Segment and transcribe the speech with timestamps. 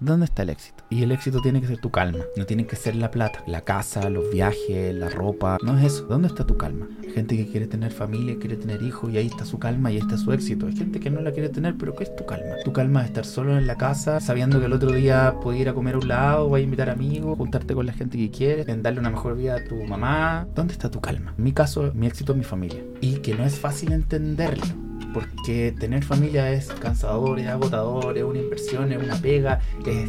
[0.00, 0.84] ¿Dónde está el éxito?
[0.90, 3.62] Y el éxito tiene que ser tu calma, no tiene que ser la plata, la
[3.62, 6.04] casa, los viajes, la ropa, no es eso.
[6.04, 6.86] ¿Dónde está tu calma?
[7.14, 10.00] Gente que quiere tener familia, quiere tener hijos y ahí está su calma y ahí
[10.00, 10.66] está su éxito.
[10.66, 12.54] Hay gente que no la quiere tener, pero ¿qué es tu calma?
[12.64, 15.68] Tu calma es estar solo en la casa, sabiendo que el otro día puedes ir
[15.68, 18.68] a comer a un lado, vas a invitar amigos, juntarte con la gente que quieres,
[18.68, 20.46] en darle una mejor vida a tu mamá.
[20.54, 21.34] ¿Dónde está tu calma?
[21.36, 22.84] En mi caso, mi éxito es mi familia.
[23.00, 28.38] Y que no es fácil entenderlo porque tener familia es cansador, es agotador, es una
[28.38, 30.08] inversión, es una pega, es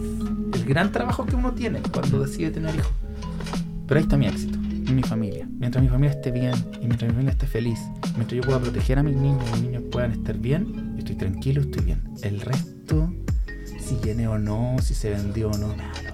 [0.53, 2.91] el gran trabajo que uno tiene cuando decide tener hijos.
[3.87, 5.47] Pero ahí está mi éxito, en mi familia.
[5.51, 7.79] Mientras mi familia esté bien y mientras mi familia esté feliz,
[8.15, 11.61] mientras yo pueda proteger a mis niños y mis niños puedan estar bien, estoy tranquilo,
[11.61, 12.03] estoy bien.
[12.21, 13.11] El resto,
[13.79, 16.08] si llené o no, si se vendió o no, me da lo mismo.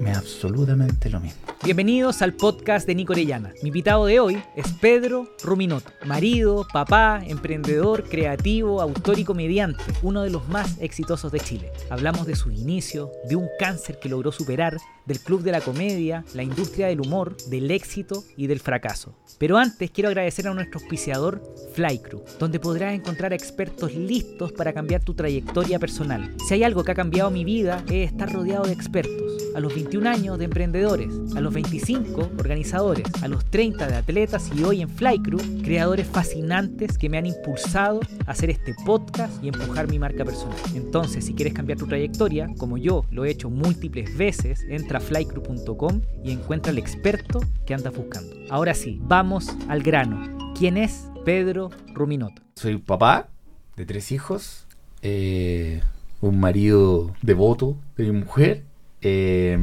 [0.00, 1.38] Me absolutamente lo mismo.
[1.62, 3.52] Bienvenidos al podcast de Nico Orellana.
[3.62, 10.22] Mi invitado de hoy es Pedro Ruminot, marido, papá, emprendedor, creativo, autor y comediante, uno
[10.22, 11.70] de los más exitosos de Chile.
[11.90, 16.24] Hablamos de su inicio, de un cáncer que logró superar, del club de la comedia,
[16.32, 19.14] la industria del humor, del éxito y del fracaso.
[19.38, 21.42] Pero antes quiero agradecer a nuestro auspiciador
[21.74, 26.34] Flycrew, donde podrás encontrar expertos listos para cambiar tu trayectoria personal.
[26.48, 29.50] Si hay algo que ha cambiado mi vida es estar rodeado de expertos.
[29.54, 34.48] A los 21 años de emprendedores, a los 25 organizadores, a los 30 de atletas
[34.54, 39.48] y hoy en Flycrew, creadores fascinantes que me han impulsado a hacer este podcast y
[39.48, 40.56] empujar mi marca personal.
[40.76, 45.00] Entonces, si quieres cambiar tu trayectoria, como yo lo he hecho múltiples veces, entra a
[45.00, 48.32] flycrew.com y encuentra al experto que andas buscando.
[48.48, 50.54] Ahora sí, vamos al grano.
[50.56, 52.40] ¿Quién es Pedro Ruminot?
[52.54, 53.28] Soy papá
[53.76, 54.68] de tres hijos,
[55.02, 55.82] eh,
[56.20, 58.69] un marido devoto de mi mujer,
[59.02, 59.58] eh,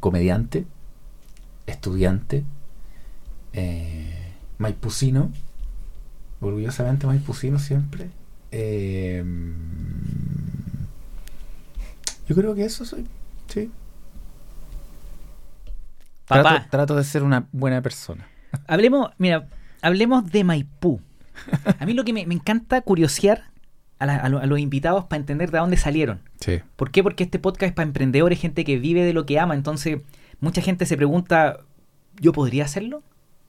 [0.00, 0.66] comediante,
[1.66, 2.44] estudiante,
[3.52, 5.30] eh, maipucino,
[6.40, 8.10] orgullosamente maipucino siempre.
[8.52, 9.24] Eh,
[12.28, 13.06] yo creo que eso soy,
[13.48, 13.70] sí.
[16.26, 16.42] Papá.
[16.42, 18.26] Trato, trato de ser una buena persona.
[18.66, 19.48] Hablemos, mira,
[19.80, 21.00] hablemos de Maipú.
[21.78, 23.50] A mí lo que me, me encanta curiosear
[23.98, 26.20] a, la- a lo- a los invitados para entender de dónde salieron.
[26.40, 26.60] Sí.
[26.76, 27.02] ¿Por qué?
[27.02, 29.54] Porque este podcast es para emprendedores, gente que vive de lo que ama.
[29.54, 29.98] Entonces,
[30.40, 31.58] mucha gente se pregunta,
[32.20, 33.02] ¿yo podría hacerlo?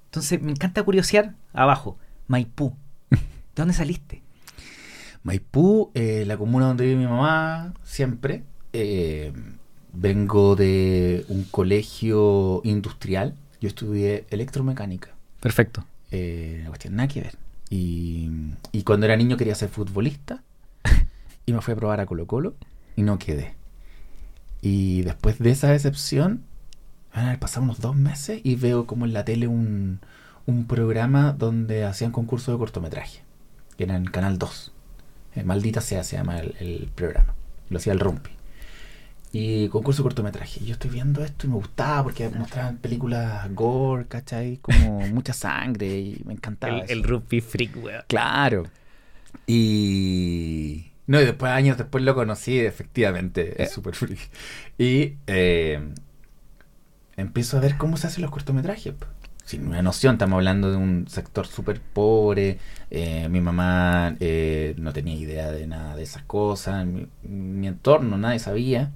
[0.06, 1.98] Entonces, me encanta curiosear abajo.
[2.28, 2.76] Maipú.
[3.10, 3.18] ¿De
[3.56, 4.22] dónde saliste?
[5.24, 8.44] Maipú, eh, la comuna donde vive mi mamá, siempre.
[8.74, 9.34] Eh,
[9.94, 13.36] vengo de un colegio industrial.
[13.60, 15.10] Yo estudié electromecánica.
[15.42, 15.86] Perfecto.
[16.12, 17.36] Eh, la cuestión nada que ver.
[17.70, 18.30] Y,
[18.86, 20.44] cuando era niño quería ser futbolista.
[21.46, 22.56] Y me fui a probar a Colo Colo
[22.96, 23.56] y no quedé.
[24.62, 26.44] Y después de esa decepción,
[27.14, 30.00] van a haber pasado unos dos meses y veo como en la tele un,
[30.46, 33.22] un programa donde hacían concursos de cortometraje.
[33.78, 34.74] Que era en Canal 2.
[35.36, 37.34] Eh, Maldita sea se llama el, el programa.
[37.70, 38.37] Lo hacía el Rumpi.
[39.40, 40.66] Y concurso de cortometraje.
[40.66, 44.58] Yo estoy viendo esto y me gustaba porque mostraban películas gore, ¿cachai?
[44.58, 46.80] Como mucha sangre y me encantaba.
[46.80, 47.04] eso.
[47.04, 48.02] rugby freak, weón.
[48.08, 48.64] Claro.
[49.46, 50.92] Y.
[51.06, 54.24] No, y después, años después lo conocí, efectivamente, es súper friki.
[54.80, 55.94] Y eh,
[57.16, 58.96] empiezo a ver cómo se hacen los cortometrajes.
[59.46, 62.60] Sin una noción, estamos hablando de un sector súper pobre.
[62.90, 66.86] eh, mi mamá eh, no tenía idea de nada de esas cosas.
[66.88, 68.92] Mi, mi entorno, nadie sabía.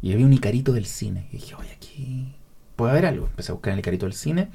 [0.00, 1.28] Y había un Icarito del cine.
[1.32, 2.34] Y dije, oye, aquí
[2.76, 3.26] puede haber algo.
[3.26, 4.50] Empecé a buscar en el Icarito del cine.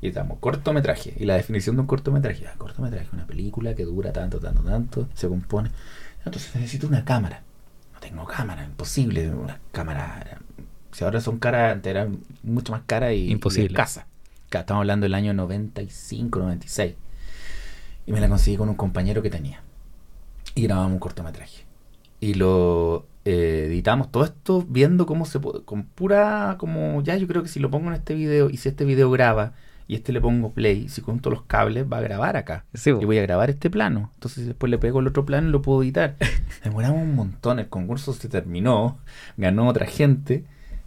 [0.00, 1.14] Y estamos, cortometraje.
[1.16, 2.46] Y la definición de un cortometraje.
[2.46, 5.08] Ah, cortometraje, una película que dura tanto, tanto, tanto.
[5.14, 5.70] Se compone.
[6.24, 7.42] Entonces necesito una cámara.
[7.94, 9.30] No tengo cámara, imposible.
[9.30, 10.40] Una cámara.
[10.92, 13.74] Si ahora son caras, eran mucho más caras y, Imposible.
[13.74, 14.06] Claro,
[14.50, 16.94] Estamos hablando del año 95, 96.
[18.06, 19.62] Y me la conseguí con un compañero que tenía.
[20.54, 21.64] Y grabamos un cortometraje.
[22.20, 25.62] Y lo eh, editamos todo esto viendo cómo se puede.
[25.64, 26.56] Con pura.
[26.58, 29.10] Como ya, yo creo que si lo pongo en este video y si este video
[29.10, 29.52] graba
[29.88, 32.64] y este le pongo play, si junto los cables va a grabar acá.
[32.74, 34.10] Sí, Y voy a grabar este plano.
[34.14, 36.16] Entonces después le pego el otro plano y lo puedo editar.
[36.64, 37.58] Demoramos un montón.
[37.58, 38.98] El concurso se terminó.
[39.36, 40.44] Ganó otra gente.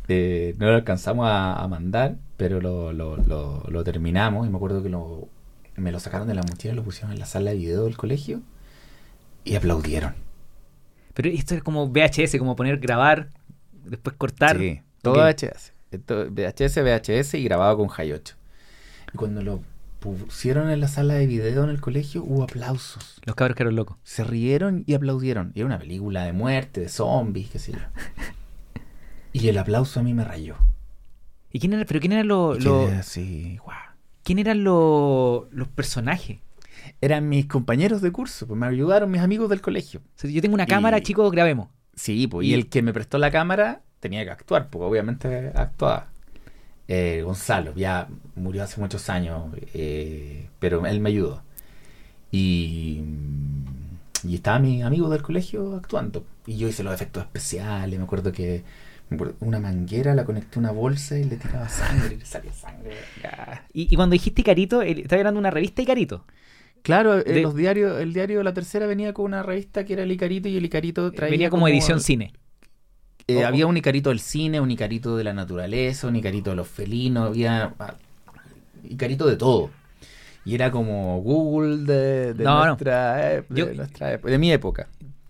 [0.10, 4.48] eh, no lo alcanzamos a, a mandar, pero lo, lo, lo- lo terminamos.
[4.48, 5.28] Y me acuerdo que lo,
[5.78, 7.96] me lo sacaron de la mochila y lo pusieron en la sala de video del
[7.98, 8.42] colegio.
[9.46, 10.14] Y aplaudieron.
[11.14, 13.30] Pero esto es como VHS, como poner grabar,
[13.72, 14.58] después cortar.
[14.58, 15.16] Sí, todo.
[15.16, 15.74] VHS.
[15.92, 18.36] Esto- VHS, VHS y grabado con 8.
[19.14, 19.62] Y cuando lo
[20.00, 23.20] pusieron en la sala de video en el colegio, hubo aplausos.
[23.26, 23.98] Los cabros que eran locos.
[24.04, 25.52] Se rieron y aplaudieron.
[25.56, 27.80] Y era una película de muerte, de zombies, qué sé yo.
[29.32, 30.56] Y el aplauso a mí me rayó.
[31.52, 33.78] ¿Y quién era, pero quién eran los, quedé así, guau.
[34.24, 36.40] quién eran los, los personajes?
[37.02, 40.00] Eran mis compañeros de curso, pues me ayudaron mis amigos del colegio.
[40.02, 41.70] O sea, yo tengo una Y- cámara, chicos, grabemos.
[41.96, 46.08] Sí, pues, y el que me prestó la cámara tenía que actuar, porque obviamente actuaba.
[46.88, 51.44] Eh, Gonzalo, ya murió hace muchos años, eh, pero él me ayudó.
[52.32, 53.02] Y,
[54.24, 56.26] y estaba mi amigo del colegio actuando.
[56.46, 58.64] Y yo hice los efectos especiales, me acuerdo que
[59.40, 62.96] una manguera, la conecté a una bolsa y le tiraba sangre, y le salía sangre.
[63.74, 66.26] Y, y cuando dijiste Icarito, el- estaba hablando de una revista Icarito.
[66.84, 70.04] Claro, en De- los diarios, el diario La Tercera venía con una revista que era
[70.04, 72.34] el Icarito y el Icarito traía Venía como, edición cine.
[73.28, 76.68] Eh, había un Icarito del cine, un Icarito de la naturaleza, un Icarito de los
[76.68, 77.96] felinos, había ah,
[78.84, 79.70] Icarito de todo.
[80.46, 82.66] Y era como Google de, de No, no.
[82.68, 84.88] nuestra, ep- de, nuestra de mi época.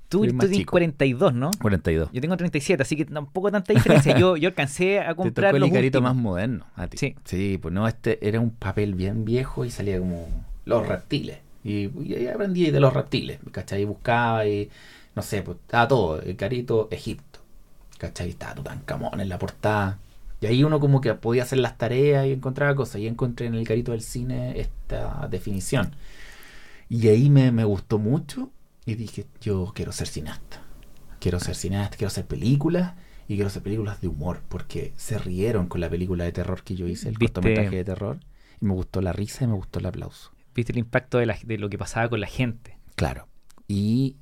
[0.08, 0.72] Tú, tú tienes chico.
[0.72, 1.52] 42, ¿no?
[1.62, 2.10] 42.
[2.14, 4.18] Yo tengo 37, así que tampoco tanta diferencia.
[4.18, 6.16] Yo, yo alcancé a Te comprar tocó el los Icarito últimos.
[6.16, 6.98] más moderno a ti.
[6.98, 7.16] Sí.
[7.26, 10.28] Sí, pues no, este era un papel bien viejo y salía como
[10.66, 11.40] los reptiles.
[11.64, 13.82] Y, y ahí aprendí de los reptiles, ¿cachai?
[13.82, 14.70] Y buscaba y,
[15.16, 16.30] no sé, pues estaba todo.
[16.30, 17.40] Icarito, Egipto,
[17.98, 18.30] ¿cachai?
[18.30, 20.00] Estaba Tutankamón en la portada.
[20.42, 23.02] Y ahí uno como que podía hacer las tareas y encontraba cosas.
[23.02, 25.96] Y encontré en el Icarito del cine esta definición.
[26.88, 28.50] Y ahí me, me gustó mucho
[28.86, 30.64] y dije, yo quiero ser cineasta.
[31.20, 32.94] Quiero ser cineasta, quiero hacer películas
[33.28, 36.76] y quiero hacer películas de humor, porque se rieron con la película de terror que
[36.76, 38.20] yo hice, el cortometraje de terror.
[38.60, 40.32] Y me gustó la risa y me gustó el aplauso.
[40.56, 42.78] Viste el impacto de, la- de lo que pasaba con la gente.
[42.96, 43.28] Claro.
[43.68, 44.16] Y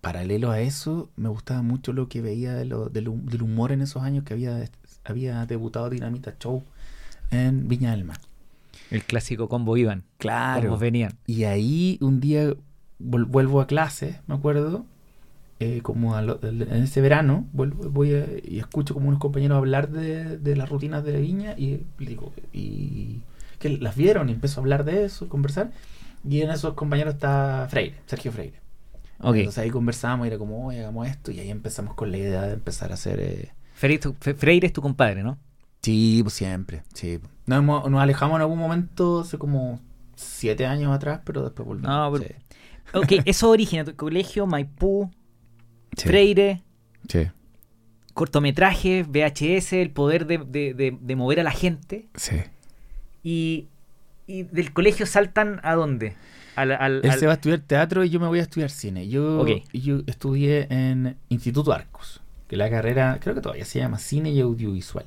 [0.00, 3.72] paralelo a eso, me gustaba mucho lo que veía de lo- del, hum- del humor
[3.72, 4.64] en esos años que había,
[5.04, 6.62] había debutado Dinamita Show
[7.30, 8.18] en Viña del Mar.
[8.90, 10.04] El clásico combo iban.
[10.18, 10.62] Claro.
[10.62, 11.12] Combos venían.
[11.26, 12.54] Y ahí un día
[12.98, 14.86] vuelvo a clase, me acuerdo,
[15.60, 19.90] eh, como lo- en ese verano, vuelvo, voy a- y escucho como unos compañeros hablar
[19.90, 23.20] de, de las rutinas de la viña y digo, y
[23.58, 25.70] que las vieron y empezó a hablar de eso, conversar.
[26.28, 28.60] Y en esos compañeros está Freire, Sergio Freire.
[29.20, 29.36] Ok.
[29.36, 31.30] Entonces ahí conversamos y era como, oye, hagamos esto.
[31.30, 33.18] Y ahí empezamos con la idea de empezar a hacer...
[33.20, 35.38] eh, Freire, es tu compadre, ¿no?
[35.82, 37.20] Sí, pues siempre, sí.
[37.46, 39.80] Nos, hemos- nos alejamos en algún momento hace como
[40.16, 41.88] siete años atrás, pero después volvimos.
[41.90, 42.34] No, pero- sí.
[42.94, 45.10] Ok, eso origina tu colegio, Maipú,
[45.96, 46.62] Sí, Freire,
[47.08, 47.26] sí,
[48.14, 52.08] cortometrajes, VHS, el poder de, de- de- de mover a la gente.
[52.14, 52.36] sí.
[53.22, 53.66] Y,
[54.26, 56.14] y del colegio saltan a dónde?
[56.56, 58.70] Al, al- Él al- se va a estudiar teatro y yo me voy a estudiar
[58.70, 59.08] cine.
[59.08, 64.30] Yo, yo estudié en Instituto Arcos, que la carrera creo que todavía se llama cine
[64.30, 65.06] y audiovisual.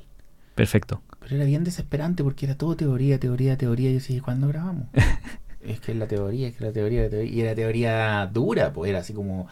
[0.54, 1.02] Perfecto.
[1.20, 3.90] Pero era bien desesperante porque era todo teoría, teoría, teoría.
[3.90, 4.86] Y yo decía, ¿cuándo grabamos?
[5.60, 7.30] es que es la teoría, es que la teoría, la teoría.
[7.32, 9.48] Y era teoría dura, pues era así como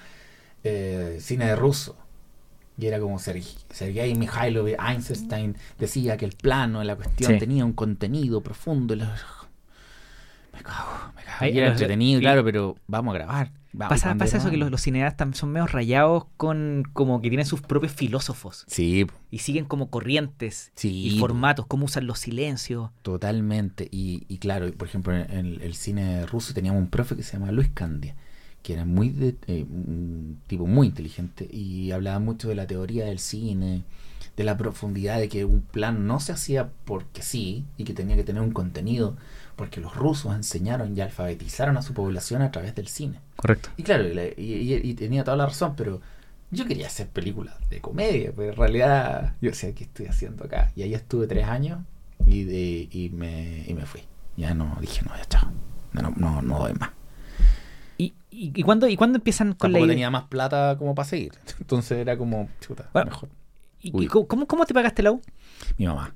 [0.64, 1.96] eh, cine de ruso.
[2.80, 7.38] Y era como Sergei, Sergei Mikhailovich Einstein decía que el plano, la cuestión Sí.
[7.38, 8.94] tenía un contenido profundo.
[8.94, 11.36] y Me cago, me cago.
[11.40, 13.52] Ay, y era entretenido, y- claro, pero vamos a grabar.
[13.72, 17.28] Vamos, Pasa, ¿cuándo pasa eso que los, los cineastas son medio rayados con como que
[17.28, 22.18] tienen sus propios filósofos Sí, y siguen como corrientes sí, y formatos, cómo usan los
[22.18, 22.90] silencios.
[23.02, 23.86] Totalmente.
[23.92, 27.34] Y, y claro, por ejemplo, en el, el cine ruso teníamos un profe que se
[27.38, 28.16] llama Luis Candia,
[28.62, 33.06] que era muy de- eh, un tipo muy inteligente y hablaba mucho de la teoría
[33.06, 33.84] del cine,
[34.36, 38.16] de la profundidad de que un plan no se hacía porque sí y que tenía
[38.16, 39.16] que tener un contenido,
[39.56, 43.18] porque los rusos enseñaron y alfabetizaron a su población a través del cine.
[43.36, 43.70] Correcto.
[43.76, 44.04] Y claro,
[44.36, 46.00] y, tenía toda la razón, pero
[46.50, 50.72] yo quería hacer películas de comedia, pero en realidad yo decía, ¿qué estoy haciendo acá?
[50.76, 51.80] Y ahí estuve tres años
[52.26, 54.02] y, de- y, me, y me fui.
[54.36, 55.50] Ya no, dije, no, ya chao,
[55.92, 56.90] no, no, no, no doy más.
[58.30, 59.94] ¿Y, y, cuándo, y cuándo empiezan con Tampoco la idea?
[59.94, 61.32] tenía más plata como para seguir.
[61.60, 63.28] Entonces era como, chuta, Bueno, mejor.
[63.82, 65.22] ¿Y, cómo, cómo- te pagaste la U?
[65.78, 66.14] Mi mamá,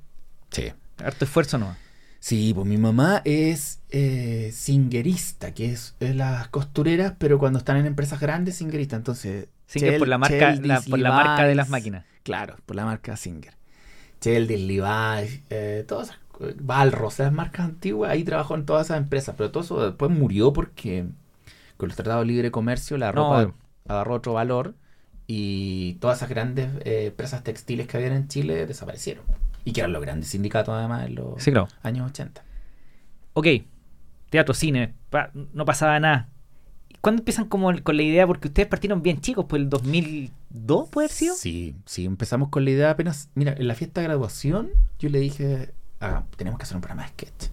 [0.51, 0.71] sí.
[1.03, 1.75] Harto esfuerzo no.
[2.19, 7.77] Sí, pues mi mamá es eh, singerista, que es, es las costureras, pero cuando están
[7.77, 8.95] en empresas grandes, singerista.
[8.95, 12.05] Entonces, Singer Chel- por la marca, la- por la marca de las máquinas.
[12.23, 13.53] Claro, por la marca Singer.
[14.21, 16.19] Cheldis, Levi's, eh, todas esas,
[16.59, 20.51] Balros, las marcas antiguas, ahí trabajó en todas esas empresas, pero todo eso después murió
[20.51, 21.05] porque
[21.77, 23.53] con los tratados de libre comercio la No, ropa eh.
[23.87, 24.75] agarró otro valor
[25.27, 29.23] y todas esas grandes eh, empresas textiles que habían en Chile desaparecieron.
[29.63, 31.67] Y que eran los grandes sindicatos además en los Sí, claro.
[31.81, 32.43] años 80.
[33.33, 33.47] Ok,
[34.29, 36.29] teatro, cine, pa- no pasaba nada.
[37.01, 38.25] ¿Cuándo empiezan como el- con la idea?
[38.27, 41.35] Porque ustedes partieron bien chicos, pues el 2002 puede haber sido.
[41.35, 43.29] Sí, sí, empezamos con la idea apenas.
[43.35, 47.03] Mira, en la fiesta de graduación, yo le dije, ah, tenemos que hacer un programa
[47.03, 47.49] de sketch.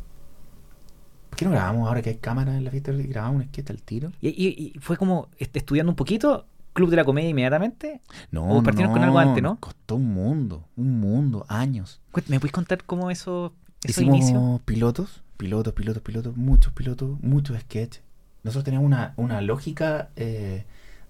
[1.45, 3.71] ¿Por qué no grabamos ahora que hay cámara en la fiesta y grabamos un sketch
[3.71, 4.13] al tiro?
[4.21, 8.01] Y, y- y fue como est- estudiando un poquito, Club de la Comedia inmediatamente.
[8.31, 9.57] No, O partieron con algo antes, ¿no?
[9.61, 12.01] costó un mundo, un mundo, años.
[12.29, 14.61] ¿Me puedes contar cómo eso, esos Hicimos inicios?
[14.65, 18.03] pilotos, pilotos, pilotos, pilotos, muchos pilotos, muchos sketches.
[18.45, 20.65] Nosotros teníamos una, una lógica eh,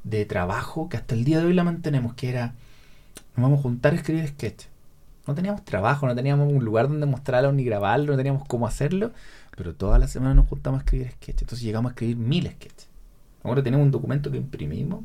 [0.04, 2.54] de trabajo que hasta el día de hoy la mantenemos, que era,
[3.36, 4.64] nos vamos a juntar a escribir sketch.
[5.26, 9.12] No teníamos trabajo, no teníamos un lugar donde mostrarlo ni grabarlo, no teníamos cómo hacerlo,
[9.56, 11.42] pero toda la semana nos juntamos a escribir sketch.
[11.42, 12.88] Entonces llegamos a escribir mil sketches.
[13.42, 15.04] Ahora tenemos un documento que imprimimos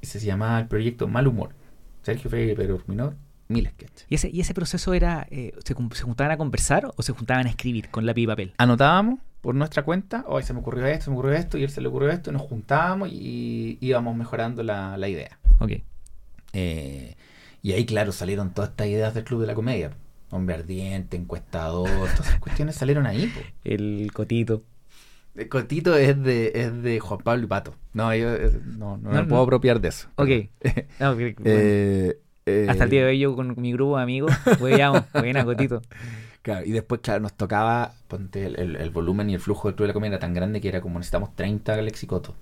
[0.00, 1.50] y se llamaba el proyecto Mal Humor.
[2.02, 3.16] Sergio Freire, Pedro Ruminor,
[3.48, 4.06] mil sketches.
[4.08, 7.46] ¿Y ese, y ese proceso era, eh, ¿se, se juntaban a conversar o se juntaban
[7.46, 8.54] a escribir con lápiz y papel?
[8.58, 11.70] Anotábamos por nuestra cuenta, hoy se me ocurrió esto, se me ocurrió esto, y él
[11.70, 15.38] se le ocurrió esto, y nos juntábamos y íbamos mejorando la, la idea.
[15.58, 15.72] Ok.
[16.54, 17.14] Eh,
[17.62, 19.90] y ahí, claro, salieron todas estas ideas del Club de la Comedia.
[20.34, 23.26] Hombre ardiente, encuestador, todas esas cuestiones salieron ahí.
[23.28, 23.40] po.
[23.62, 24.62] El cotito.
[25.36, 27.74] El Cotito es de, es de Juan Pablo y Pato.
[27.92, 30.08] No, yo eh, no, no, No, me puedo apropiar de eso.
[30.16, 30.28] Ok.
[31.00, 34.32] No, bueno, Eh, eh, hasta el día de hoy yo con mi grupo de amigos,
[34.60, 35.82] hueveamos, buena cotito.
[36.42, 39.76] Claro, y después, claro, nos tocaba, ponte, el, el- el volumen y el flujo del
[39.76, 42.34] Club de la Comedia era tan grande que era como necesitamos 30 lexicotos.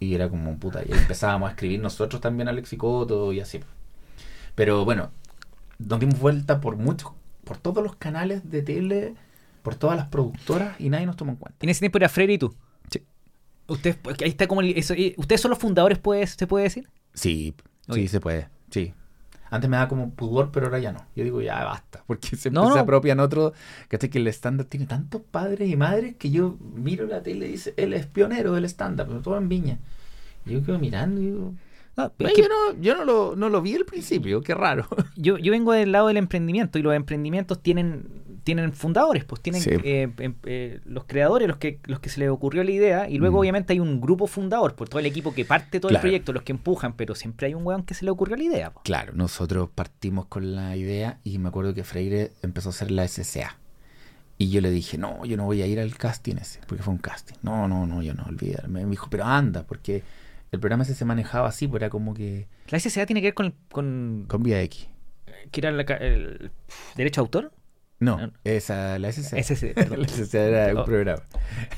[0.00, 3.60] Y era como, puta, y empezábamos a escribir nosotros también a lexicoto y así.
[4.54, 5.10] Pero bueno,
[5.86, 7.12] nos dimos vuelta por muchos,
[7.44, 9.14] por todos los canales de tele,
[9.62, 11.58] por todas las productoras y nadie nos tomó en cuenta.
[11.60, 12.54] En ese tiempo era Freire y tú.
[12.90, 13.02] Sí.
[13.66, 16.88] Usted, ahí está como el- eso, eh, ¿Ustedes son los fundadores, pues, se puede decir?
[17.14, 17.54] Sí,
[17.92, 18.94] sí, se puede, sí.
[19.52, 21.04] Antes me da como pudor, pero ahora ya no.
[21.16, 22.80] Yo digo, ya basta, porque siempre No, se no.
[22.82, 23.52] apropian otros.
[23.88, 27.52] Que que el estándar tiene tantos padres y madres que yo miro la tele y
[27.52, 29.78] dice, él es pionero del estándar, pero todo en Viña.
[30.46, 31.54] Yo quedo mirando y digo,
[32.04, 34.54] No, "Ay, es que yo, no, yo no, lo, no lo vi al principio, qué
[34.54, 34.86] raro.
[35.16, 38.08] yo, yo vengo del lado del emprendimiento y los emprendimientos tienen,
[38.44, 39.70] tienen fundadores, pues tienen Sí.
[39.84, 43.18] eh, em- eh, los creadores, los que, los que se les ocurrió la idea, y
[43.18, 43.40] luego Mm.
[43.40, 46.42] obviamente hay un grupo fundador, por todo el equipo que parte todo el proyecto, los
[46.42, 48.70] que empujan, pero siempre hay un weón que se le ocurrió la idea.
[48.72, 48.82] pues.
[48.84, 53.04] Claro, nosotros partimos con la idea y me acuerdo que Freire empezó a hacer la
[53.06, 53.56] SCA.
[54.38, 56.94] Y yo le dije, no, yo no voy a ir al casting ese, porque fue
[56.94, 57.34] un casting.
[57.42, 58.84] No, no, no, yo no, olvídame.
[58.86, 60.02] Me dijo, pero anda, porque
[60.52, 63.34] el programa ese se manejaba así, pues era como que La SCA tiene que ver
[63.34, 64.88] con, con con Vía X.
[65.50, 66.50] que era la el
[66.96, 67.52] derecho de autor.
[67.98, 68.32] No, No.
[68.44, 69.36] esa, la SCA.
[69.38, 70.00] SC, perdón.
[70.02, 70.84] la SCA era un Oh.
[70.84, 71.22] programa.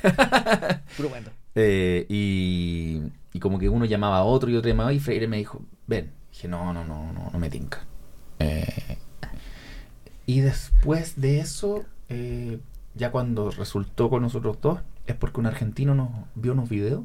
[0.96, 1.10] Puro.
[1.54, 3.02] Eh, y,
[3.32, 6.12] y como que uno llamaba a otro y otro llamaba y Freire me dijo, ven.
[6.30, 7.84] Dije, no, no, no, no, no me tinca.
[8.38, 8.96] Eh,
[10.26, 12.58] y después de eso, eh,
[12.94, 17.02] ya cuando resultó con nosotros dos, es porque un argentino nos vio unos videos,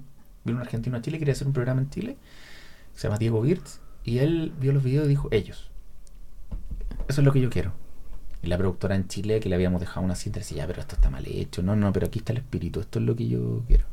[0.48, 2.18] vio un argentino a Chile, quería hacer un programa en Chile,
[2.96, 5.70] se llama Diego Wirtz, y él vio los videos y dijo, ellos.
[7.08, 7.74] Eso es lo que yo quiero.
[8.42, 10.96] Y la productora en Chile, que le habíamos dejado una cinta, decía, ya, pero esto
[10.96, 11.62] está mal hecho.
[11.62, 13.86] No, no, pero aquí está el espíritu, esto es lo que yo quiero.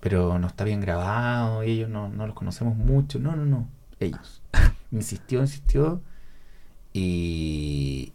[0.00, 3.18] Pero no está bien grabado, y ellos no, no los conocemos mucho.
[3.18, 3.68] No, no, no,
[3.98, 4.42] ellos.
[4.92, 6.00] Insistió, insistió,
[6.92, 8.12] y,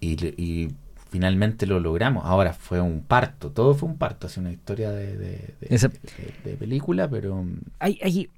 [0.00, 0.68] y
[1.10, 2.24] finalmente lo logramos.
[2.24, 5.28] Ahora fue un parto, todo fue un parto, así una historia de, de,
[5.60, 7.44] de- Esa- de- de película, pero...
[7.78, 8.28] Hay, hay,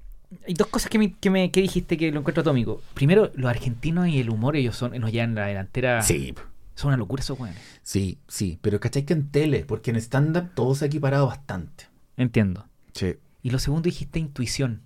[0.46, 2.80] hay dos cosas que, me, que, me, que dijiste que lo encuentro atómico.
[2.94, 6.02] Primero, los argentinos y el humor, ellos son, nos llevan la delantera.
[6.02, 6.34] Sí,
[6.74, 7.58] Son una locura esos weones.
[7.82, 9.64] sí, sí, pero ¿cachai que en tele?
[9.66, 11.84] Porque en stand-up todo se ha equiparado bastante.
[12.16, 12.66] Entiendo.
[12.94, 13.14] Sí.
[13.42, 14.80] Y lo segundo dijiste intuición.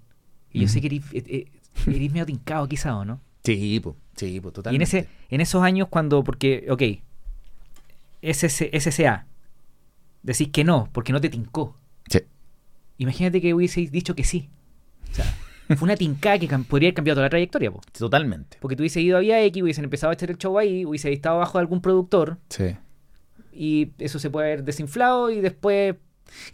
[0.53, 1.47] Y yo sé que eres, eh, eh,
[1.87, 3.21] eres medio tincado quizá, ¿o no?
[3.45, 4.85] Sí, po, sí, po, Y en, totalmente.
[4.85, 6.83] ese, en esos años cuando, porque, ok,
[8.33, 9.27] SC SCA,
[10.23, 11.77] decís que no, porque no te tincó.
[12.09, 12.21] Sí.
[12.99, 14.49] Imagínate que hubieseis dicho que sí.
[15.13, 15.25] O sea,
[15.77, 17.81] fue una tincada que podría haber cambiado toda la trayectoria, po.
[17.97, 18.59] Totalmente.
[18.61, 21.13] Porque tú hubiese ido a Vía X, hubiesen empezado a echar el show ahí, hubiese
[21.13, 22.77] estado bajo de algún productor, Sí.
[23.53, 25.97] y eso se puede haber desinflado y después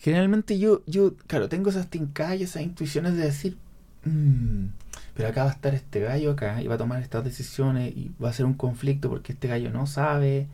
[0.00, 3.56] Generalmente yo, yo, claro, tengo esas tincadas y esas intuiciones de decir,
[4.04, 4.66] "Mm,
[5.14, 8.10] pero acá va a estar este gallo acá y va a tomar estas decisiones y
[8.22, 10.46] va a ser un conflicto porque este gallo no sabe.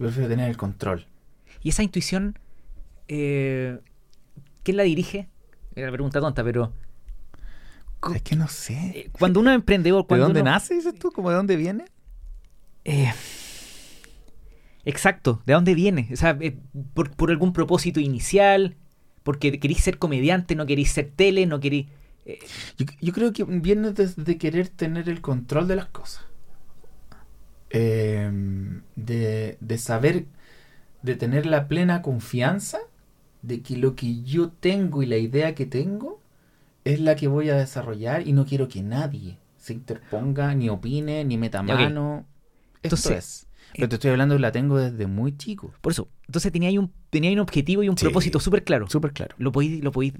[0.00, 1.06] Yo prefiero tener el control.
[1.62, 2.38] Y esa intuición,
[3.06, 3.78] eh,
[4.62, 5.28] ¿quién la dirige?
[5.76, 6.72] Era una pregunta tonta, pero
[8.14, 8.92] Es que no sé.
[8.94, 11.12] eh, cuando uno es emprendedor, ¿De cuando dónde uno- nace, dices tú?
[11.12, 11.84] ¿Cómo de dónde viene?
[12.84, 13.12] Eh,
[14.84, 16.08] exacto, ¿de dónde viene?
[16.12, 16.56] O sea, eh,
[16.94, 18.76] por, por algún propósito inicial,
[19.22, 21.88] porque queréis ser comediante, no queréis ser tele, no queréis...
[22.24, 22.38] eh,
[22.78, 26.24] Yo, yo creo que viene desde querer tener el control de las cosas.
[27.70, 28.30] Eh,
[28.96, 30.26] de, de saber,
[31.02, 32.78] de tener la plena confianza
[33.42, 36.20] de que lo que yo tengo y la idea que tengo
[36.84, 41.24] es la que voy a desarrollar y no quiero que nadie se interponga, ni opine,
[41.24, 42.26] ni meta mano.
[42.82, 43.46] Esto Entonces, es.
[43.72, 45.72] Pero te estoy hablando, la tengo desde muy chico.
[45.80, 48.06] por eso, entonces tenía ahí un, tenía ahí un objetivo y un Sí.
[48.06, 48.88] propósito súper claro.
[48.88, 49.36] Súper claro.
[49.38, 50.14] Lo podéis, lo podéis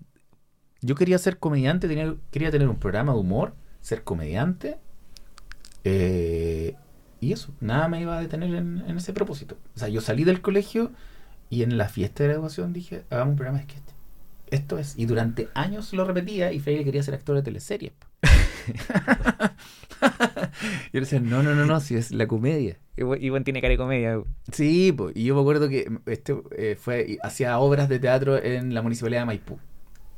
[0.83, 4.79] Yo quería ser comediante, tenía, quería tener un programa de humor, ser comediante.
[5.85, 6.77] eh,
[7.21, 9.57] y eso, nada me iba a detener en, en ese propósito.
[9.77, 10.91] O sea, yo salí del colegio
[11.51, 13.83] y en la fiesta de graduación dije, hagamos un programa de sketch.
[14.51, 14.97] esto es.
[14.97, 17.93] Y durante años lo repetía y Freire quería ser actor de teleseries.
[20.93, 22.79] y yo decía, no, no, no, no, si es la comedia.
[22.97, 24.23] Buen tiene cara de comedia.
[24.53, 28.73] Sí, po, y yo me acuerdo que este eh, fue hacía obras de teatro en
[28.75, 29.59] la municipalidad de Maipú.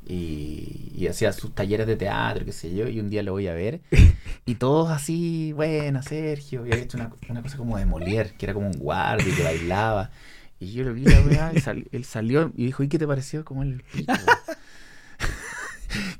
[0.06, 3.46] Y, y hacía sus talleres de teatro, qué sé yo, y un día lo voy
[3.48, 3.80] a ver.
[4.44, 8.46] Y todos así, bueno, Sergio, y había hecho una, una cosa como de Molière, que
[8.46, 10.10] era como un guardia que bailaba.
[10.58, 13.06] Y yo lo vi, la weá, y sal- él salió y dijo, ¿y qué te
[13.06, 13.44] pareció?
[13.44, 14.12] Como el pico.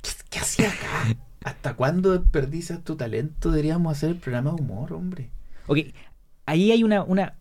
[0.02, 1.16] ¿Qué, qué hacía acá?
[1.44, 3.50] ¿Hasta cuándo desperdicias tu talento?
[3.50, 5.30] Deberíamos hacer el programa de humor, hombre.
[5.66, 5.78] Ok,
[6.46, 7.34] ahí hay una, una.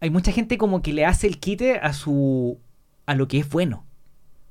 [0.00, 2.58] Hay mucha gente como que le hace el quite a su.
[3.06, 3.84] a lo que es bueno.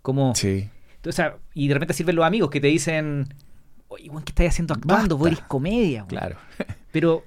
[0.01, 0.34] Como.
[0.36, 0.69] Sí.
[1.06, 3.27] O sea, y de repente sirven los amigos que te dicen.
[3.89, 5.18] Oye, ¿qué estás haciendo actuando?
[5.18, 6.08] Vos eres comedia, weón".
[6.10, 6.38] Claro.
[6.92, 7.24] Pero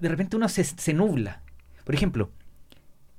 [0.00, 1.42] de repente uno se, se nubla.
[1.84, 2.30] Por ejemplo,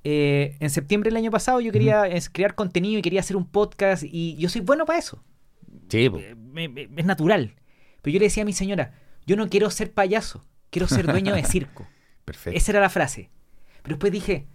[0.03, 4.03] eh, en septiembre del año pasado yo quería crear contenido y quería hacer un podcast
[4.05, 5.24] y yo soy bueno para eso.
[5.89, 6.05] Sí.
[6.05, 7.53] Eh, me- me- es natural.
[8.01, 8.93] Pero yo le decía a mi señora,
[9.27, 11.88] yo no quiero ser payaso, quiero ser dueño de circo.
[12.25, 12.57] perfecto.
[12.57, 13.29] Esa era la frase.
[13.83, 14.48] Pero después dije,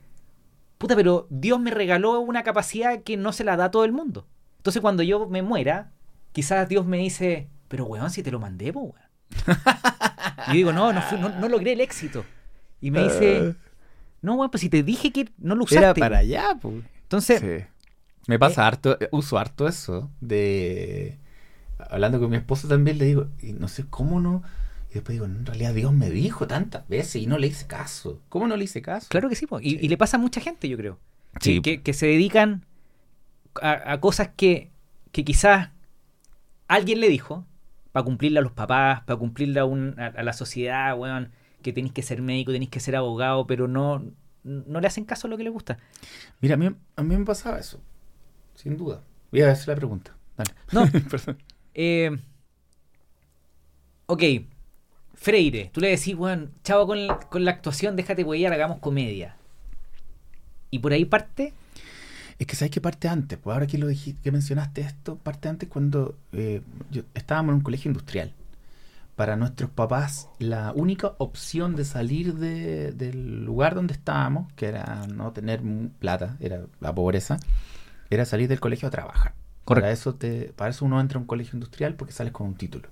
[0.78, 3.92] puta, pero Dios me regaló una capacidad que no se la da a todo el
[3.92, 4.26] mundo.
[4.66, 5.92] Entonces cuando yo me muera,
[6.32, 9.56] quizás Dios me dice, pero weón, si te lo mandé, po, weón.
[10.48, 12.24] y yo digo, no, no, fui- no, no logré el éxito.
[12.80, 13.54] Y me dice,
[14.22, 15.84] no, weón, pues si te dije que no lo usaste.
[15.84, 16.82] Era para allá, pues.
[17.02, 17.64] Entonces, Sí.
[18.26, 21.16] Me pasa harto, eh, uso harto eso de...
[21.78, 24.42] Hablando con mi esposo también le digo, y no sé cómo no...
[24.90, 28.20] Y después digo, en realidad Dios me dijo tantas veces y no le hice caso.
[28.28, 29.06] ¿Cómo no le hice caso?
[29.10, 29.60] claro que sí, po.
[29.60, 29.78] Y, Sí.
[29.82, 30.98] y le pasa a mucha gente, yo creo.
[31.38, 31.60] Que, Sí.
[31.62, 32.64] que- que se dedican
[33.62, 34.70] a, a cosas que,
[35.12, 35.70] que quizás
[36.68, 37.44] alguien le dijo
[37.92, 41.30] para cumplirle a los papás, para cumplirle a, un- a- a la sociedad, weón,
[41.62, 44.02] que tenéis que ser médico, tenéis que ser abogado, pero no,
[44.44, 45.78] no le hacen caso a lo que le gusta.
[46.40, 47.80] Mira, a mí, a mí me pasaba eso,
[48.54, 49.02] sin duda.
[49.32, 50.14] Voy a hacer la pregunta.
[50.36, 50.50] Dale.
[50.72, 50.84] No.
[51.78, 52.10] Eh,
[54.06, 54.22] ok,
[55.14, 59.36] Freire, tú le decís, weón, chavo con, la- con la actuación, déjate huellar, hagamos comedia.
[60.70, 61.52] Y por ahí parte,
[62.38, 65.48] Es que sabes que parte antes, pues ahora que lo dijiste, que mencionaste esto, parte
[65.48, 68.32] antes cuando eh, yo, estábamos en un colegio industrial.
[69.14, 75.06] Para nuestros papás, la única opción de salir de- del lugar donde estábamos, que era
[75.06, 75.62] no tener
[75.98, 77.38] plata, era la pobreza,
[78.10, 79.32] era salir del colegio a trabajar.
[79.64, 79.84] Correcto.
[79.86, 82.54] Para eso, te, para eso uno entra a un colegio industrial porque sales con un
[82.56, 82.88] título.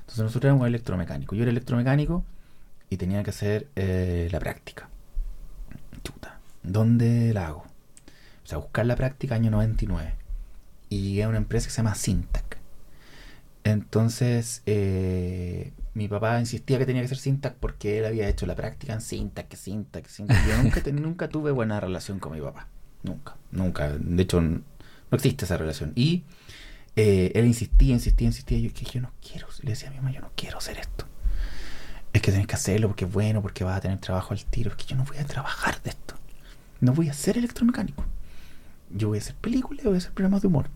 [0.00, 1.36] Entonces nosotros éramos electromecánicos.
[1.38, 2.24] Yo era electromecánico
[2.90, 4.88] y tenía que hacer eh, la práctica.
[6.02, 6.40] Chuta.
[6.64, 7.64] ¿Dónde la hago?
[8.48, 10.14] O sea, buscar la práctica año 99.
[10.88, 12.56] Y llegué a una empresa que se llama Syntac.
[13.64, 18.54] Entonces, eh, mi papá insistía que tenía que ser Syntac porque él había hecho la
[18.54, 20.46] práctica en Syntac, Syntac, Syntac.
[20.46, 22.68] Yo nunca, ten- nunca tuve buena relación con mi papá.
[23.02, 23.90] Nunca, nunca.
[23.98, 24.62] De hecho, no
[25.12, 25.92] existe esa relación.
[25.94, 26.24] Y
[26.96, 28.58] eh, él insistía, insistía, insistía.
[28.58, 29.46] Yo que yo no quiero.
[29.62, 31.04] Le decía a mi mamá, yo no quiero hacer esto.
[32.14, 34.70] Es que tenés que hacerlo porque es bueno, porque vas a tener trabajo al tiro.
[34.70, 36.14] Es que yo no voy a trabajar de esto.
[36.80, 38.06] No voy a ser electromecánico.
[38.90, 40.66] Yo voy a hacer películas, voy a hacer programas de humor.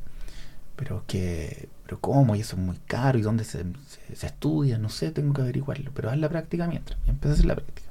[0.76, 4.78] Pero que, pero cómo, y eso es muy caro, y dónde se, se- se estudia,
[4.78, 5.90] no sé, tengo que averiguarlo.
[5.94, 6.98] Pero haz la práctica mientras.
[7.06, 7.88] Y empecé a hacer la práctica.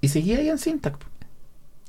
[0.00, 0.98] Y seguí ahí en Syntac.
[0.98, 1.06] po.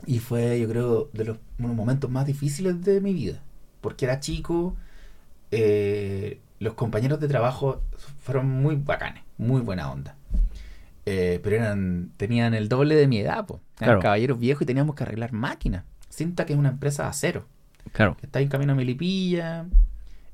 [0.06, 3.42] Y fue, yo creo, de los unos momentos más difíciles de mi vida.
[3.82, 4.76] Porque era chico,
[5.52, 7.82] eh, los compañeros de trabajo
[8.22, 10.16] fueron muy bacanes, muy buena onda.
[11.06, 13.60] Eh, pero eran tenían el doble de mi edad, pues.
[13.78, 14.00] Eran Claro.
[14.02, 15.84] caballeros viejos y teníamos que arreglar máquinas.
[16.14, 17.48] Cinta que es una empresa de acero,
[17.92, 19.66] claro, que está en camino a Melipilla,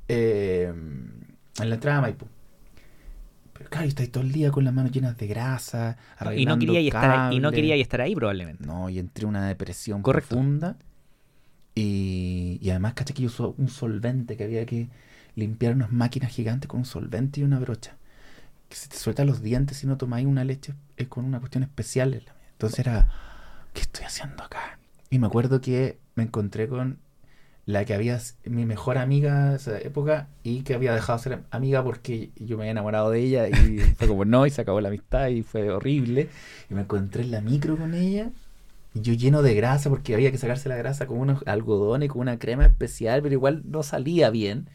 [0.10, 2.28] eh, en la entrada de Maipú.
[3.54, 5.96] Pero claro, y estáis todo el día con las manos llenas de grasa,
[6.36, 8.65] y no quería estar ahí, y no quería estar ahí probablemente.
[8.65, 10.30] No, y entré en una depresión Correcto.
[10.30, 10.76] profunda.
[11.76, 14.89] Y, y además, caché que yo usó un solvente, que había que
[15.36, 17.96] limpiar unas máquinas gigantes con un solvente y una brocha.
[18.68, 21.63] Que se te sueltan los dientes si no tomáis una leche es con una cuestión
[21.63, 22.22] especial.
[22.52, 23.08] Entonces era,
[23.74, 24.78] ¿qué estoy haciendo acá?
[25.10, 27.00] Y me acuerdo que me encontré con
[27.65, 31.43] la que había mi mejor amiga de esa época y que había dejado de ser
[31.52, 34.82] amiga porque yo me había enamorado de ella y fue como no y se acabó
[34.82, 36.30] la amistad y fue horrible
[36.69, 38.32] y me encontré en la micro con ella
[38.93, 42.22] y yo lleno de grasa porque había que sacarse la grasa con unos algodones con
[42.22, 44.69] una crema especial pero igual no salía bien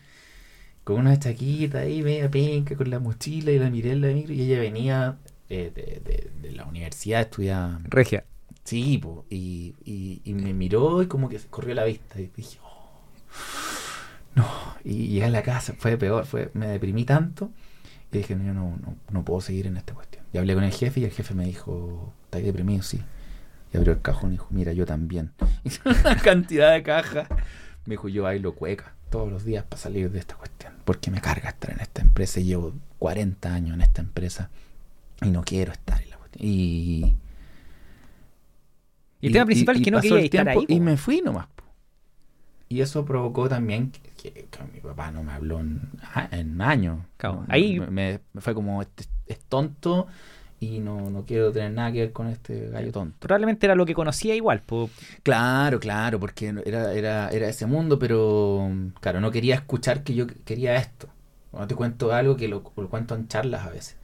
[0.84, 4.34] con una chaquita ahí media penca con la mochila y la miré en la micro
[4.34, 5.18] y ella venía
[5.48, 8.24] eh, de, de- de la universidad estudiaba Regia.
[8.64, 12.18] Sí, po, y, y, y me miró y como que se corrió la vista.
[12.18, 13.02] Y dije, oh,
[14.34, 14.46] no.
[14.84, 17.50] Y llegué a la casa, fue peor, fue, me deprimí tanto.
[18.10, 20.24] Y dije, no, no, no, no puedo seguir en esta cuestión.
[20.32, 22.82] Y hablé con el jefe y el jefe me dijo, ¿estás deprimido?
[22.82, 23.00] Sí.
[23.72, 25.32] Y abrió el cajón y dijo, mira, yo también.
[25.64, 27.28] Hizo una cantidad de cajas.
[27.86, 28.94] Me dijo, yo bailo cueca.
[29.10, 30.72] todos los días para salir de esta cuestión.
[30.84, 32.40] Porque me carga estar en esta empresa.
[32.40, 34.50] Llevo 40 años en esta empresa
[35.22, 36.48] y no quiero estar en la cuestión.
[36.48, 37.16] Y,
[39.24, 40.66] Y el tema principal es que no quería estar tiempo ahí.
[40.68, 40.84] Y po.
[40.84, 41.46] me fui nomás.
[41.48, 41.64] po.
[42.68, 45.80] Y eso provocó también que, que- que mi papá no me habló en,
[46.14, 46.98] a- en años.
[47.16, 50.06] Claro, ahí- me, me- me fue como, este es tonto
[50.60, 53.16] y no, no quiero tener nada que ver con este gallo tonto.
[53.20, 54.60] Probablemente era lo que conocía igual.
[54.60, 54.88] po.
[55.22, 58.68] Claro, claro, porque era, era, era ese mundo, pero
[59.00, 61.08] claro, no quería escuchar que yo quería esto.
[61.50, 63.96] Cuando te cuento algo que lo, lo cuento en charlas a veces.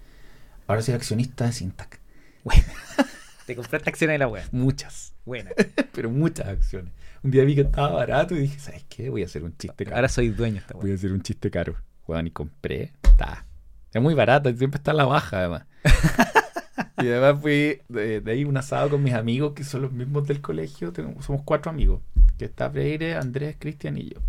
[0.68, 1.98] Ahora soy accionista de Sintac.
[2.44, 2.62] Bueno,
[3.50, 4.44] te compraste acciones de la web.
[4.52, 5.50] Muchas, Buena.
[5.92, 6.92] pero muchas acciones.
[7.22, 9.10] Un día vi que estaba barato y dije, ¿sabes qué?
[9.10, 9.96] Voy a hacer un chiste caro.
[9.96, 11.74] Ahora soy dueño de esta Voy a hacer un chiste caro.
[12.02, 12.92] Juan, y compré.
[13.02, 13.44] Está.
[13.92, 15.66] Es muy barato, siempre está a la baja además.
[16.98, 20.26] y además fui de, de ahí un asado con mis amigos que son los mismos
[20.28, 20.92] del colegio.
[20.92, 22.00] Tenemos- somos cuatro amigos.
[22.38, 24.20] Que está Freire, Andrés, Cristian y yo.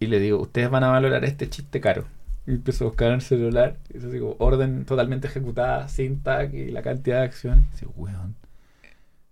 [0.00, 2.06] Y le digo, ustedes van a valorar este chiste caro.
[2.46, 3.78] Y empezó a buscar en el celular.
[3.92, 7.64] Y eso así como, orden totalmente ejecutada, sin tag y la cantidad de acciones.
[7.68, 8.34] Y dice, weón.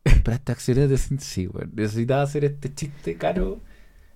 [0.05, 1.71] ¿Compraste acciones de Sí, weón.
[1.75, 3.61] Necesitaba hacer este chiste caro.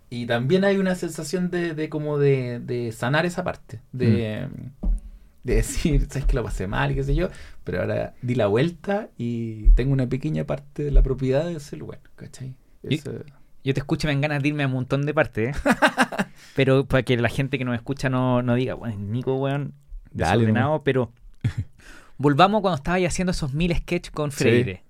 [0.09, 3.81] Y también hay una sensación de, de como de, de sanar esa parte.
[3.93, 4.49] De,
[5.45, 7.29] de decir, sabes que lo pasé mal qué sé yo.
[7.65, 11.77] Pero ahora di la vuelta y tengo una pequeña parte de la propiedad de ese
[11.77, 12.01] lugar.
[12.15, 12.55] ¿Cachai?
[12.83, 13.13] Eso-
[13.65, 15.57] Yo te escucho y me dan ganas de irme a un montón de partes.
[15.57, 15.61] ¿eh?
[16.57, 19.75] pero para que la gente que nos escucha no, no diga, bueno, Nico, weón,
[20.11, 21.13] Dale, desordenado, pero
[22.19, 24.39] volvamos cuando estabas haciendo esos mil sketches con Sí.
[24.39, 24.83] Freire.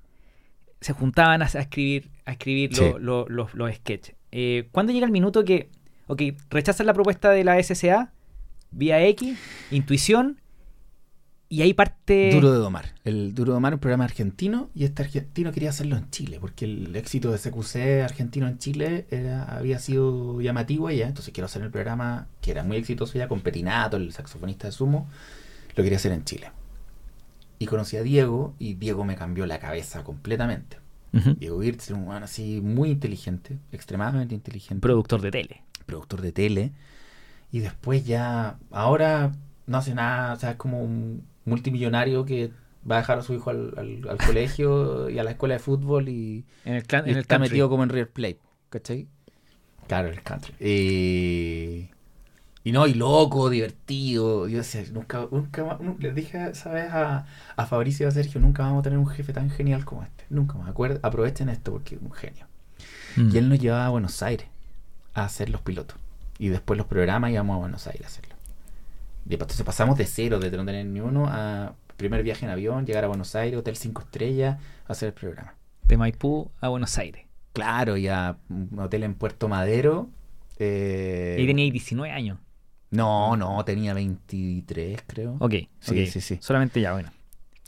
[0.81, 2.81] Se juntaban a, a escribir, a escribir Sí.
[2.83, 4.15] lo- lo- los- los sketches.
[4.33, 5.69] Eh, ¿Cuándo llega el minuto que,
[6.07, 8.13] ok, rechazas la propuesta de la SCA,
[8.71, 9.39] vía X,
[9.71, 10.41] intuición,
[11.49, 12.31] y ahí parte...
[12.33, 12.95] Duro de Domar.
[13.05, 16.39] El Duro de Domar es un programa argentino y este argentino quería hacerlo en Chile
[16.41, 21.07] porque el éxito de CQC argentino en Chile era, había sido llamativo ya.
[21.07, 24.73] Entonces quiero hacer el programa que era muy exitoso ya con Petinato, el saxofonista de
[24.73, 25.09] Sumo.
[25.77, 26.51] Lo quería hacer en Chile.
[27.59, 30.79] Y conocí a Diego y Diego me cambió la cabeza completamente.
[31.39, 35.63] Diego Wirtz era un weón así muy inteligente, extremadamente inteligente Productor de tele.
[35.87, 36.73] productor de tele.
[37.51, 39.33] Y después ya, ahora
[39.67, 42.51] no hace nada, o sea, es como un multimillonario que
[42.89, 45.59] va a dejar a su hijo al, al- al colegio y a la escuela de
[45.61, 47.51] fútbol y, En el, clan- y en el está country.
[47.51, 48.39] metido como en River Plate,
[48.71, 49.09] ¿cachai?
[49.89, 50.55] Claro, el country.
[50.61, 51.91] Eh,
[52.65, 54.49] y no, y loco, divertido.
[54.49, 58.11] Yo decía, nunca, nunca más- nu- les dije esa vez a, a Fabricio y a
[58.13, 60.25] Sergio, nunca vamos a tener un jefe tan genial como este.
[60.31, 60.69] Nunca más.
[60.75, 62.47] Acuer- aprovechen esto porque es un genio.
[63.17, 63.31] Mm.
[63.35, 64.49] Y él nos llevaba a Buenos Aires
[65.15, 65.97] a hacer los pilotos.
[66.39, 68.36] Y después los programas íbamos a Buenos Aires a hacerlo.
[69.29, 73.05] Entonces pasamos de cero, de no tener ni uno, a primer viaje en avión, llegar
[73.05, 75.55] a Buenos Aires, Hotel 5 Estrellas, hacer el programa.
[75.89, 77.25] De Maipú a Buenos Aires.
[77.53, 80.09] Claro, y a un hotel en Puerto Madero.
[80.59, 82.39] eh, Y tenía 19 años.
[82.91, 85.37] No, no, tenía 23, creo.
[85.41, 86.39] Ok, Sí, sí, sí.
[86.41, 87.11] Solamente ya, bueno.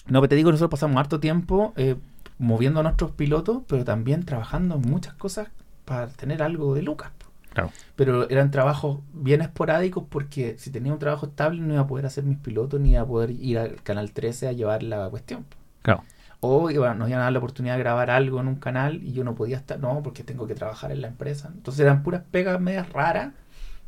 [0.06, 1.96] No, pero te digo, nosotros pasamos harto tiempo eh,
[2.38, 5.48] moviendo a nuestros pilotos, pero también trabajando en muchas cosas
[5.84, 7.10] para tener algo de lucas.
[7.52, 7.70] Claro.
[7.96, 12.06] Pero eran trabajos bien esporádicos porque si tenía un trabajo estable no iba a poder
[12.06, 15.44] hacer mis pilotos ni iba a poder ir al Canal 13 a llevar la cuestión.
[15.82, 16.04] Claro.
[16.40, 19.12] O iba- nos iban a dar la oportunidad de grabar algo en un canal y
[19.12, 21.50] yo no podía estar, no, porque tengo que trabajar en la empresa.
[21.52, 23.32] Entonces eran puras pegas medias raras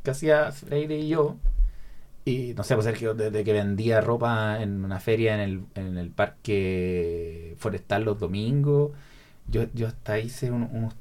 [0.02, 1.36] que hacía Freire y yo.
[2.24, 5.96] Y no sé, pues Sergio, desde que vendía ropa en una feria en el, en
[5.96, 8.92] el parque forestal los domingos,
[9.48, 10.94] yo, yo hasta hice un- unos,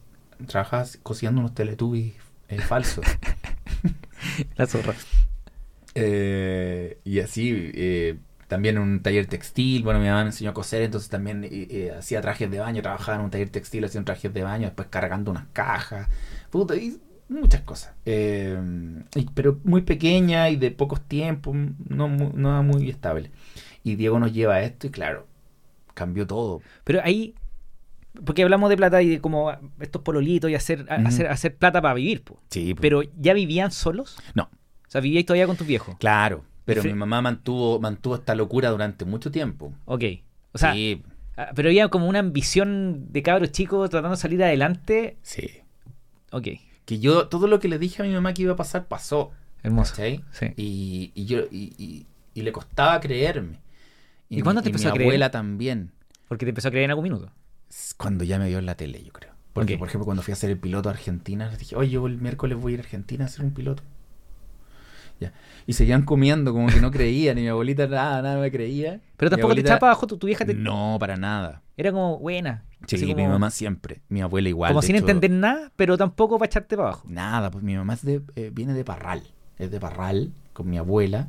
[0.48, 2.14] trabajaba cosiendo unos teletubbies
[2.50, 3.06] eh, falsos.
[4.58, 4.96] La zorra.
[5.96, 10.54] Eh, y así, eh, también en un taller textil, bueno, mi mamá me enseñó a
[10.54, 14.06] coser, entonces también eh, eh, hacía trajes de baño, trabajaba en un taller textil haciendo
[14.06, 16.08] trajes de baño, después cargando unas cajas,
[16.52, 17.94] puta, y muchas cosas.
[19.16, 21.56] Y- pero muy pequeña y de pocos tiempos,
[21.88, 23.32] no, no muy estable.
[23.84, 25.28] Y Diego nos lleva a esto y claro,
[25.94, 26.62] cambió todo.
[26.84, 27.36] Pero ahí,
[28.26, 31.94] porque hablamos de plata y de como estos pololitos y hacer, hacer, hacer plata para
[31.94, 32.40] vivir, po.
[32.50, 34.18] Sí, pero ¿ya vivían solos?
[34.34, 34.44] No.
[34.44, 35.96] O sea, vivíais todavía con tus viejos.
[36.00, 39.74] claro, pero mi mamá mantuvo, mantuvo esta locura durante mucho tiempo.
[39.86, 40.04] Ok.
[40.52, 41.02] O sea, sí,
[41.38, 45.18] ah, pero había como una ambición de cabros chicos tratando de salir adelante.
[45.22, 45.50] sí.
[46.32, 46.48] Ok.
[46.86, 49.32] Que yo, todo lo que le dije a mi mamá que iba a pasar, pasó.
[49.64, 49.92] Hermoso.
[49.92, 50.24] ¿cachai?
[50.32, 50.48] Sí.
[50.58, 53.60] Y, y yo y, y- y le costaba creerme.
[54.30, 55.08] ¿Y mi- cuándo te mi empezó a creer?
[55.10, 55.92] abuela también.
[56.28, 57.32] Porque te empezó a creer en algún minuto.
[57.98, 59.34] Cuando ya me vio en la tele, yo creo.
[59.54, 62.06] Porque, por ejemplo, cuando fui a hacer el piloto a Argentina, les dije, oye, yo
[62.08, 63.84] el miércoles voy a ir a Argentina a hacer un piloto.
[65.20, 65.34] Ya.
[65.68, 69.02] Y seguían comiendo como que no creían, y mi abuelita nada, nada me creía.
[69.18, 70.54] Pero tampoco te abuelita- echaba para abajo, tu, tu vieja te...
[70.54, 71.62] No, para nada.
[71.76, 72.64] Era como buena.
[72.88, 74.02] Sí, mi mamá siempre.
[74.08, 74.70] Mi abuela igual.
[74.72, 77.06] Como sin hecho, entender nada, pero tampoco para echarte para abajo.
[77.10, 79.24] Nada, pues mi mamá es de, eh, viene de Parral.
[79.58, 81.28] Es de Parral con mi abuela.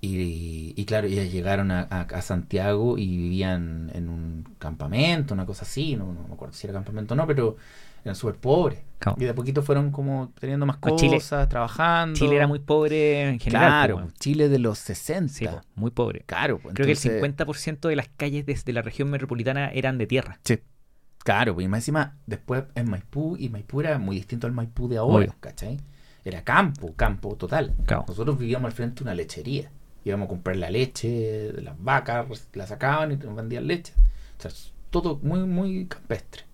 [0.00, 5.44] Y, y claro, ellas llegaron a, a- a Santiago y vivían en un campamento, una
[5.46, 5.96] cosa así.
[5.96, 7.56] No, no me acuerdo si era campamento o no, pero
[8.04, 8.80] eran súper pobres.
[9.00, 9.16] Claro.
[9.20, 12.16] Y de a poquito fueron como teniendo más Chile- cosas, trabajando.
[12.18, 13.68] Chile era muy pobre en general.
[13.68, 14.12] Claro, po, weón.
[14.20, 15.32] Chile de los 60.
[15.32, 16.22] Sí, po, muy pobre.
[16.26, 20.06] Claro, pues, Creo que el 50% de las calles desde la región metropolitana eran de
[20.06, 20.38] tierra.
[20.44, 20.60] Sí.
[21.24, 24.88] Claro, pues y más encima, después en Maipú, y Maipú era muy distinto al Maipú
[24.88, 25.34] de ahora, Obvio.
[25.40, 25.78] ¿cachai?
[26.24, 27.74] Era campo, campo total.
[27.84, 28.04] Claro.
[28.08, 29.70] Nosotros vivíamos al frente de una lechería.
[30.04, 31.08] Íbamos a comprar la leche
[31.52, 33.92] de las vacas, la sacaban y nos vendían leche.
[34.38, 34.50] O sea,
[34.90, 36.44] todo muy, muy campestre.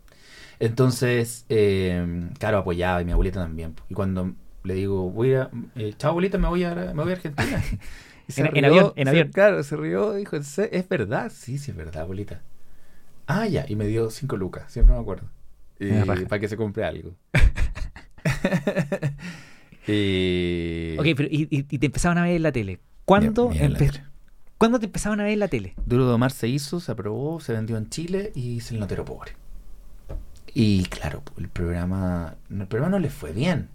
[0.59, 3.74] Entonces, eh, claro, apoyaba y mi abuelita también.
[3.88, 7.16] Y cuando le digo, voy a, eh, chao abuelita, me voy a, me voy a
[7.16, 7.62] Argentina.
[8.28, 9.28] Se En- en avión, en se- avión.
[9.33, 11.30] Claro, se rió, dijo, "¿En se- ¿es verdad?
[11.35, 12.40] Sí, sí, es verdad, abuelita.
[13.26, 15.28] Ah, ya, y me dio cinco lucas, siempre me acuerdo.
[15.78, 16.26] Y- raja.
[16.26, 17.14] para que se compre algo.
[19.87, 20.96] y...
[20.98, 22.80] Ok, pero y, y- y te empezaban a ver en la tele.
[23.05, 24.05] ¿Cuándo, Mira, mira la empe- tele.
[24.59, 25.75] ¿Cuándo te empezaban a ver en la tele?
[25.85, 29.05] Duro de Omar se hizo, se aprobó, se vendió en Chile y hice el notero
[29.05, 29.33] pobre.
[30.55, 33.69] Y claro, el programa, el programa no le fue bien,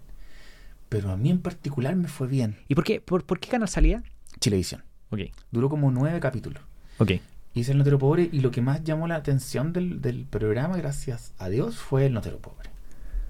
[0.87, 2.55] pero a mí en particular me fue bien.
[2.69, 4.01] ¿Y por qué, por, por qué canal salía?
[4.39, 4.83] Chilevisión.
[5.11, 5.19] Ok,
[5.51, 6.63] Duró como nueve capítulos.
[6.99, 7.11] ok.
[7.55, 11.33] Hice el notero pobre y lo que más llamó la atención del, del programa, gracias
[11.39, 12.69] a Dios, fue el notero pobre.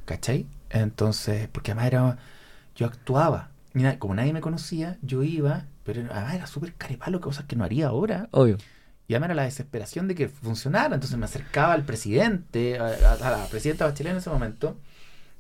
[0.06, 0.46] ¿Cachai?
[0.70, 2.18] Entonces, porque además era,
[2.76, 3.50] yo actuaba.
[3.74, 7.64] Mira, como nadie me conocía, yo iba, pero además era súper carepalo, cosas que no
[7.64, 8.28] haría ahora.
[8.32, 8.58] Obvio.
[9.08, 10.94] Y además era la desesperación de que funcionara.
[10.94, 14.78] Entonces me acercaba al presidente, a, a- la presidenta Bachelet en ese momento,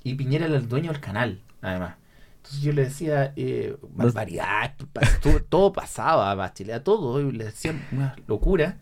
[0.03, 1.95] y Piñera era el dueño del canal, además.
[2.37, 4.73] Entonces yo le decía, eh, barbaridad,
[5.21, 8.77] todo, todo pasaba a Bachelet, a todo, y le decían una locura,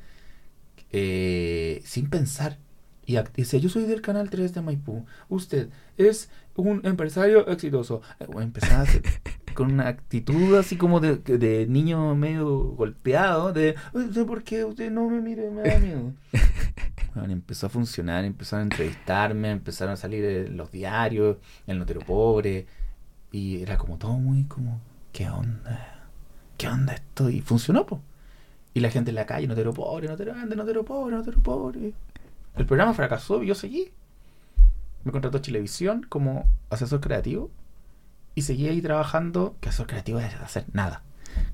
[0.91, 2.57] eh, sin pensar.
[3.05, 8.01] Y dice, yo soy del canal 3 de Maipú, usted es un empresario exitoso.
[8.19, 9.03] Eh, bueno, empezaba a hacer-
[9.57, 14.91] con una actitud así como de, de niño medio golpeado, de, "Usted, ¿por qué usted
[14.91, 15.49] no me mire?
[15.49, 16.13] Me da miedo.
[17.15, 22.01] Bueno, empezó a funcionar, empezaron a entrevistarme, empezaron a salir en los diarios, el notero
[22.01, 22.67] pobre,
[23.31, 24.79] y era como todo muy como,
[25.13, 26.07] ¿qué onda?
[26.59, 27.31] ¿Qué onda esto?
[27.31, 27.99] Y funcionó, pues.
[28.75, 31.93] Y la gente en la calle, notero pobre, notero grande, notero pobre, notero pobre.
[32.55, 33.89] El programa fracasó y yo seguí.
[35.03, 37.49] Me contrató Chilevisión como asesor creativo
[38.37, 41.01] y seguí ahí trabajando, que asesor creativo es hacer nada.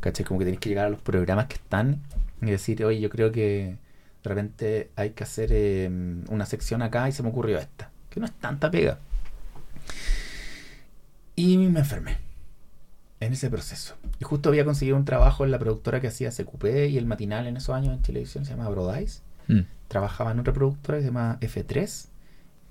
[0.01, 0.25] ¿Cachai?
[0.25, 2.01] Como que tenés que llegar a los programas que están
[2.41, 3.77] y decir, oye, yo creo que
[4.21, 5.89] de repente hay que hacer eh,
[6.27, 8.99] una sección acá y se me ocurrió esta, que no es tanta pega.
[11.37, 12.17] Y me enfermé
[13.21, 13.95] en ese proceso.
[14.19, 17.47] Y justo había conseguido un trabajo en la productora que hacía CQP y el matinal
[17.47, 19.21] en esos años en televisión, se llama Brodice.
[19.47, 19.61] Mm.
[19.87, 22.07] Trabajaba en otra productora que se llama F3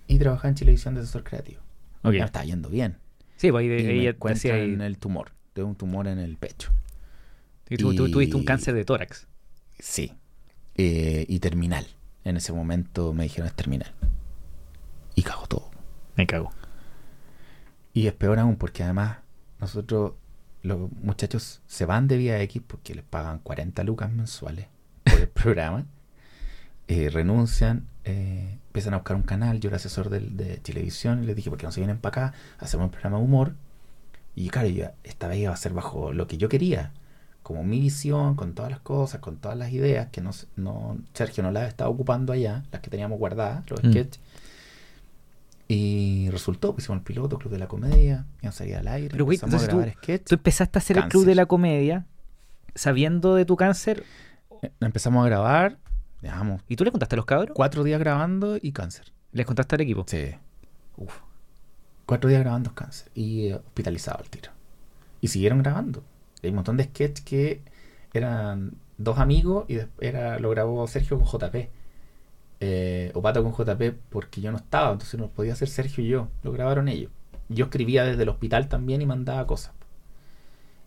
[0.06, 1.62] y trabajaba en televisión de asesor creativo.
[2.02, 2.12] Ok.
[2.12, 2.98] Ya me estaba yendo bien.
[3.42, 5.32] Sí, pues ahí, de- Y ahí me ahí- encuentran el tumor.
[5.52, 6.72] Tengo un tumor en el pecho.
[7.68, 9.26] y tú, tuviste un cáncer de tórax.
[9.80, 10.12] Sí.
[10.76, 11.84] Eh, y terminal.
[12.24, 13.90] En ese momento me dijeron es terminal.
[15.16, 15.70] Y cago todo.
[16.16, 16.52] Me cago.
[17.92, 19.18] Y es peor aún porque además
[19.60, 20.12] nosotros,
[20.62, 24.66] los muchachos se van de Vía X porque les pagan 40 lucas mensuales
[25.02, 25.84] por el programa.
[26.88, 29.60] eh, renuncian, eh, empiezan a buscar un canal.
[29.60, 32.26] Yo era asesor del- de, televisión y les dije, ¿por qué no se vienen para
[32.28, 32.36] acá?
[32.58, 33.54] Hacemos un programa de humor.
[34.34, 36.92] Y claro, yo, esta vez iba a ser bajo lo que yo quería.
[37.42, 40.96] Como mi visión, con todas las cosas, con todas las ideas que no, se- no
[41.12, 43.90] Sergio no las estaba ocupando allá, las que teníamos guardadas, los Mm.
[43.90, 44.20] sketches.
[45.68, 49.24] Y resultó, pusimos el piloto, Club de la Comedia, iban a salir al aire, Pero,
[49.24, 50.24] güey, entonces tú- grabar sketch.
[50.28, 52.06] Tú empezaste a hacer el club de la comedia
[52.74, 54.04] sabiendo de tu cáncer
[54.62, 55.76] Eh, Empezamos a grabar,
[56.22, 57.50] dejamos y tú le contaste a los cabros.
[57.54, 59.12] cuatro días grabando y cáncer.
[59.32, 60.04] Les contaste al equipo.
[60.06, 60.30] Sí.
[60.96, 61.18] Uf.
[62.06, 64.50] Cuatro días grabando cáncer y eh, hospitalizado al tiro.
[65.20, 66.02] Y siguieron grabando.
[66.42, 67.60] Hay un montón de sketches que
[68.14, 71.68] eran dos amigos y era, lo grabó Sergio con JP.
[72.64, 76.08] Eh, o Pato con JP porque yo no estaba, entonces no podía hacer Sergio y
[76.08, 76.28] yo.
[76.42, 77.10] Lo grabaron ellos.
[77.48, 79.72] Yo escribía desde el hospital también y mandaba cosas.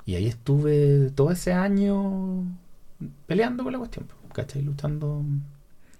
[0.06, 2.44] Y ahí estuve todo ese año
[3.28, 4.62] peleando con la cuestión, ¿cachai?
[4.62, 5.24] Luchando.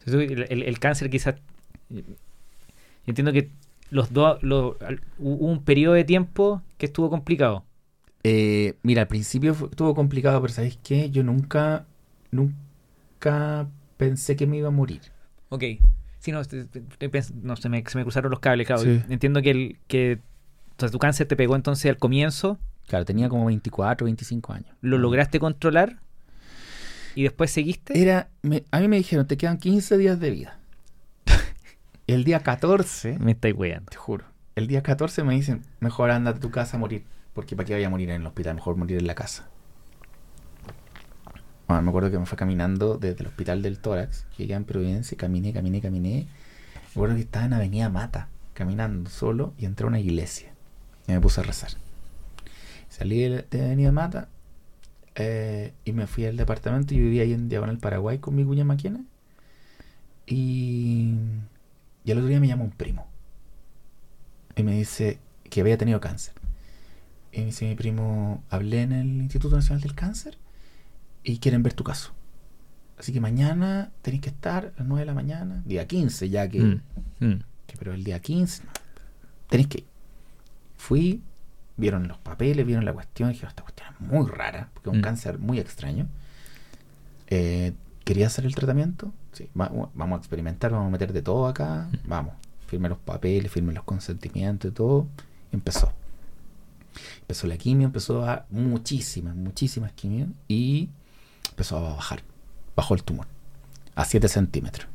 [0.06, 1.36] El, el- el cáncer quizás...
[1.90, 2.02] Yo
[3.08, 3.50] entiendo que
[3.90, 4.42] los dos...
[4.44, 4.76] los-
[5.20, 7.64] Hubo un periodo de tiempo que estuvo complicado.
[8.24, 11.10] Eh, mira, al principio fue- estuvo complicado, pero ¿sabes qué?
[11.12, 11.86] Yo nunca,
[12.32, 13.68] nunca
[13.98, 15.02] pensé que me iba a morir.
[15.50, 15.64] Ok.
[16.20, 18.82] Sí, no, no, se, me, se me cruzaron los cables, claro.
[18.82, 19.02] Sí.
[19.10, 20.20] Entiendo que, el, que
[20.72, 24.70] o sea, tu cáncer te pegó entonces al comienzo, Claro, tenía como 24, 25 años.
[24.82, 26.00] lo lograste controlar
[27.16, 28.00] y después seguiste.
[28.00, 30.60] Era, me- a mí me dijeron, te quedan 15 días de vida.
[32.08, 33.90] El día 14, Me estáis weando.
[33.90, 34.26] te juro,
[34.56, 37.04] el día 14 me dicen, mejor anda a tu casa a morir.
[37.34, 39.50] Porque para qué vaya a morir en el hospital, mejor morir en la casa.
[41.68, 45.18] Bueno, me acuerdo que me fue caminando desde el hospital del tórax, llegué en Providencia,
[45.18, 46.28] caminé, caminé, caminé.
[46.76, 50.54] Me acuerdo que estaba en Avenida Mata, caminando solo, y entré a una iglesia.
[51.08, 51.72] Y me puse a rezar.
[52.88, 54.30] Salí de, de Avenida Mata
[55.16, 56.94] eh, y me fui al departamento.
[56.94, 59.04] Yo vivía ahí en Diagonal Paraguay con mi cuña Maquena.
[60.28, 61.14] Y,
[62.04, 63.08] y el otro día me llama un primo.
[64.56, 66.34] Y me dice que había tenido cáncer.
[67.32, 70.38] Y me dice mi primo, hablé en el Instituto Nacional del Cáncer
[71.24, 72.14] y quieren ver tu caso.
[72.98, 76.48] Así que mañana tenéis que estar a las 9 de la mañana, día 15, ya
[76.50, 76.82] que, Mm,
[77.20, 77.40] mm.
[77.68, 78.72] que- pero el día 15 no,
[79.50, 79.86] tenéis que ir.
[80.78, 81.22] Fui,
[81.78, 84.94] vieron los papeles, vieron la cuestión, y dije, esta cuestión es muy rara, porque es
[84.94, 85.04] un Mm.
[85.04, 86.08] cáncer muy extraño.
[87.28, 89.12] Eh, ¿Quería hacer el tratamiento?
[89.32, 92.36] Sí, va- vamos a experimentar, vamos a meter de todo acá, vamos.
[92.68, 95.08] Firme los papeles, firme los consentimientos y todo.
[95.52, 95.92] Y empezó.
[97.22, 100.90] Empezó la quimio, empezó a muchísimas, muchísimas quimios y
[101.50, 102.22] empezó a bajar.
[102.76, 103.26] Bajó el tumor
[103.96, 104.88] a 7 centímetros.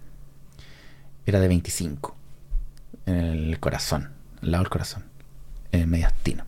[1.26, 2.14] Era de 25
[3.06, 5.04] en el corazón, al lado del corazón,
[5.72, 6.44] en el mediastino.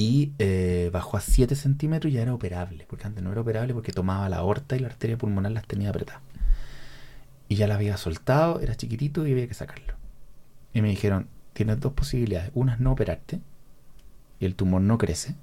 [0.00, 3.74] Y eh, bajó a 7 centímetros y ya era operable, porque antes no era operable
[3.74, 6.22] porque tomaba la aorta y la arteria pulmonar las tenía apretadas.
[7.48, 9.94] Y ya la había soltado, era chiquitito y había que sacarlo.
[10.72, 12.50] Y me dijeron, tienes dos posibilidades.
[12.54, 13.40] Una es no operarte
[14.38, 15.34] y el tumor no crece,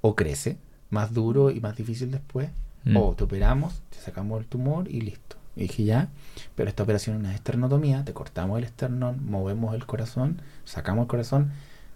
[0.00, 0.58] o crece,
[0.90, 2.50] más duro y más difícil después,
[2.86, 2.96] Mm.
[2.98, 5.36] o te operamos, te sacamos el tumor y listo.
[5.56, 6.08] Y dije ya,
[6.54, 11.08] pero esta operación es una esternotomía, te cortamos el esternón, movemos el corazón, sacamos el
[11.08, 11.50] corazón,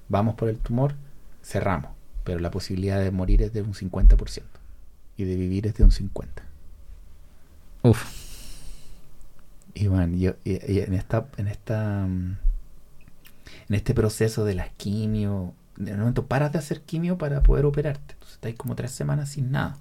[0.09, 0.95] vamos por el tumor,
[1.43, 1.93] cerramos.
[2.25, 4.43] Pero la posibilidad de morir es de un 50%
[5.17, 6.27] y de vivir es de un 50%.
[7.83, 8.05] Uf.
[9.75, 12.39] Y bueno, yo y- y en esta, en esta en
[13.69, 18.13] este proceso de las quimio, de momento paras de hacer quimio para poder operarte.
[18.15, 19.77] Entonces estáis como tres semanas sin nada.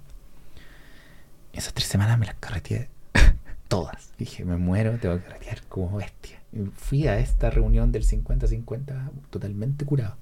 [1.52, 2.88] Esas tres semanas me las carreteé
[3.68, 4.12] todas.
[4.18, 6.40] Dije, me muero, tengo que carretear como bestia.
[6.52, 10.16] Y fui a esta reunión del 50-50 totalmente curado.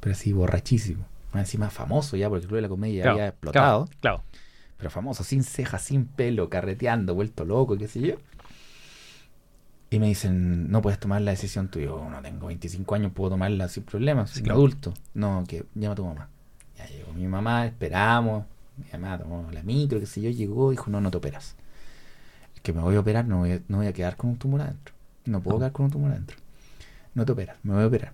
[0.00, 1.04] Pero así borrachísimo.
[1.32, 4.22] Más encima famoso ya, porque el Club de la Comedia Claro, había explotado Claro, claro.
[4.78, 8.14] pero famoso, sin cejas, sin pelo, carreteando, vuelto loco, qué sé yo.
[9.90, 11.80] Y me dicen, no puedes tomar la decisión tú.
[11.80, 14.58] Yo no tengo 25 años, puedo tomarla sin problemas, soy claro.
[14.58, 14.94] adulto.
[15.14, 16.28] No, que llama a tu mamá.
[16.76, 18.44] Ya llegó mi mamá, esperamos.
[18.76, 21.56] Mi mamá tomó la micro, qué sé yo, llegó, dijo, no, no te operas.
[22.54, 24.36] Es que me voy a operar, no voy a, no voy a quedar con un
[24.36, 24.94] tumor adentro.
[25.24, 25.60] No puedo No.
[25.60, 26.36] quedar con un tumor adentro.
[27.14, 28.12] No te operas, me voy a operar.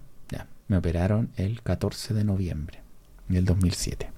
[0.68, 2.80] Me operaron el 14 de noviembre
[3.28, 4.10] del 2007.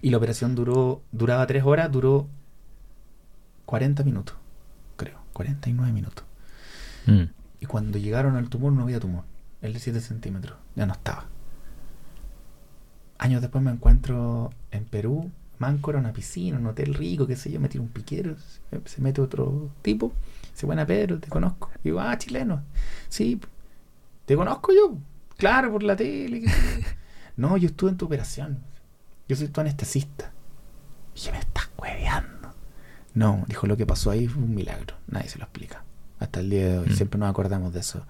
[0.00, 2.26] Y la operación duró, duraba tres horas, duró
[3.66, 4.36] 40 minutos,
[4.96, 6.24] creo, 49 minutos.
[7.06, 7.24] Mm.
[7.60, 9.24] Y cuando llegaron al tumor no había tumor,
[9.60, 11.26] el de 7 centímetros, ya no estaba.
[13.18, 17.60] Años después me encuentro en Perú, Máncora, una piscina, un hotel rico, qué sé yo,
[17.60, 20.12] me tiro un piquero, se, se mete otro tipo,
[20.52, 21.70] dice, buena Pedro, te conozco.
[21.84, 22.62] Y digo, ah, chileno,
[23.08, 23.40] sí,
[24.26, 24.96] te conozco yo,
[25.36, 26.40] claro, por la tele.
[26.42, 26.88] qué sé yo".
[27.36, 28.58] no, yo estuve en tu operación,
[29.28, 30.32] yo soy tu anestesista.
[31.14, 32.54] Y dije, me estás hueveando.
[33.14, 35.84] No, dijo, lo que pasó ahí fue un milagro, nadie se lo explica.
[36.18, 36.92] Hasta el día de hoy, Mm.
[36.94, 38.06] siempre nos acordamos de eso.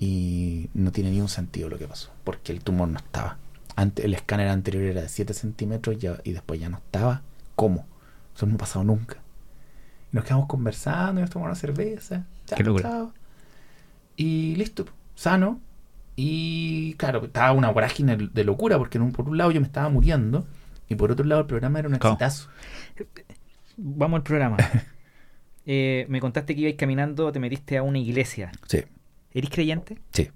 [0.00, 3.36] Y no tiene ni un sentido lo que pasó, porque el tumor no estaba.
[3.76, 7.22] Ante, el escáner anterior era de 7 centímetros ya- y después ya no estaba.
[7.54, 7.86] ¿Cómo?
[8.34, 9.18] Eso no ha pasado nunca.
[10.12, 12.26] Y nos quedamos conversando, y nos tomamos una cerveza.
[12.46, 12.88] chao, Qué locura.
[12.90, 13.12] chao.
[14.16, 15.60] Y listo, sano.
[16.16, 19.66] Y claro, estaba una vorágine de locura, porque en un, por un lado yo me
[19.66, 20.46] estaba muriendo,
[20.88, 22.48] y por otro lado el programa era un exitazo.
[23.76, 24.56] Vamos al programa.
[25.64, 28.50] Eh, me contaste que ibais caminando, te metiste a una iglesia.
[28.66, 28.82] Sí,
[29.32, 29.96] ¿Eres creyente?
[30.12, 30.28] sí,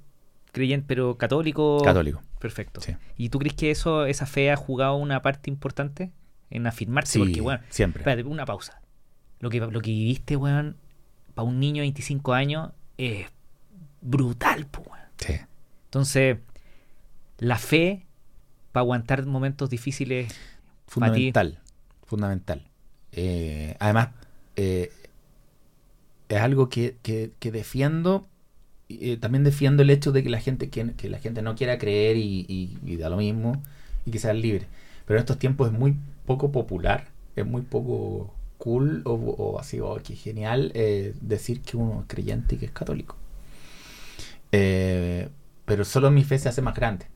[0.52, 1.82] Creyente, pero católico.
[1.82, 2.22] católico.
[2.38, 2.80] Perfecto.
[2.80, 2.94] Sí.
[3.16, 6.12] ¿Y tú crees que eso, esa fe ha jugado una parte importante
[6.48, 7.14] en afirmarse?
[7.14, 8.02] Sí, Porque, bueno, siempre.
[8.02, 8.80] espérate, una pausa.
[9.40, 10.76] Lo que, lo que viviste, weón,
[11.34, 13.26] para un niño de 25 años es
[14.06, 15.00] brutal, pues, weón.
[15.18, 15.34] Sí.
[15.86, 16.38] Entonces,
[17.38, 18.04] la fe
[18.72, 20.32] para aguantar momentos difíciles.
[20.86, 21.58] Fundamental.
[22.04, 22.62] Fundamental.
[23.12, 24.08] Eh, además,
[24.56, 24.90] eh,
[26.28, 28.26] es algo que, que- que defiendo.
[28.88, 31.76] eh, también defiendo el hecho de que la gente que, que la gente no quiera
[31.76, 33.60] creer y, y- y da lo mismo
[34.04, 34.66] y que sea libre.
[35.06, 39.80] Pero en estos tiempos es muy poco popular, es muy poco cool o, o así,
[39.80, 43.16] o que genial eh, decir que uno es creyente y que es católico.
[44.58, 45.28] Eh,
[45.66, 47.06] pero solo mi fe se hace más grande.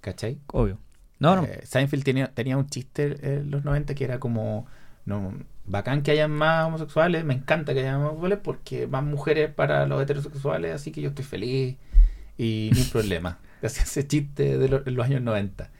[0.00, 0.38] ¿Cachai?
[0.48, 0.78] Obvio.
[1.18, 1.44] No, no.
[1.44, 4.66] Eh, Seinfeld tenía, tenía un chiste en los 90 que era como,
[5.04, 5.34] no,
[5.66, 9.86] bacán que hayan más homosexuales, me encanta que haya más homosexuales porque más mujeres para
[9.86, 11.76] los heterosexuales, así que yo estoy feliz
[12.38, 13.38] y ni problema.
[13.62, 15.70] Hacía ese chiste de los, años 90.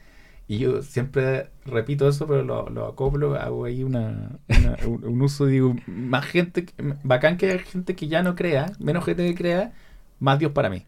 [0.47, 5.21] Y yo siempre repito eso, pero lo, lo acoplo, hago ahí una, una- un, un
[5.21, 6.65] uso, digo, más gente,
[7.03, 9.73] bacán que haya gente que ya no crea, menos gente que crea,
[10.19, 10.85] más Dios para mí.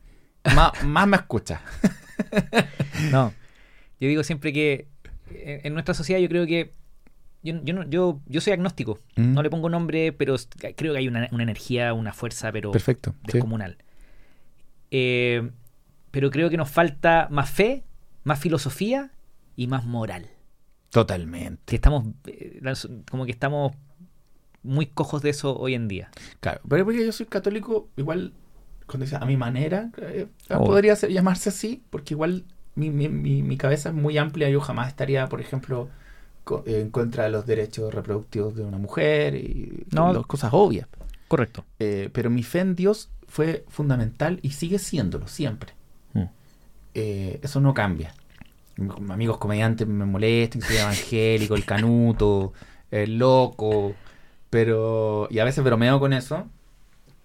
[0.56, 1.62] Más, más me escucha.
[3.12, 3.34] No.
[4.00, 4.88] Yo digo siempre que
[5.32, 6.72] en, en nuestra sociedad yo creo que
[7.44, 9.00] yo, yo, no- yo, yo soy agnóstico.
[9.16, 9.34] Mm.
[9.34, 10.36] No le pongo nombre, pero
[10.76, 13.16] creo que hay una, una energía, una fuerza, pero Perfecto.
[13.26, 13.32] sí.
[13.34, 13.78] descomunal.
[14.92, 15.50] Eh,
[16.12, 17.84] pero creo que nos falta más fe,
[18.24, 19.12] más filosofía
[19.56, 20.30] y más moral.
[20.90, 21.62] Totalmente.
[21.66, 22.60] Que estamos, eh,
[23.10, 23.74] como que estamos
[24.64, 26.10] muy cojos de eso hoy en día.
[26.40, 28.34] Claro, pero porque yo soy católico, igual,
[28.90, 30.66] cuando dice a mi manera, eh, Oh.
[30.66, 32.44] podría ser- llamarse así, porque igual
[32.76, 34.50] mi, mi, mi, mi cabeza es muy amplia.
[34.50, 35.88] Yo jamás estaría, por ejemplo,
[36.44, 40.12] co- en contra de los derechos reproductivos de una mujer y No.
[40.14, 40.88] las cosas obvias.
[41.28, 41.64] Correcto.
[41.80, 45.74] Eh, pero mi fe en Dios fue fundamental y sigue siéndolo siempre.
[46.14, 46.24] Mm.
[46.96, 48.14] Eh, eso no cambia.
[49.10, 52.54] Amigos comediantes me molestan, soy evangélico, el canuto,
[52.90, 53.94] el loco,
[54.50, 56.48] pero y a veces bromeo con eso.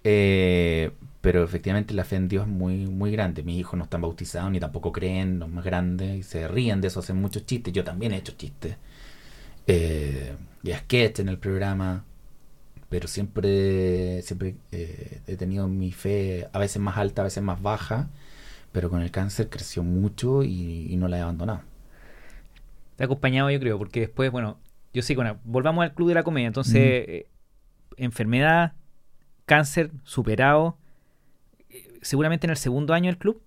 [0.07, 0.91] eh,
[1.25, 3.43] pero efectivamente la fe en Dios es muy, muy grande.
[3.43, 6.89] Mis hijos no están bautizados ni tampoco creen, los más grandes, y se ríen de
[6.89, 7.73] eso, hacen muchos chistes.
[7.73, 8.77] Yo también he hecho chistes.
[9.67, 12.05] Eh, y sketch en el programa
[12.91, 17.63] pero siempre, siempre eh, he tenido mi fe a veces más alta, a veces más
[17.63, 18.11] baja,
[18.73, 21.63] pero con el cáncer creció mucho y, y no la he abandonado.
[22.97, 24.59] Te ha acompañado, yo creo, porque después, bueno,
[24.93, 26.47] yo sí, con volvamos al club de la comedia.
[26.47, 27.27] Entonces, eh,
[27.97, 28.75] enfermedad,
[29.47, 30.77] cáncer, superado.
[32.05, 33.43] Seguramente en el segundo año del club,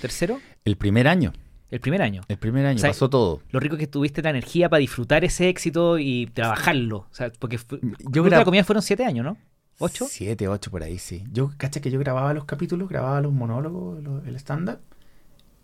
[0.00, 1.32] tercero, El primer año,
[1.70, 2.22] el primer año.
[2.28, 3.40] el primer año O sea, pasó todo.
[3.50, 6.98] Lo rico que tuviste la energía para disfrutar ese éxito y trabajarlo.
[7.10, 9.36] O sea, porque Yo Club de gra- la comedia fueron siete años, ¿no?
[9.78, 10.06] ¿Ocho?
[10.08, 11.24] Siete, ocho por ahí, sí.
[11.32, 14.78] Yo, caché que yo grababa los capítulos, grababa los monólogos, lo- el stand-up,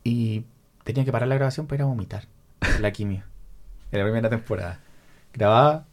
[0.05, 0.45] y
[0.85, 2.25] tenía que parar la grabación para ir a vomitar.
[2.81, 3.23] La quimio.
[3.93, 4.81] En la primera temporada.
[5.33, 5.87] Grababa,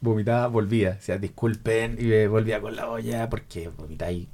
[0.00, 0.96] vomitaba, volvía.
[0.98, 4.26] O sea, disculpen, y volvía con la olla, porque vomitáis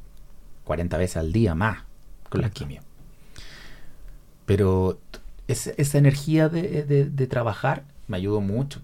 [0.69, 1.79] 40 veces al día más
[2.29, 2.83] con la quimio.
[4.47, 5.01] Pero
[5.47, 8.81] esa, esa energía de, de- de trabajar me ayudó mucho.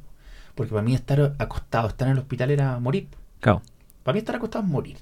[0.54, 3.08] Porque para mí estar acostado, estar en el hospital era morir.
[3.40, 3.62] Claro.
[4.02, 4.98] Para mí estar acostado es morir.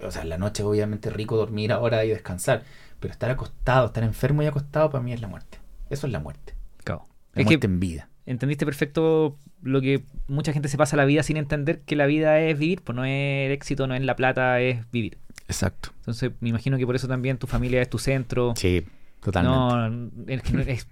[0.00, 2.62] O sea, en la noche obviamente rico dormir ahora y descansar.
[3.00, 5.58] Pero estar acostado, estar enfermo y acostado para mí es la muerte.
[5.90, 6.54] Eso es la muerte.
[6.84, 7.06] claro.
[7.34, 8.08] La Es que muerte en vida.
[8.24, 12.40] entendiste perfecto lo que mucha gente se pasa la vida sin entender que la vida
[12.40, 15.18] es vivir, pues no es el éxito, no es la plata, es vivir.
[15.48, 15.90] Exacto.
[15.98, 18.54] Entonces, me imagino que por eso también tu familia es tu centro.
[18.56, 18.84] Sí,
[19.22, 19.58] totalmente.
[19.58, 19.86] No,
[20.32, 20.86] es no, es-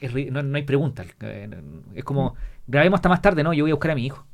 [0.00, 1.04] es no- no hay pregunta.
[1.94, 2.34] Es como,
[2.66, 3.52] grabemos hasta más tarde, ¿no?
[3.52, 4.24] Yo voy a buscar a mi hijo.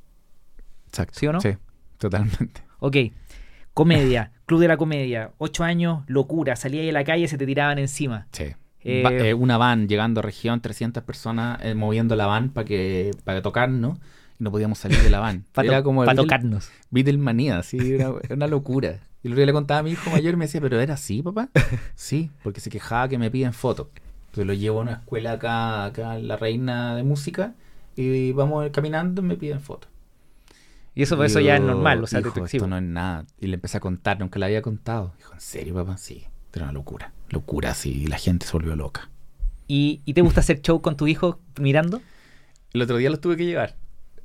[0.88, 1.18] Exacto.
[1.18, 1.40] ¿Sí o no?
[1.40, 1.50] Sí,
[1.98, 2.62] totalmente.
[2.80, 2.96] Ok,
[3.74, 7.38] comedia, club de la comedia, ocho años, locura, salía ahí a la calle y se
[7.38, 8.26] te tiraban encima.
[8.32, 8.46] Sí.
[8.84, 12.64] Eh, Va- eh, una van llegando a región, 300 personas eh, moviendo la van para
[12.66, 13.98] que para tocarnos
[14.40, 15.44] y no podíamos salir de la van.
[15.54, 16.68] Para como Beatle- tocarnos.
[16.90, 18.98] Beatlemanía, sí, era era una locura.
[19.22, 20.94] Y el otro día le contaba a mi hijo mayor y me decía, ¿pero era
[20.94, 21.48] así, papá?
[21.94, 23.88] Sí, porque se quejaba que me piden fotos.
[24.26, 27.54] Entonces lo llevo a una escuela acá, acá La Reina de Música
[27.96, 29.90] y vamos caminando y me piden fotos.
[30.94, 33.24] Y eso, eso ya es normal, o sea, hijo, esto no es nada.
[33.40, 35.14] Y le empecé a contar, nunca le había contado.
[35.16, 35.96] Dijo, ¿en serio, papá?
[35.96, 37.12] Sí, era una locura.
[37.30, 39.08] Locura, sí, y la gente se volvió loca.
[39.68, 42.02] ¿Y, y te gusta hacer show con tu hijo mirando?
[42.74, 43.74] El otro día los tuve que llevar.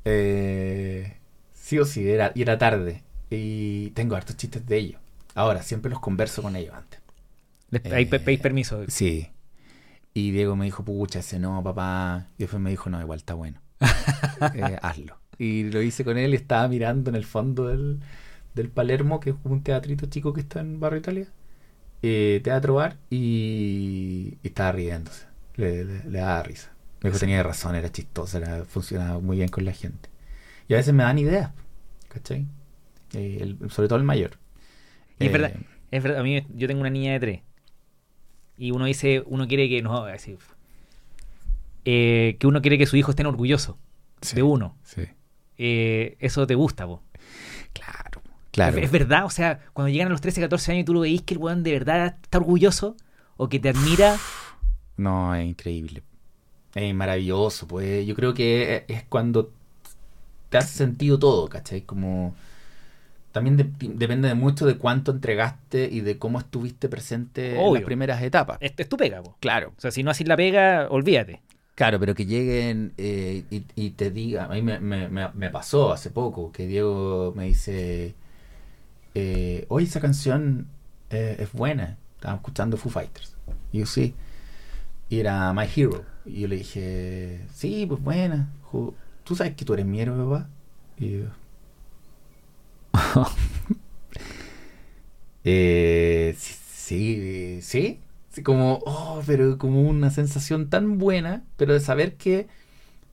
[0.04, 1.18] Eh,
[1.54, 3.04] sí o sí, era, y era tarde.
[3.30, 5.02] Y tengo hartos chistes de ellos.
[5.36, 7.00] Ahora, siempre los converso con ellos antes.
[7.84, 8.86] Eh, ahí pe- pedís permiso.
[8.88, 9.30] Sí.
[10.14, 12.28] Y Diego me dijo, pucha, ese no, papá.
[12.38, 13.62] Y después me dijo, no, igual está bueno.
[14.54, 15.18] Eh, hazlo.
[15.40, 18.00] Y lo hice con él y estaba mirando en el fondo del,
[18.56, 21.28] del Palermo, que es un teatrito chico que está en Barrio Italia.
[22.04, 25.26] Eh, teatro bar y, y estaba riéndose.
[25.56, 26.72] Le, le- le daba risa.
[27.02, 30.10] Me dijo, tenía razón, era chistoso, era, funcionaba muy bien con la gente.
[30.70, 31.52] Y a veces me dan ideas,
[32.10, 32.48] ¿cachai?
[33.14, 34.32] Eh, el- sobre todo el mayor.
[35.20, 35.54] Y es Eh, verdad,
[35.92, 37.42] es verdad, a mí yo tengo una niña de tres.
[38.58, 40.38] Y uno dice, uno quiere que, no, así,
[41.86, 43.78] eh, que uno quiere que su hijo esté orgulloso
[44.22, 44.76] sí, de uno.
[44.84, 45.04] Sí.
[45.58, 47.02] Eh, eso te gusta, vos.
[47.74, 48.78] Claro, claro.
[48.78, 51.02] Es, es verdad, o sea, cuando llegan a los 13, 14 años y tú lo
[51.02, 52.96] veís que el weón de verdad está orgulloso
[53.38, 54.18] o que te admira,
[54.98, 56.02] No, es increíble.
[56.74, 58.06] Es maravilloso, pues.
[58.08, 59.52] Yo creo que es cuando
[60.50, 61.82] te hace sentido todo, ¿cachai?
[61.82, 62.36] Como.
[63.38, 67.84] También de- depende de mucho de cuánto entregaste y de cómo estuviste presente en las
[67.84, 68.58] primeras etapas.
[68.62, 69.36] es, es tu pega, po.
[69.40, 69.74] Claro.
[69.78, 71.42] O sea, si no haces la pega, olvídate.
[71.76, 75.50] Claro, pero que lleguen eh, y, y te digan, a mí me, me- me- me
[75.52, 78.16] pasó hace poco que Diego me dice,
[79.14, 80.68] eh, oye, esa canción
[81.10, 83.36] eh, es buena, estábamos escuchando Foo Fighters.
[83.72, 84.16] Y yo sí,
[85.10, 86.04] y era My Hero.
[86.26, 88.50] Y yo le dije, sí, pues buena,
[89.24, 90.50] ¿tú sabes que tú eres mi héroe, papá?
[90.98, 91.26] Y yo,
[95.44, 98.00] Eh, sí, sí,
[98.32, 102.48] sí, como, oh, pero como una sensación tan buena, pero de saber que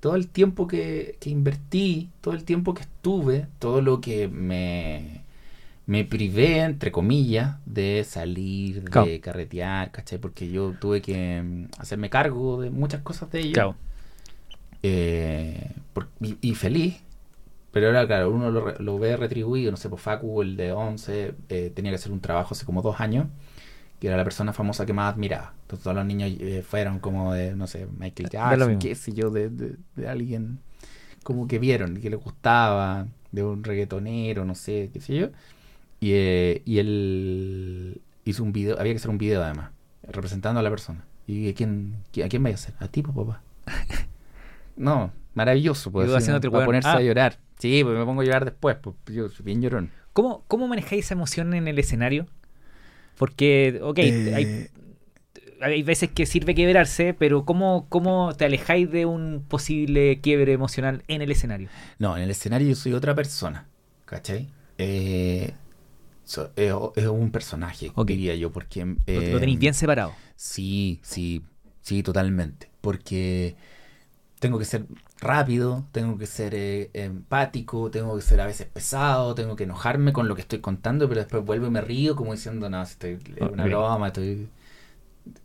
[0.01, 5.23] todo el tiempo que, que invertí, todo el tiempo que estuve, todo lo que me,
[5.87, 10.19] me privé, entre comillas, de salir, de carretear, ¿cachai?
[10.19, 13.53] Porque yo tuve que mm, hacerme cargo de muchas cosas de ello.
[13.53, 13.77] Claro.
[14.83, 16.97] Eh, por- y, y feliz.
[17.75, 19.71] Pero ahora, claro, uno lo, ve retribuido.
[19.71, 22.81] No sé, por Facu, el de 11, eh, tenía que hacer un trabajo hace como
[22.81, 23.27] dos años,
[24.01, 25.53] que era la persona famosa que más admiraba.
[25.63, 29.29] Entonces todos los niños eh, fueron como de, no sé, Michael Jackson, qué sé yo,
[29.31, 30.61] de, de- de alguien
[31.25, 35.29] como que vieron, que les gustaba, de un reggaetonero, no sé, qué sé yo.
[36.01, 39.71] Y, eh, y él hizo un video, había que hacer un video además,
[40.03, 41.05] representando a la persona.
[41.27, 42.75] ¿Y a quién, a quién vaya a hacer?
[42.79, 43.43] A ti, pues, papá.
[44.77, 46.09] No, maravilloso, pues.
[46.29, 46.97] El para ponerse Ah.
[46.97, 47.39] a llorar.
[47.59, 49.91] Sí, pues me pongo a llorar después, pues yo soy bien llorón.
[50.13, 52.27] ¿Cómo, ¿Cómo manejáis esa emoción en el escenario?
[53.19, 54.71] Porque, ok, Eh, hay,
[55.61, 61.03] hay veces que sirve quebrarse, pero ¿cómo, ¿cómo te alejáis de un posible quiebre emocional
[61.09, 61.69] en el escenario?
[61.99, 63.67] No, en el escenario yo soy otra persona,
[64.05, 64.49] ¿cachai?
[64.79, 65.53] Eh,
[66.25, 68.09] so- es, es un personaje, Ok.
[68.09, 68.85] diría yo, porque...
[68.85, 70.13] Lo, eh, lo tenéis bien separado.
[70.37, 71.43] Sí, sí,
[71.83, 72.71] sí, totalmente.
[72.81, 73.57] Porque
[74.41, 74.87] tengo que ser
[75.21, 80.13] rápido, tengo que ser eh, empático, tengo que ser a veces pesado, tengo que enojarme
[80.13, 82.93] con lo que estoy contando, pero después vuelvo y me río como diciendo, no, si
[82.93, 84.49] estoy es una broma, estoy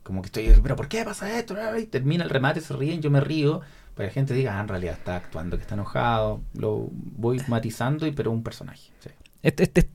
[0.04, 1.56] como que estoy, pero ¿por qué pasa esto?
[1.78, 3.62] Y termina el remate, se ríen, yo me río,
[3.96, 7.42] para que la gente diga, ah, en realidad está actuando, que está enojado, lo voy
[7.48, 8.92] matizando, y pero un personaje.
[9.00, 9.10] sí.
[9.42, 9.90] Este, este,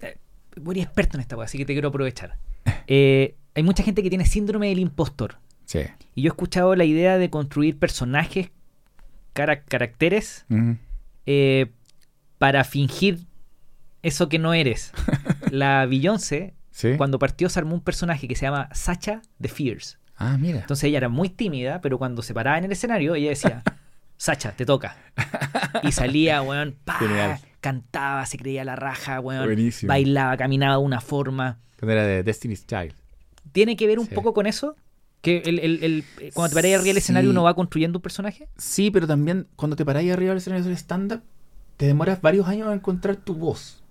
[0.00, 0.16] eh,
[0.56, 2.36] voy experto en esta cosa, así que te quiero aprovechar.
[2.88, 5.38] Eh, hay mucha gente que tiene síndrome del impostor.
[5.64, 5.80] Sí.
[6.14, 8.50] Y yo he escuchado la idea de construir personajes,
[9.36, 10.44] cara- caracteres,
[11.26, 11.66] eh,
[12.38, 13.20] para fingir
[14.02, 14.92] eso que no eres.
[15.50, 16.94] La Beyoncé, Sí.
[16.98, 19.96] cuando partió, se armó un personaje que se llama Sacha the Fierce.
[20.18, 20.60] Ah, mira.
[20.60, 23.62] Entonces ella era muy tímida, pero cuando se paraba en el escenario, ella decía,
[24.18, 24.96] Sacha, te toca.
[25.82, 27.38] Y salía, weón, pa, Genial.
[27.60, 29.88] cantaba, se creía la raja, weón, Buenísimo.
[29.88, 31.58] bailaba, caminaba de una forma.
[31.78, 32.94] Cuando era de Destiny's Child.
[33.52, 34.14] ¿Tiene que ver un Sí.
[34.14, 34.74] poco con eso?
[35.26, 38.02] Que el, el- el- eh, cuando te paras arriba del escenario uno va construyendo un
[38.02, 38.48] personaje.
[38.56, 41.22] Sí, pero también cuando te paráis arriba del escenario del stand-up,
[41.76, 43.82] te demoras varios años a encontrar tu voz.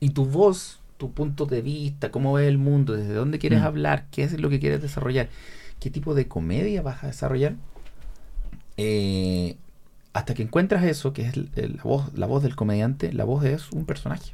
[0.00, 3.64] Y tu voz, tu punto de vista, cómo ves el mundo, desde dónde quieres Mm.
[3.64, 5.28] hablar, qué es lo que quieres desarrollar,
[5.80, 7.54] qué tipo de comedia vas a desarrollar.
[8.76, 9.56] Eh,
[10.12, 13.70] hasta que encuentras eso, que es la, voz, la voz del comediante, la voz es
[13.72, 14.32] un personaje.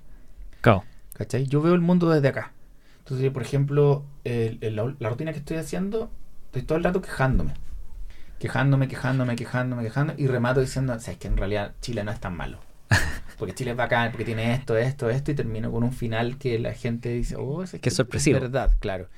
[0.60, 0.84] Claro.
[1.14, 1.46] ¿Cachai?
[1.46, 2.52] Yo veo el mundo desde acá.
[2.98, 6.10] Entonces, por ejemplo, el- el- la, la rutina que estoy haciendo,
[6.50, 7.54] estoy todo el rato quejándome.
[8.40, 10.20] Quejándome, quejándome, quejándome, quejándome.
[10.20, 12.58] Y remato diciendo, o sea, es que en realidad Chile no es tan malo.
[13.38, 15.30] Porque Chile es bacán, porque tiene esto, esto, esto.
[15.30, 18.38] Y termino con un final que la gente dice, oh, es Que es sorpresivo.
[18.40, 19.08] verdad, claro.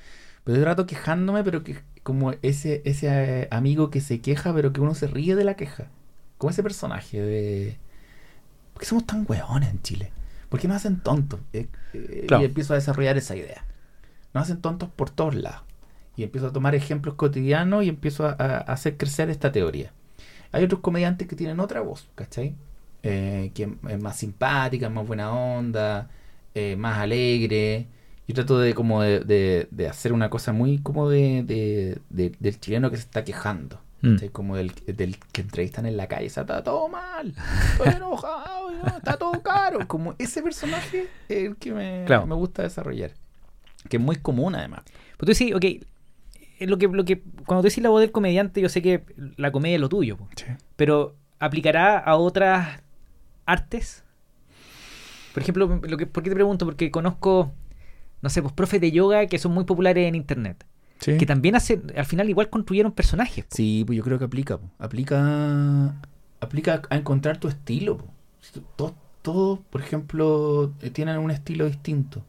[0.43, 3.07] Pero todo el rato quejándome, pero que como ese, ese
[3.41, 5.87] eh, amigo que se queja, pero que uno se ríe de la queja.
[6.37, 7.77] Como ese personaje de...
[8.73, 10.11] ¿Por qué somos tan hueones en Chile?
[10.47, 11.39] ¿Por qué nos hacen tontos?
[11.51, 12.43] Eh, eh, Claro.
[12.43, 13.65] Y empiezo a desarrollar esa idea.
[14.33, 15.63] Nos hacen tontos por todos lados.
[16.15, 19.91] Y empiezo a tomar ejemplos cotidianos y empiezo a, a hacer crecer esta teoría.
[20.51, 22.55] Hay otros comediantes que tienen otra voz, ¿cachai?
[23.01, 26.09] Eh, que es más simpática, más buena onda,
[26.53, 27.87] eh, más alegre.
[28.27, 32.35] Yo trato de como de, de- de hacer una cosa muy como de, de- de-
[32.39, 33.79] del chileno que se está quejando.
[34.03, 34.17] Mm.
[34.33, 37.33] Como del, del que entrevistan en la calle, "O sea, está todo mal,
[37.71, 39.87] estoy enojado, no, está todo caro.
[39.87, 42.27] Como ese personaje es el que me, Claro.
[42.27, 43.11] me gusta desarrollar.
[43.89, 44.81] Que es muy común además.
[45.17, 45.85] Pero tú decís, ok,
[46.59, 49.03] lo que, lo que, cuando tú decís la voz del comediante, yo sé que
[49.37, 50.17] la comedia es lo tuyo,
[50.75, 52.81] pero ¿aplicará a otras
[53.45, 54.03] artes?
[55.33, 56.65] Por ejemplo, lo que, ¿por qué te pregunto?
[56.65, 57.51] Porque conozco,
[58.21, 60.65] no sé, pues profes de yoga que son muy populares en internet,
[60.99, 61.17] Sí.
[61.17, 63.43] que también hacen, al final igual construyeron personajes.
[63.45, 63.55] po.
[63.55, 64.57] Sí, pues yo creo que aplica.
[64.57, 64.69] po.
[64.79, 65.95] Aplica
[66.39, 67.97] aplica a encontrar tu estilo.
[67.97, 68.07] po.
[68.75, 72.23] Todos, todos, por ejemplo, eh, tienen un estilo distinto.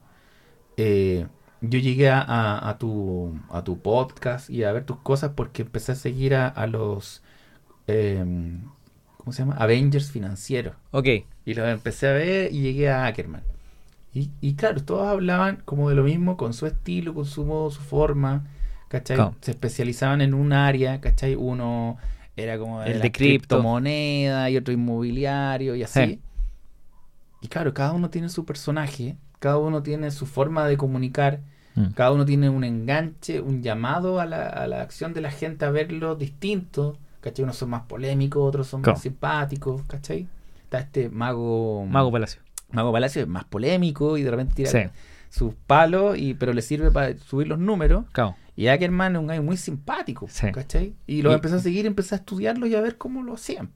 [0.77, 1.27] Eh,
[1.71, 5.63] yo llegué a, a- a tu, a tu podcast y a ver tus cosas porque
[5.63, 7.23] empecé a seguir a, a los...
[7.87, 8.63] em,
[9.19, 9.57] ¿Cómo se llama?
[9.57, 10.75] Avengers financieros.
[10.93, 11.09] Ok,
[11.47, 13.43] Y los empecé a ver y llegué a Ackerman.
[14.15, 17.71] Y, y claro, todos hablaban como de lo mismo, con su estilo, con su modo,
[17.71, 18.47] su forma,
[18.89, 19.19] ¿cachai?
[19.41, 21.35] Se especializaban en un área, ¿cachai?
[21.37, 21.99] Uno
[22.37, 23.57] era como El la de cripto.
[23.59, 26.01] criptomoneda y otro inmobiliario y así.
[26.01, 26.21] Sí.
[27.41, 31.41] Y claro, cada uno tiene su personaje, cada uno tiene su forma de comunicar,
[31.77, 31.87] Mm.
[31.95, 35.65] cada uno tiene un enganche, un llamado a la, a la acción de la gente
[35.65, 36.99] a verlo distinto.
[37.21, 37.43] ¿Cachai?
[37.43, 38.97] Unos son más polémicos, otros son Claro.
[38.97, 40.29] más simpáticos, ¿cachai?
[40.65, 41.87] Está este mago.
[41.87, 42.43] Mago Palacio.
[42.71, 44.79] Mago Palacio es más polémico y de repente tira Sí.
[45.31, 48.05] sus palos, y, pero le sirve para subir los números.
[48.13, 48.37] Claro.
[48.57, 50.53] Y Ackerman es un gallo muy simpático, Sí.
[50.53, 50.95] ¿cachai?
[51.07, 53.71] Y lo empecé a seguir, empecé a estudiarlo y a ver cómo lo hacían.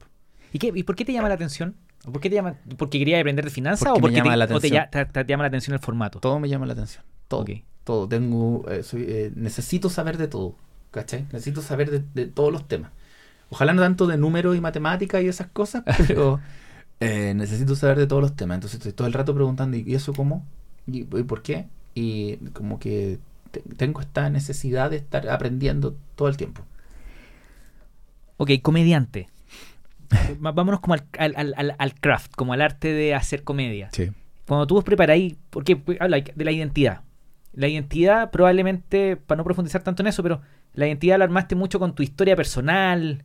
[0.53, 1.75] ¿Y, qué, ¿Y por qué te llama la atención?
[2.05, 2.55] ¿O ¿Por qué te llama?
[2.77, 5.43] ¿Porque quería aprender de finanzas Porque o porque llama te, o te te- te llama
[5.43, 6.19] la atención el formato?
[6.19, 7.03] Todo me llama la atención.
[7.27, 7.45] Todo.
[7.89, 8.07] Todo.
[8.07, 10.53] Tengo, eh, soy, eh, necesito saber de todo,
[10.91, 11.23] ¿cachai?
[11.31, 12.91] Necesito saber de, de todos los temas.
[13.49, 16.39] Ojalá no tanto de números y matemáticas y esas cosas, pero
[16.99, 18.57] eh, necesito saber de todos los temas.
[18.57, 20.45] Entonces estoy todo el rato preguntando, ¿y eso cómo?
[20.85, 21.65] ¿Y, y por qué?
[21.95, 23.17] Y como que
[23.49, 26.61] te- tengo esta necesidad de estar aprendiendo todo el tiempo.
[28.37, 29.29] Ok, comediante.
[30.39, 33.89] Vámonos como al, al, al- al- craft, como al arte de hacer comedia.
[33.93, 34.11] Sí.
[34.47, 37.01] Cuando tú vos preparáis, porque habla de la identidad.
[37.59, 40.39] La identidad probablemente, para no profundizar tanto en eso, pero
[40.73, 43.23] la identidad la armaste mucho con tu historia personal,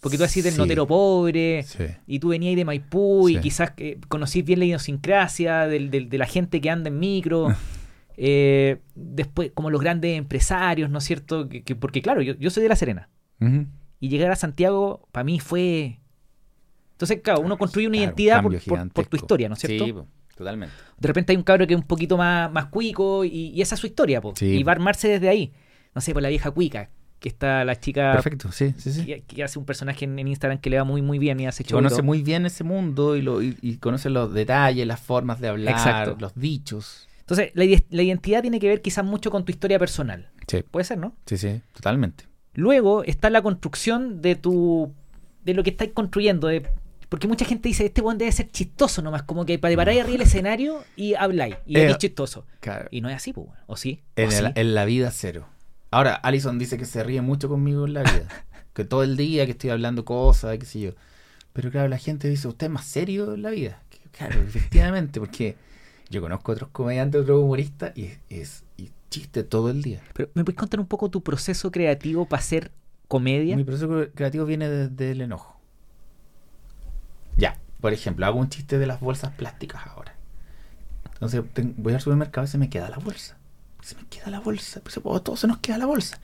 [0.00, 0.58] porque tú así del Sí.
[0.58, 1.84] notero pobre, Sí.
[2.06, 6.16] y tú venías de Maipú y quizás eh, conocís bien la idiosincrasia del- del- de
[6.18, 7.48] la gente que anda en micro.
[8.16, 11.48] eh, después, como los grandes empresarios, ¿no es cierto?
[11.48, 13.08] Que, que- porque claro, yo, yo soy de La Serena.
[14.00, 15.98] Y llegar a Santiago, para mí fue...
[16.92, 19.60] Entonces, claro, uno construye una Claro, un identidad por, por- por tu historia, ¿no es
[19.60, 20.06] cierto?
[20.36, 20.74] Totalmente.
[20.98, 23.74] De repente hay un cabro que es un poquito más, más cuico y, y esa
[23.76, 24.32] es su historia, po.
[24.36, 24.46] Sí.
[24.46, 25.52] Y va a armarse desde ahí.
[25.94, 29.04] No sé, por la vieja cuica, que está la chica Perfecto, sí, sí, sí.
[29.06, 31.46] que, que hace un personaje en, en Instagram que le va muy muy bien y
[31.46, 35.40] hace conoce muy bien ese mundo y, lo, y, y conoce los detalles, las formas
[35.40, 36.16] de hablar, Exacto.
[36.18, 37.06] los dichos.
[37.20, 40.28] Entonces, la, la identidad tiene que ver quizás mucho con tu historia personal.
[40.48, 41.14] Sí, Puede ser, ¿no?
[41.26, 42.24] sí, sí, totalmente.
[42.54, 44.92] Luego está la construcción de tu.
[45.44, 46.48] de lo que estáis construyendo.
[46.48, 46.68] de-
[47.08, 50.16] porque mucha gente dice, este buen debe ser chistoso nomás, como que para parar arriba
[50.16, 51.56] el escenario y habláis.
[51.66, 52.46] Y Eh, es chistoso.
[52.60, 54.02] Claro, Y no es así, pues, ¿o sí?
[54.16, 54.52] en, ¿O el- sí?
[54.54, 55.46] en la vida cero.
[55.90, 58.28] Ahora, Alison dice que se ríe mucho conmigo en la vida.
[58.74, 60.90] que todo el día que estoy hablando cosas, qué sé yo.
[61.52, 63.80] Pero claro, la gente dice, ¿usted es más serio en la vida?
[64.10, 65.56] Claro, efectivamente, porque
[66.10, 70.02] yo conozco otros comediantes, otros humoristas, y es, es y chiste todo el día.
[70.14, 72.72] Pero, ¿me puedes contar un poco tu proceso creativo para hacer
[73.06, 73.56] comedia?
[73.56, 75.60] Mi proceso cre- creativo viene desde el enojo.
[77.36, 80.14] Ya, por ejemplo, hago un chiste de las bolsas plásticas ahora.
[81.14, 81.42] Entonces
[81.76, 83.36] voy al supermercado y se me queda la bolsa.
[83.82, 84.80] Se me queda la bolsa.
[84.80, 86.18] Pues, oh, todo se nos queda la bolsa.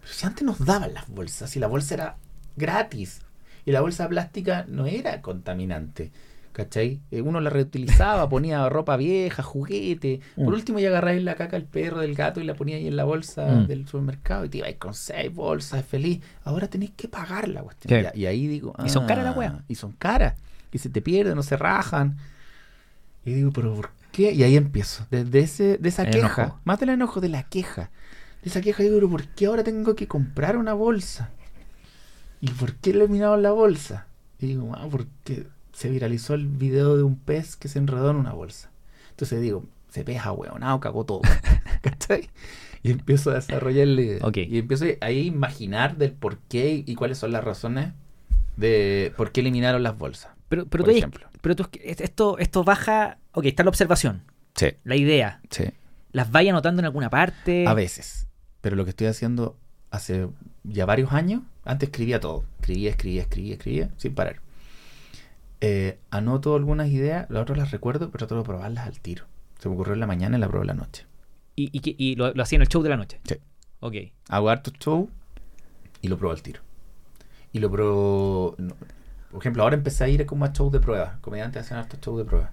[0.00, 2.16] Pero si antes nos daban las bolsas, y la bolsa era
[2.56, 3.20] gratis.
[3.64, 6.12] Y la bolsa plástica no era contaminante.
[6.58, 7.00] ¿Cachai?
[7.12, 10.20] Eh, Uno la reutilizaba, ponía ropa vieja, juguete.
[10.34, 10.54] Por Mm.
[10.54, 13.04] último, ya agarráis la caca del perro, del gato y la ponía ahí en la
[13.04, 13.66] bolsa Mm.
[13.68, 16.20] del supermercado y te ibais con seis bolsas, feliz.
[16.42, 18.02] Ahora tenéis que pagar la cuestión.
[18.02, 18.08] Sí.
[18.14, 18.74] Y, y ahí digo.
[18.84, 19.64] Y son caras la ah, wea.
[19.68, 20.34] Y son caras.
[20.72, 22.16] Y se te pierden, no se rajan.
[23.24, 24.32] Y digo, ¿pero por qué?
[24.32, 25.06] Y ahí empiezo.
[25.12, 26.60] Desde ese, de esa El queja, enojo.
[26.64, 27.90] más del enojo, de la queja.
[28.42, 31.30] De esa queja, digo, ¿pero por qué ahora tengo que comprar una bolsa?
[32.40, 34.06] ¿Y por qué eliminaron la bolsa?
[34.40, 35.46] Y digo, ah, porque
[35.78, 38.70] se viralizó el video de un pez que se enredó en una bolsa.
[39.10, 41.20] Entonces digo, se peja, weonado, cagó todo.
[41.82, 42.28] ¿Cachai?
[42.82, 44.18] Y empiezo a desarrollar la idea.
[44.26, 44.38] Ok.
[44.38, 47.92] Y empiezo a imaginar del por qué y cuáles son las razones
[48.56, 50.32] de por qué eliminaron las bolsas.
[50.48, 51.28] Pero, pero por tú, ejemplo.
[51.40, 53.18] pero tú- esto, esto baja.
[53.32, 54.22] Ok, está la observación,
[54.56, 55.40] Sí, la idea.
[55.50, 55.64] sí.
[56.10, 57.66] ¿Las vaya anotando en alguna parte?
[57.68, 58.26] A veces.
[58.62, 59.56] Pero lo que estoy haciendo
[59.90, 60.26] hace
[60.64, 62.44] ya varios años, antes escribía todo.
[62.60, 64.40] Escribía, escribía, escribía, escribía, sin parar.
[65.60, 69.24] Eh, anoto algunas ideas, las otras las recuerdo, pero trato de probarlas al tiro.
[69.58, 71.04] Se me ocurrió en la mañana y la pruebo en la noche.
[71.56, 73.20] Y, y, lo, lo hacía en el show de la noche.
[73.24, 73.34] Sí.
[73.80, 73.94] Ok.
[74.28, 75.10] Hago harto show
[76.00, 76.60] y lo pruebo al tiro.
[77.52, 78.54] Y lo pruebo.
[78.58, 78.74] no,
[79.32, 81.18] por ejemplo, ahora empecé a ir como a shows de prueba.
[81.20, 82.52] Comediantes hacen harto show de prueba.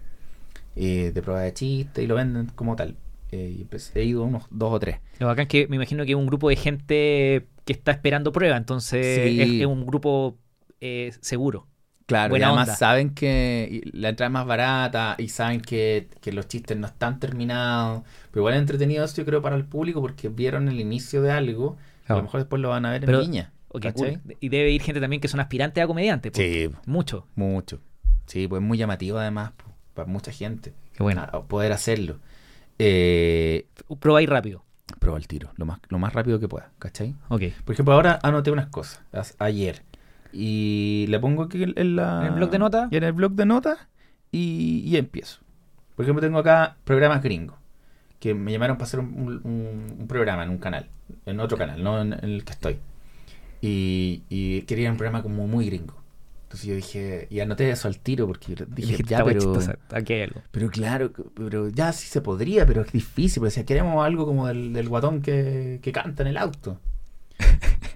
[0.75, 2.95] Eh, de prueba de chiste y lo venden como tal.
[3.31, 4.97] Eh, y empecé- he ido unos dos o tres.
[5.19, 8.57] Lo bacán que me imagino que es un grupo de gente que está esperando prueba,
[8.57, 9.41] entonces Sí.
[9.41, 10.37] es, es un grupo
[10.81, 11.67] eh, seguro.
[12.07, 12.77] Claro, Buena y además onda.
[12.77, 17.19] saben que la entrada es más barata y saben que, que los chistes no están
[17.19, 18.03] terminados.
[18.31, 21.31] Pero igual es entretenido eso, yo creo, para el público porque vieron el inicio de
[21.31, 21.77] algo.
[21.79, 22.19] y A Claro.
[22.19, 23.51] lo mejor después lo van a ver Pero- en Viña.
[23.69, 24.17] Ok, ¿cachai?
[24.19, 24.37] cool.
[24.39, 26.31] Y debe ir gente también que son aspirantes a comediantes.
[26.31, 26.37] po.
[26.37, 27.27] Sí, Mucho.
[27.35, 27.81] mucho.
[28.27, 30.73] Sí, pues es muy llamativo además po, para mucha gente.
[30.93, 31.27] Qué bueno.
[31.47, 32.19] poder hacerlo.
[32.79, 33.67] Eh,
[33.99, 34.63] Prueba ahí rápido.
[34.99, 37.15] prueba el tiro, lo más, lo más rápido que pueda, ¿cachai?
[37.29, 37.41] Ok.
[37.65, 39.81] Por ejemplo, ahora anoté unas cosas as- ayer.
[40.37, 42.87] Y le pongo aquí en, la, ¿En el blog de notas?
[42.91, 43.77] y en el blog de notas
[44.31, 45.39] y, y empiezo.
[45.95, 47.55] Por ejemplo, tengo acá programas gringos.
[48.19, 50.89] Que me llamaron para hacer un, un- un programa en un canal.
[51.25, 52.77] En otro canal, no en, en el que estoy.
[53.61, 55.95] Y, y quería un programa como muy gringo.
[56.43, 59.57] Entonces yo dije, y anoté eso al tiro porque dije, ya, "Esta wea pero,
[59.91, 60.41] aquí hay algo.
[60.51, 63.39] pero claro, pero ya sí se podría, pero es difícil.
[63.41, 66.79] Porque decía, queremos algo como del, del guatón que, que canta en el auto.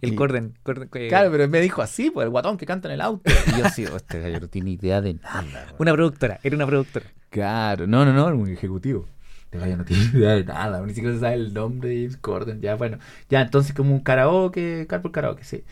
[0.00, 0.54] El Y- Corden.
[0.62, 3.30] Corden- que- Claro, pero me dijo así, pues el guatón que canta en el auto.
[3.46, 5.42] Y yo "Oh, este gallo no tiene idea de nada.
[5.42, 5.74] weón".
[5.78, 7.06] Una productora, era una productora.
[7.30, 9.06] Claro, no, no, no, era un ejecutivo.
[9.44, 12.16] Este gallo no tiene idea de nada, ni siquiera se sabe el nombre de James
[12.18, 12.60] Corden.
[12.60, 15.64] Ya, bueno, ya, entonces como un karaoke, carpool karaoke, sí.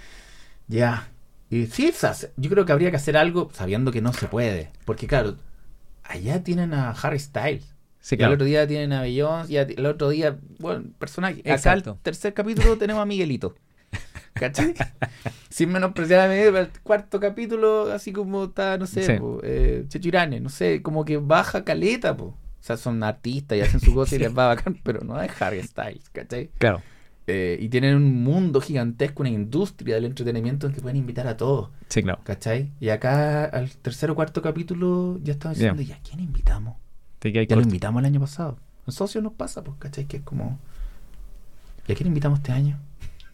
[0.66, 1.08] Ya.
[1.50, 1.92] Y sí,
[2.36, 4.70] yo creo que habría que hacer algo sabiendo que no se puede.
[4.84, 5.36] Porque claro,
[6.04, 7.74] allá tienen a Harry Styles.
[8.00, 11.40] Sí, Y al otro día tienen a Beyoncé, y el otro día, bueno, personaje.
[11.50, 13.54] Acá el tercer capítulo tenemos a Miguelito.
[14.38, 14.74] ¿Cachai?
[15.50, 19.12] Sin menospreciar a Miguel, pero el cuarto capítulo, así como está, no sé, Sí.
[19.18, 22.24] po, eh, Checho Irane, no sé, como que baja caleta, po.
[22.26, 22.36] O
[22.68, 25.62] sea, son artistas y hacen su cosa y les va bacán, pero no es Harry
[25.62, 26.50] Styles, ¿cachai?
[26.58, 26.82] Claro.
[27.30, 31.36] Eh, y tienen un mundo gigantesco, una industria del entretenimiento en que pueden invitar a
[31.36, 32.20] todos, Sí, claro.
[32.24, 32.70] ¿cachai?
[32.80, 36.76] Y acá al tercer o cuarto capítulo ya estamos diciendo, ¿y a quién invitamos?
[37.18, 38.58] Te Ya lo invitamos el año pasado.
[38.86, 40.06] En socios nos pasa, pues, ¿cachai?
[40.06, 40.58] Que es como.
[41.86, 42.78] ¿Y a quién invitamos este año?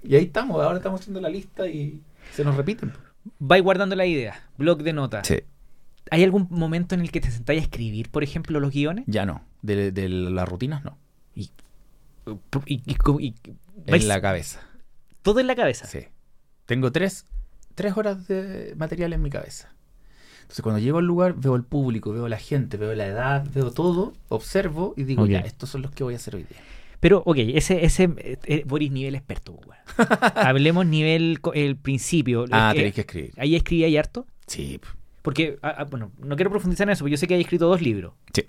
[0.04, 2.00] Y ahí estamos, ahora estamos haciendo la lista y
[2.32, 2.92] se nos repiten.
[3.38, 4.48] Vais guardando la idea.
[4.58, 5.26] Blog de notas.
[5.26, 5.40] Sí.
[6.10, 9.04] ¿Hay algún momento en el que te sentáis a escribir, por ejemplo, los guiones?
[9.06, 9.42] Ya no.
[9.62, 10.98] De, de las rutinas no.
[11.34, 11.50] Y,
[12.66, 13.34] y- y- y-
[13.86, 14.60] vais- En la cabeza.
[15.22, 15.86] todo en la cabeza.
[15.86, 16.00] Sí.
[16.66, 17.26] Tengo tres,
[17.74, 19.70] tres horas de material en mi cabeza.
[20.42, 23.70] Entonces cuando llego al lugar veo el público, veo la gente, veo la edad, veo
[23.70, 26.58] todo, observo y digo, ya, estos son los que voy a hacer hoy día.
[27.04, 29.76] Pero, ok, ese, ese eh, eh, Boris nivel experto, weón.
[30.36, 32.46] Hablemos nivel co- el principio.
[32.50, 33.32] Ah, que tenéis que escribir.
[33.36, 34.26] Ahí escribí ahí harto.
[34.46, 34.80] Sí.
[35.20, 37.68] Porque, ah, ah, bueno, no quiero profundizar en eso, porque yo sé que hay escrito
[37.68, 38.14] dos libros.
[38.32, 38.46] Sí.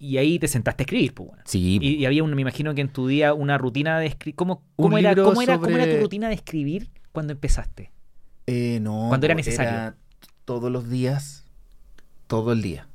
[0.00, 1.44] Y ahí te sentaste a escribir, pues, bueno.
[1.46, 1.78] Sí.
[1.80, 4.34] Y, y había, un, me imagino que en tu día una rutina de escribir.
[4.34, 7.92] ¿Cómo, cómo, era, libro cómo, era, ¿Cómo era tu rutina de escribir cuando empezaste?
[8.48, 9.06] Eh, no.
[9.06, 9.94] Cuando era po, necesario.
[10.44, 11.44] todos los días,
[12.26, 12.88] todo el día.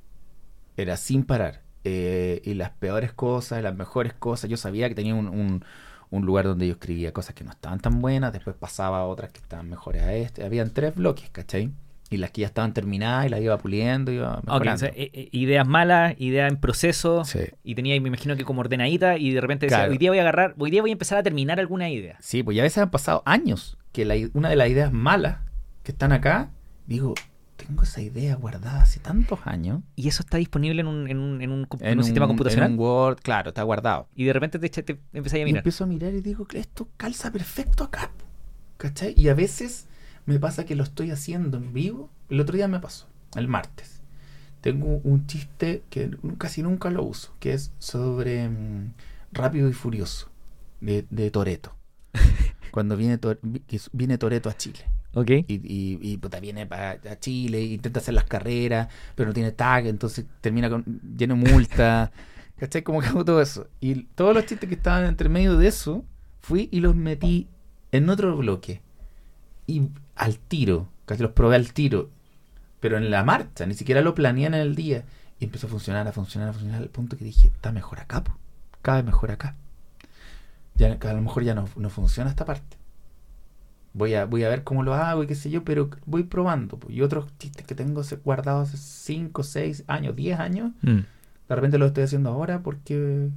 [0.76, 1.65] Era sin parar.
[1.88, 4.50] Eh, y las peores cosas, las mejores cosas.
[4.50, 5.64] Yo sabía que tenía un, un-
[6.12, 8.34] un lugar donde yo escribía cosas que no estaban tan buenas.
[8.34, 10.44] Después pasaba a otras que estaban mejores a este.
[10.46, 11.72] Habían tres bloques, ¿cachai?
[12.10, 14.76] Y las que ya estaban terminadas y las iba puliendo, iba mejorando.
[14.76, 17.26] o sea, eh, eh, ideas malas, ideas en proceso.
[17.26, 17.40] Sí.
[17.64, 19.92] Y tenía, me imagino que como ordenadita, y de repente decía, Claro.
[19.92, 22.18] hoy día voy a agarrar, hoy día voy a empezar a terminar alguna idea.
[22.22, 25.40] Sí, pues ya a veces han pasado años que la una de las ideas malas
[25.84, 26.52] que están acá,
[26.86, 27.16] digo,
[27.56, 29.82] tengo esa idea guardada hace tantos años.
[29.96, 32.72] Y eso está disponible en un, en un, en un, en sistema computacional.
[32.72, 34.08] En un Word, claro, está guardado.
[34.16, 35.60] Y de repente te, te empezáis a Y mirar.
[35.60, 38.12] empiezo a mirar y digo que esto calza perfecto acá.
[38.78, 39.14] ¿Cachai?
[39.18, 39.88] Y a veces
[40.26, 42.10] me pasa que lo estoy haciendo en vivo.
[42.30, 44.02] El otro día me pasó, el martes.
[44.62, 48.94] Tengo un chiste que casi nunca lo uso, que es sobre mm,
[49.32, 50.30] Rápido y Furioso,
[50.82, 51.75] de, de Toreto.
[52.72, 53.20] Cuando viene,
[53.94, 54.80] viene Toreto a Chile.
[55.14, 55.30] Ok.
[55.30, 59.52] Y, y, y, puta, viene para a Chile, intenta hacer las carreras, pero no tiene
[59.54, 60.84] tag, entonces termina con
[61.18, 62.12] lleno de multa.
[62.58, 62.84] ¿Cachai?
[62.84, 63.68] Como que hago todo eso.
[63.80, 66.04] Y todos los chistes que estaban entre medio de eso,
[66.42, 67.48] fui y los metí
[67.92, 68.82] en otro bloque.
[69.68, 72.10] Y al tiro, casi los probé al tiro,
[72.80, 75.06] pero en la marcha, ni siquiera lo planeé en el día.
[75.40, 78.24] Y empezó a funcionar, a funcionar, a funcionar, al punto que dije, está mejor acá,
[78.24, 78.38] po.
[78.84, 79.56] vez mejor acá.
[80.76, 82.78] Ya, a lo mejor ya no, no funciona esta parte.
[83.94, 86.78] Voy a, voy a ver cómo lo hago y qué sé yo, pero voy probando.
[86.78, 86.92] po.
[86.92, 91.00] Y otros chistes que tengo guardados hace 5, 6 años, 10 años, Mm.
[91.48, 93.30] de repente los estoy haciendo ahora porque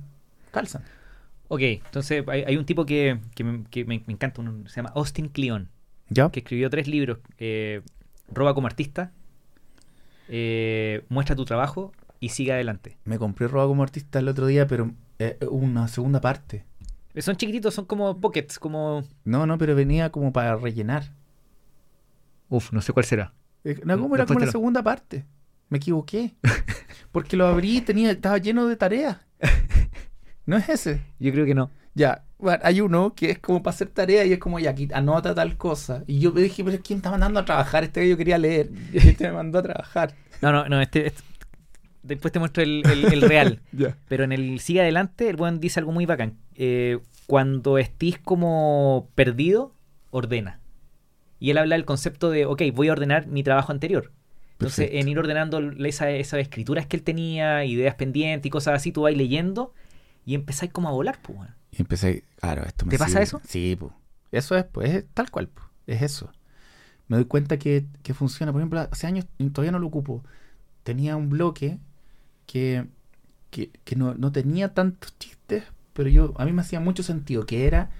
[0.51, 0.83] calzan.
[1.47, 4.77] Ok, entonces hay, hay un tipo que, que me, que me- me encanta, uno, se
[4.77, 5.69] llama Austin Kleon,
[6.11, 6.29] ¿Ya?
[6.31, 7.83] que escribió tres libros, eh,
[8.33, 9.13] Roba como artista,
[10.29, 12.99] eh, Muestra tu trabajo y Sigue adelante.
[13.05, 16.65] Me compré Roba como artista el otro día, pero eh, una segunda parte.
[17.21, 19.05] Son chiquititos, son como pockets, como...
[19.25, 21.13] No, no, pero venía como para rellenar.
[22.49, 23.33] Uf, no sé cuál será.
[23.65, 25.25] Eh, No, como era como la lo- segunda parte.
[25.69, 26.35] Me equivoqué.
[27.13, 29.19] Porque lo abrí y tenía, estaba lleno de tareas.
[30.47, 31.03] ¿No es ese?
[31.19, 31.71] Yo creo que no.
[31.95, 34.89] Ya, bueno, hay uno que es como para hacer tarea y es como, ya, aquí
[34.93, 36.05] anota tal cosa.
[36.07, 37.85] Y yo me dije, pero ¿quién está mandando a trabajar?
[37.85, 38.71] Este que yo quería leer.
[38.93, 40.15] Y este me mandó a trabajar.
[40.41, 41.09] No, no, no, este...
[41.09, 41.23] este-
[42.09, 43.61] después te muestro el, el- el real.
[44.09, 46.35] Pero en el Sigue adelante, el buen dice algo muy bacán.
[46.57, 49.73] Eh, cuando estés como perdido,
[50.11, 50.61] ordena.
[51.41, 54.11] Y él habla del concepto de, ok, voy a ordenar mi trabajo anterior.
[54.53, 54.99] Entonces, Perfecto.
[55.01, 59.03] en ir ordenando esa- esas escrituras que él tenía, ideas pendientes y cosas así, tú
[59.03, 59.73] vas leyendo
[60.27, 61.39] y empezáis como a volar, pues.
[61.71, 63.41] Y empecé, claro, esto me ¿Te pasa eso?
[63.47, 63.93] Sí, pues.
[64.33, 65.67] Eso es, pues, es tal cual, pues.
[65.87, 66.33] Es eso.
[67.07, 68.51] Me doy cuenta que, que funciona.
[68.53, 70.25] Por ejemplo, hace años todavía no lo ocupo.
[70.83, 71.79] Tenía un bloque
[72.49, 72.87] que,
[73.53, 77.47] que, que no, no tenía tantos chistes, pero yo a mí me hacía mucho sentido,
[77.47, 77.91] que era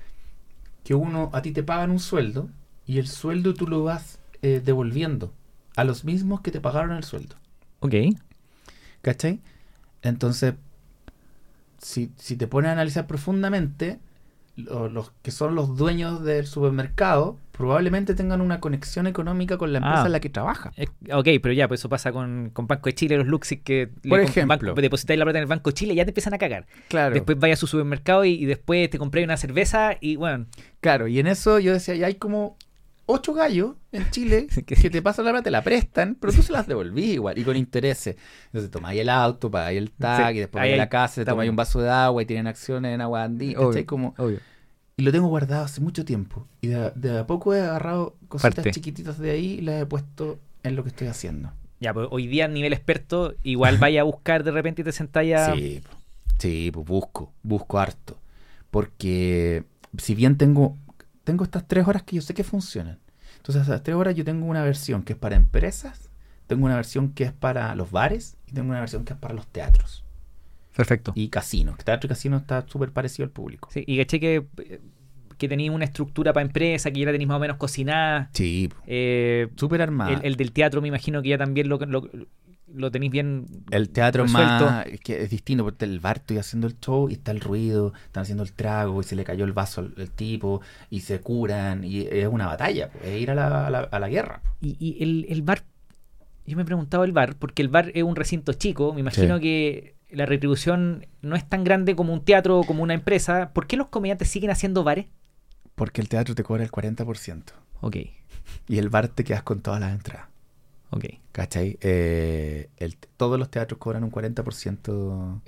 [0.85, 2.49] que uno, a ti te pagan un sueldo
[2.87, 5.33] y el sueldo tú lo vas eh, devolviendo
[5.77, 7.37] a los mismos que te pagaron el sueldo.
[7.81, 7.95] Ok.
[9.03, 9.41] ¿Cachai?
[10.03, 10.55] Entonces,
[11.79, 14.01] si, si te pones a analizar profundamente,
[14.57, 19.79] lo- los que son los dueños del supermercado probablemente tengan una conexión económica con la
[19.79, 20.07] empresa Ah.
[20.07, 20.73] en la que trabaja.
[20.77, 23.91] Eh, ok, pero ya, pues eso pasa con, con Banco de Chile, los Luxis que
[24.09, 24.69] Por ejemplo.
[24.73, 26.67] banco- depositáis la plata en el Banco de Chile y ya te empiezan a cagar.
[26.89, 27.13] Claro.
[27.15, 30.47] Después vayas a su supermercado y, y después te compré una cerveza y bueno,
[30.81, 32.57] Claro, y en eso yo decía, ya hay como
[33.11, 36.43] ocho gallos en Chile Que- que te pasan la plata, te la prestan, pero tú
[36.43, 38.17] se las devolví igual, y con intereses.
[38.47, 41.51] Entonces tomáis el auto, pagáis el tag, Sí, y después vais a la casa, tomáis
[41.51, 43.29] un vaso de agua y tienen acciones en agua.
[43.57, 43.85] ¿cachai?
[43.85, 44.39] Como, obvio.
[44.99, 46.47] Y lo tengo guardado hace mucho tiempo.
[46.61, 48.73] Y de, de a poco he agarrado cositas Parte.
[48.73, 51.53] chiquititas de ahí y las he puesto en lo que estoy haciendo.
[51.79, 54.91] Ya, pues hoy día a nivel experto, igual vaya a buscar de repente y te
[54.91, 55.55] sentáis a...
[55.55, 55.83] Sí,
[56.41, 58.19] sí, pues busco, busco harto.
[58.73, 59.63] Porque
[59.97, 60.77] si bien tengo,
[61.23, 62.99] tengo estas tres horas que yo sé que funcionan.
[63.37, 66.11] Entonces, esas tres horas yo tengo una versión que es para empresas,
[66.49, 69.35] tengo una versión que es para los bares y tengo una versión que es para
[69.35, 70.03] los teatros
[70.79, 71.13] Perfecto.
[71.15, 71.77] y casinos.
[71.85, 73.69] Teatro y casino está súper parecido al público.
[73.71, 74.47] Sí, y caché que,
[75.37, 78.31] que tenéis una estructura para empresa, que ya la tenéis más o menos cocinada.
[78.33, 78.71] Sí.
[78.87, 80.13] Eh, súper armada.
[80.15, 82.09] el, el del teatro me imagino que ya también lo, lo,
[82.75, 83.47] lo tenéis bien...
[83.71, 84.65] El teatro es resuelto.
[84.67, 87.41] más es que es distinto porque el bar estoy haciendo el show y está el
[87.41, 90.61] ruido, están haciendo el trago y se le cayó el vaso al, al tipo
[90.91, 93.99] y se curan y es una batalla, po, es ir a la, a la, a
[93.99, 94.43] la guerra.
[94.61, 95.65] Y, y el, el bar,
[96.47, 99.37] yo me he preguntado el bar, porque el bar es un recinto chico, me imagino
[99.37, 99.43] Sí.
[99.43, 103.53] que la retribución no es tan grande como un teatro o como una empresa.
[103.53, 105.07] ¿Por qué los comediantes siguen haciendo bares?
[105.75, 107.97] Porque el teatro te cobra el 40% Ok,
[108.69, 110.29] y el bar te quedas con todas las entradas.
[110.91, 111.05] ok.
[111.33, 111.79] ¿Cachai?
[111.81, 115.41] Eh, el- todos los teatros cobran un 40%.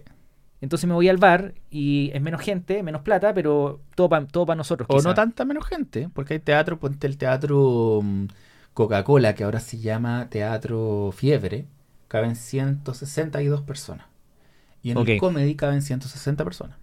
[0.61, 4.45] Entonces me voy al bar y es menos gente, menos plata, pero todo para todo
[4.47, 4.89] pa nosotros.
[4.89, 5.09] O quizá.
[5.09, 8.27] no tanta menos gente, porque hay teatro, ponte el teatro mm,
[8.75, 11.67] Coca-Cola, que ahora se llama Teatro Fiebre,
[12.09, 14.07] caben 162 personas.
[14.83, 16.77] Y en el Comedy caben 160 personas.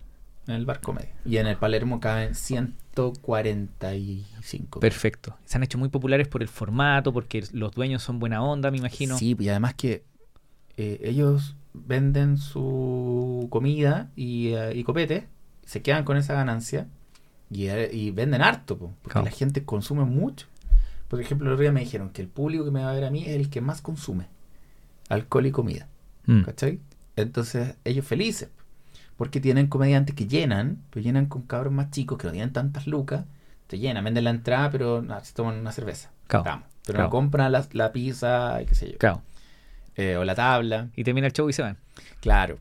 [0.48, 1.08] En el bar Comedy.
[1.26, 4.80] Y en el Palermo caben 145.
[4.80, 5.36] Perfecto.
[5.46, 8.78] Se han hecho muy populares por el formato, porque los dueños son buena onda, me
[8.78, 9.18] imagino.
[9.18, 10.04] Sí, y además que
[10.78, 15.28] eh, ellos venden su comida y, eh, y copete,
[15.66, 16.88] se quedan con esa ganancia
[17.52, 19.26] y, eh, y venden harto, po, porque Claro.
[19.26, 20.48] la gente consume mucho.
[21.08, 23.06] Por ejemplo, el otro día me dijeron que el público que me va a ver
[23.06, 24.28] a mí es el que más consume
[25.10, 25.88] alcohol y comida,
[26.26, 26.42] Mm.
[26.44, 26.80] ¿cachai?
[27.18, 28.50] Entonces, ellos felices,
[29.18, 32.88] porque tienen comediantes que llenan, pero llenan con cabros más chicos que no tienen tantas
[32.88, 33.26] lucas,
[33.68, 36.12] te llenan, venden la entrada, pero no, se toman una cerveza.
[36.28, 36.46] Claro.
[36.46, 36.66] Vamos.
[36.86, 37.08] Pero Claro.
[37.08, 38.98] no compran la, la pizza, y qué sé yo.
[38.98, 39.22] Claro.
[39.98, 40.88] Eh, o la tabla.
[40.96, 41.78] Y termina el show y se van.
[42.22, 42.60] Claro.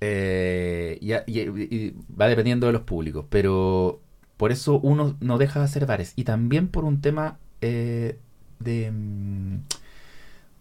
[0.00, 4.00] Eh, y, y- y va dependiendo de los públicos, pero
[4.36, 6.12] por eso uno no deja de hacer bares.
[6.16, 8.18] Y también por un tema eh,
[8.60, 9.56] de, mm,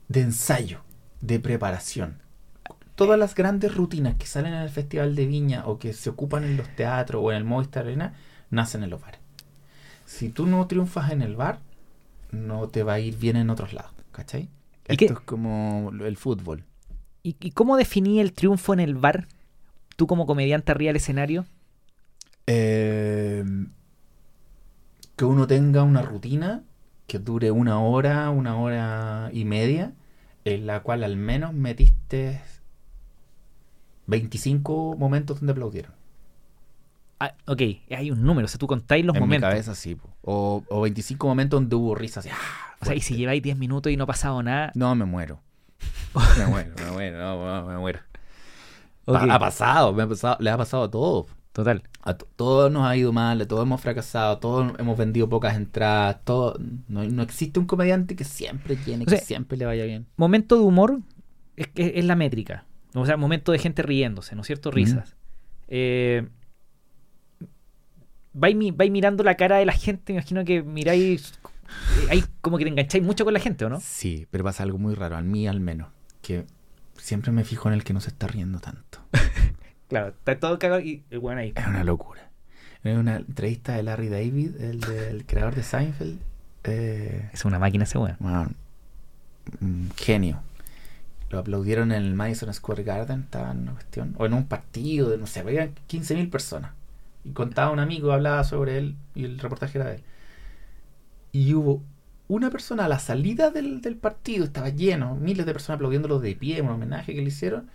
[0.07, 0.79] de ensayo,
[1.21, 2.17] de preparación.
[2.95, 6.43] Todas las grandes rutinas que salen en el Festival de Viña o que se ocupan
[6.45, 8.13] en los teatros o en el Movistar Arena,
[8.49, 9.19] nacen en los bares.
[10.05, 11.59] Si tú no triunfas en el bar,
[12.31, 14.43] no te va a ir bien en otros lados, ¿cachai?
[14.87, 16.63] ¿Y Esto qué- es como el fútbol.
[17.23, 19.27] ¿Y, y cómo definí el triunfo en el bar?
[19.95, 21.45] Tú como comediante arriba del escenario.
[22.47, 23.43] Eh,
[25.15, 26.63] que uno tenga una rutina
[27.07, 29.93] que dure una hora, una hora y media,
[30.43, 32.41] en la cual al menos metiste
[34.07, 35.91] 25 momentos donde aplaudieron.
[37.19, 39.47] Ah, ok, hay un número, o sea, tú contáis los en momentos.
[39.47, 39.95] mi cabeza sí.
[39.95, 40.09] po.
[40.21, 42.27] O, o 25 momentos donde hubo risas.
[42.27, 42.75] ¡ah!
[42.81, 44.71] O sea, y si lleváis 10 minutos y no ha pasado nada.
[44.75, 45.39] No, me muero.
[46.37, 47.99] Me muero, me muero, no, no, me muero.
[49.05, 51.27] ok, Pa- Ha pasado, me ha pasado, le ha pasado a todos.
[51.51, 51.83] Total.
[52.01, 55.55] A to- todos nos ha ido mal, a todos hemos fracasado, todos hemos vendido pocas
[55.55, 59.65] entradas, todo, no, no existe un comediante que siempre llene, O sea, que siempre le
[59.65, 60.05] vaya bien.
[60.17, 60.99] Momento de humor
[61.55, 62.65] es, es, es la métrica.
[63.01, 64.71] O sea, momento de gente riéndose, ¿no es cierto?
[64.71, 65.15] Risas.
[65.67, 66.27] Eh,
[68.33, 71.33] vais, mi- vais mirando la cara de la gente, me imagino que miráis.
[72.03, 73.79] eh, Ahí como que te engancháis mucho con la gente, ¿o no?
[73.79, 75.89] Sí, pero pasa algo muy raro, a mí al menos,
[76.21, 76.45] que
[76.97, 78.99] siempre me fijo en el que no se está riendo tanto.
[79.87, 81.53] Claro, está todo cagado y el weón ahí.
[81.55, 82.31] Es una locura.
[82.83, 86.19] En una entrevista de Larry David, el, del creador de Seinfeld,
[86.63, 88.17] eh, Es una máquina ese weón.
[88.19, 88.49] bueno,
[89.95, 90.41] genio.
[91.30, 95.17] Lo aplaudieron en el Madison Square Garden, estaba una cuestión, o en un partido de,
[95.17, 96.73] no sé, había 15.000 personas.
[97.23, 100.03] Y contaba un amigo, hablaba sobre él, y el reportaje era de él.
[101.32, 101.84] Y hubo
[102.28, 106.36] una persona a la salida del, del partido, estaba lleno, miles de personas aplaudiéndolo de
[106.36, 107.69] pie, un homenaje que le hicieron,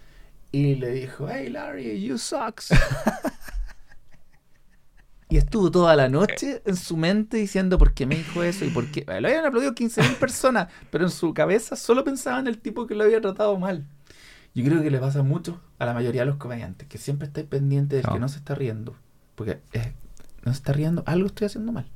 [0.53, 2.71] y le dijo, hey Larry, you sucks.
[5.31, 8.71] Y estuvo toda la noche en su mente diciendo por qué me dijo eso y
[8.71, 9.05] por qué.
[9.07, 12.97] Lo habían aplaudido 15.000 personas, pero en su cabeza solo pensaba en el tipo que
[12.97, 13.87] lo había tratado mal.
[14.55, 17.47] Yo creo que le pasa mucho a la mayoría de los comediantes, que siempre estáis
[17.47, 18.97] pendiente del que no se está riendo.
[19.37, 19.93] Porque eh,
[20.45, 21.89] no se está riendo, algo estoy haciendo mal.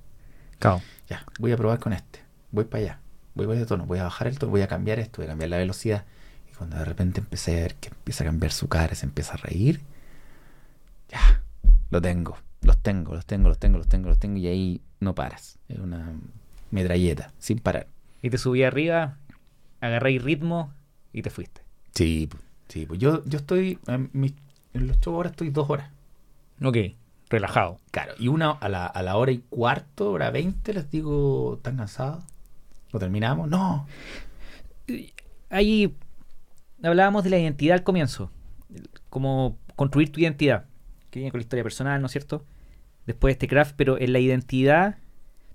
[0.61, 0.81] Claro.
[1.09, 2.21] Ya, voy a probar con este.
[2.53, 3.01] Voy para allá.
[3.35, 3.85] Voy para ese tono.
[3.87, 4.53] Voy a bajar el tono.
[4.53, 5.17] Voy a cambiar esto.
[5.19, 6.05] Voy a cambiar la velocidad.
[6.51, 9.35] Y cuando de repente empecé a ver que empieza a cambiar su cara, se empieza
[9.35, 9.81] a reír.
[11.11, 11.43] Ya,
[11.91, 12.39] lo tengo.
[12.65, 14.39] Los tengo, los tengo, los tengo, los tengo, los tengo.
[14.39, 15.59] Y ahí no paras.
[15.69, 16.13] Es una
[16.71, 17.87] metralleta, sin parar.
[18.23, 19.19] Y te subí arriba,
[19.81, 20.73] agarré ritmo
[21.13, 21.61] y te fuiste.
[21.95, 22.29] Sí,
[22.69, 22.87] sí.
[22.87, 23.79] Pues yo, yo estoy.
[23.87, 24.35] En, mis-
[24.73, 25.91] en los shows ahora estoy dos horas.
[26.63, 26.77] Ok,
[27.29, 27.79] relajado.
[27.91, 28.15] Claro.
[28.19, 32.25] Y una a la, a la hora y cuarto, hora veinte, les digo, ¿están cansados?
[32.93, 33.49] ¿Lo terminamos?
[33.49, 33.87] No.
[35.51, 35.95] Ahí
[36.83, 38.31] hablábamos de la identidad al comienzo,
[39.11, 40.65] como construir tu identidad,
[41.11, 42.45] que viene con la historia personal, ¿no es cierto?
[43.07, 44.97] Después de este craft, pero en la identidad,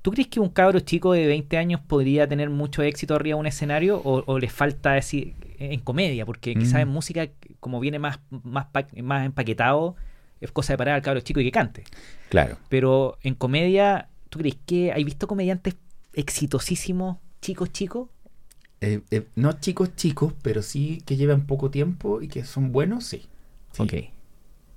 [0.02, 3.40] ¿tú crees que un cabro chico de 20 años podría tener mucho éxito arriba de
[3.42, 6.26] un escenario o, o le falta decir en comedia?
[6.26, 6.60] Porque Mm.
[6.60, 7.28] quizás en música,
[7.60, 8.68] como viene más, más,
[9.02, 9.96] más empaquetado,
[10.42, 11.84] es cosa de parar al cabro chico y que cante.
[12.30, 12.58] Claro.
[12.70, 15.76] Pero en comedia, ¿tú crees que hay visto comediantes
[16.14, 18.10] exitosísimos, chicos, chicos?
[18.82, 23.04] Eh, eh, no chicos chicos, pero sí que llevan poco tiempo y que son buenos,
[23.06, 23.28] sí.
[23.74, 23.94] Sí, Ok.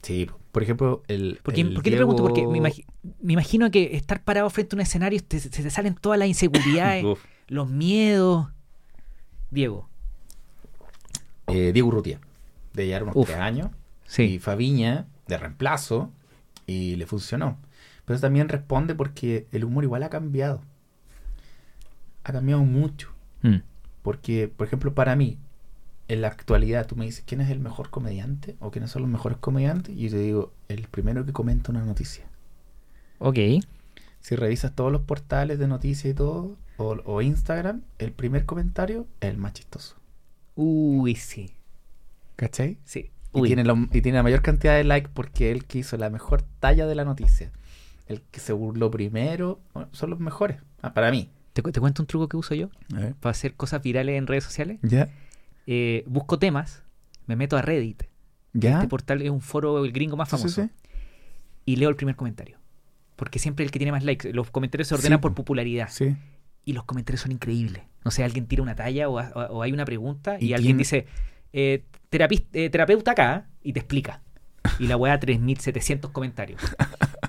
[0.03, 0.29] sí.
[0.53, 1.41] Por ejemplo, el.
[1.43, 2.23] ¿Por qué, el por qué te pregunto?
[2.23, 2.85] Porque me, Diego- imagi-
[3.21, 6.29] me imagino que estar parado frente a un escenario te- se te salen todas las
[6.29, 7.05] inseguridades,
[7.49, 8.49] los miedos.
[9.51, 9.89] Diego.
[11.49, 12.21] Eh, Diego Urrutia,
[12.75, 13.27] de ya unos Uf.
[13.27, 13.69] tres años.
[14.07, 14.39] Y Sí.
[14.39, 16.13] Fabiña, de reemplazo,
[16.67, 17.59] y le funcionó.
[18.05, 20.61] Pero eso también responde porque el humor igual ha cambiado.
[22.25, 23.11] Ha cambiado mucho.
[23.43, 23.57] Mm.
[24.03, 25.39] Porque, por ejemplo, para mí,
[26.13, 28.57] en la actualidad, tú me dices, ¿quién es el mejor comediante?
[28.61, 29.95] ¿O quiénes son los mejores comediantes?
[29.97, 32.25] Y yo te digo, el primero que comenta una noticia.
[33.19, 33.39] Ok.
[34.21, 39.07] Si revisas todos los portales de noticias y todo, o, o Instagram, el primer comentario
[39.21, 39.97] es el más chistoso.
[40.55, 41.55] Uy, sí.
[42.37, 42.79] ¿Cachai?
[42.85, 43.11] Sí.
[43.35, 46.11] Y tiene, lo- y tiene la mayor cantidad de likes porque él que hizo la
[46.11, 47.51] mejor talla de la noticia.
[48.07, 50.59] El que se burló primero, bueno, son los mejores.
[50.83, 51.31] Ah, para mí.
[51.55, 52.69] ¿Te, cu- te cuento un truco que uso yo
[53.21, 54.79] para hacer cosas virales en redes sociales?
[54.83, 55.09] ¿Ya?
[55.67, 56.83] Eh, busco temas,
[57.27, 58.05] me meto a Reddit.
[58.53, 58.75] ¿Ya?
[58.75, 60.63] Este portal es un foro el gringo más Sí, sí, famoso.
[60.65, 60.71] sí.
[61.65, 62.59] Y leo el primer comentario.
[63.17, 64.33] Porque siempre el que tiene más likes.
[64.33, 65.37] Los comentarios se ordenan por po.
[65.37, 65.89] popularidad.
[66.65, 67.83] Y los comentarios son increíbles.
[68.05, 70.77] No sé, alguien tira una talla o, o- o hay una pregunta y, Y alguien
[70.77, 71.07] dice,
[71.53, 74.23] eh, eh, terapeuta acá, y te explica.
[74.79, 76.61] Y la weá 3.700 comentarios.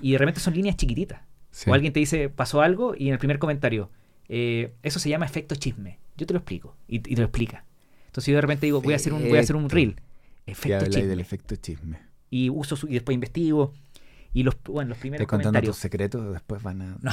[0.02, 1.22] Y de repente son líneas chiquititas.
[1.68, 3.90] O alguien te dice, pasó algo, y en el primer comentario,
[4.28, 6.00] eh, eso se llama efecto chisme.
[6.18, 6.76] Yo te lo explico.
[6.88, 7.66] Y, y te lo explica.
[8.14, 9.96] Entonces yo de repente digo, voy a hacer un, voy a hacer un reel.
[10.46, 11.08] Efecto chisme.
[11.08, 11.98] del efecto chisme.
[12.30, 13.74] Y uso su- y después investigo.
[14.36, 15.78] Y los, bueno, los primeros Te contando tus comentarios.
[15.78, 16.98] secretos, después van a.
[17.02, 17.12] No.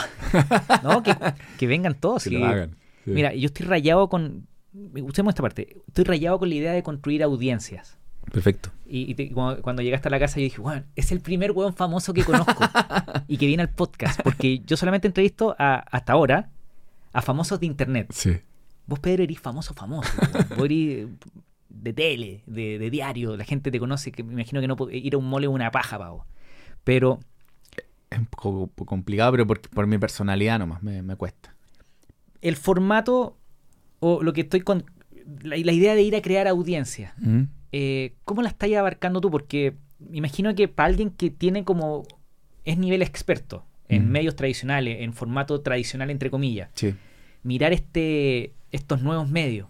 [0.82, 1.16] No, que,
[1.59, 2.24] que vengan todos.
[2.24, 2.36] que sí.
[2.38, 2.76] lo hagan.
[3.07, 3.12] Sí.
[3.12, 4.46] Mira, yo estoy rayado con.
[4.74, 5.76] Usemos esta parte.
[5.88, 7.96] Estoy rayado con la idea de construir audiencias.
[8.30, 8.70] Perfecto.
[8.86, 11.53] Y, y te- cuando, cuando llegaste a la casa, yo dije, bueno, es el primer
[11.53, 12.62] weón famoso que conozco
[13.26, 14.20] y que viene al podcast.
[14.22, 16.51] Porque yo solamente entrevisto a, hasta ahora
[17.14, 18.09] a famosos de internet.
[18.12, 18.36] Sí.
[18.91, 20.11] Vos, Pedro, eres famoso, famoso.
[20.57, 21.07] Vos eres
[21.68, 23.36] de tele, de, de diario.
[23.36, 25.70] La gente te conoce, que me imagino que no ir a un mole es una
[25.70, 26.26] paja, pavo.
[26.84, 27.20] Pero
[28.11, 31.55] Es un poco, poco complicado, pero por, por mi personalidad nomás me, me cuesta.
[32.43, 33.36] el formato
[34.01, 34.84] o lo que estoy con.
[35.43, 37.14] La, la idea de ir a crear audiencia.
[37.18, 37.43] ¿Mm?
[37.72, 39.30] eh, ¿cómo la estás abarcando tú?
[39.30, 42.03] Porque me imagino que para alguien que tiene como
[42.64, 44.11] es nivel experto en Mm.
[44.11, 46.95] medios tradicionales, en formato tradicional entre comillas, Sí.
[47.45, 49.68] mirar este estos nuevos medios,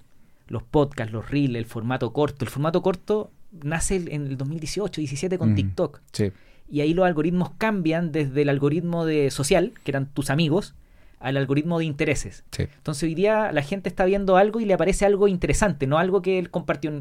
[0.49, 2.45] los podcasts, los reels, el formato corto.
[2.45, 3.31] El formato corto
[3.63, 5.55] nace en el 2018, 17 con Mm.
[5.57, 6.33] TikTok Sí.
[6.69, 10.75] y ahí los algoritmos cambian desde el algoritmo de social, que eran tus amigos,
[11.19, 12.45] al algoritmo de intereses.
[12.51, 12.63] Sí.
[12.63, 16.23] Entonces hoy día la gente está viendo algo y le aparece algo interesante, no algo
[16.23, 16.93] que él compartió.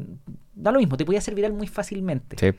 [0.54, 2.56] Da lo mismo, te puede hacer viral muy fácilmente Sí.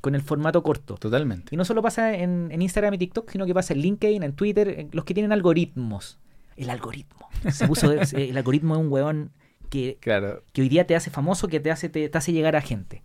[0.00, 0.96] con el formato corto.
[0.96, 1.54] Totalmente.
[1.54, 4.32] Y no solo pasa en, en Instagram y TikTok, sino que pasa en LinkedIn, en
[4.32, 6.18] Twitter, en los que tienen algoritmos.
[6.56, 7.28] El algoritmo.
[7.50, 9.30] Se puso el algoritmo es un weón
[9.70, 10.42] que, Claro.
[10.52, 13.02] que hoy día te hace famoso, que te hace, te, te hace llegar a gente.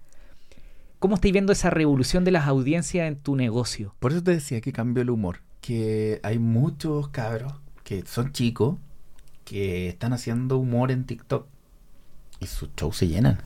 [1.00, 3.95] ¿Cómo estáis viendo esa revolución de las audiencias en tu negocio?
[4.00, 5.41] Por eso te decía que cambió el humor.
[5.62, 8.78] Que hay muchos cabros que son chicos
[9.45, 11.47] que están haciendo humor en TikTok
[12.39, 13.41] y sus shows se llenan.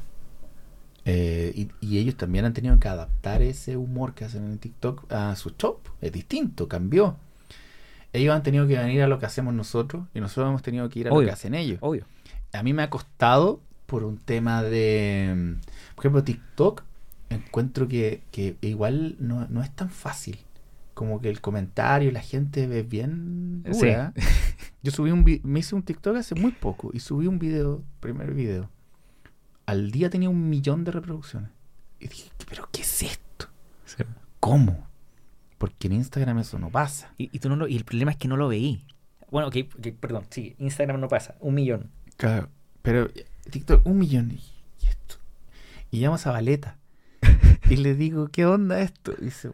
[1.06, 5.12] Eh, y, y ellos también han tenido que adaptar ese humor que hacen en TikTok
[5.12, 5.80] a su show.
[6.01, 7.18] Es distinto, cambió.
[8.14, 10.99] Ellos han tenido que venir a lo que hacemos nosotros y nosotros hemos tenido que
[10.99, 11.80] ir a lo que hacen ellos.
[11.82, 12.05] Obvio.
[12.53, 15.55] A mí me ha costado por un tema de...
[15.95, 16.84] Por ejemplo, TikTok
[17.30, 20.38] encuentro que, que igual no, no es tan fácil
[20.93, 23.88] como que el comentario, la gente es bien Sí.
[23.88, 24.14] dura.
[24.84, 28.34] Yo subí un me hice un TikTok hace muy poco y subí un video, primer
[28.34, 28.70] video.
[29.66, 31.49] Al día tenía un millón de reproducciones.
[31.99, 33.47] Y dije, ¿pero qué es esto?
[34.39, 34.88] ¿Cómo?
[35.64, 37.14] Porque en Instagram eso no pasa.
[37.18, 38.84] Y, y tú no lo- y el problema es que no lo veí.
[39.32, 39.55] Bueno, ok,
[39.97, 41.89] perdón, sí, Instagram no pasa, un millón.
[42.18, 42.49] Claro,
[42.82, 43.09] pero
[43.49, 44.32] TikTok, un millón.
[44.32, 44.41] Y,
[44.84, 45.16] y esto.
[45.89, 46.76] Y llamo a Zabaleta.
[47.70, 49.14] y le digo, ¿qué onda esto?
[49.22, 49.51] Y se,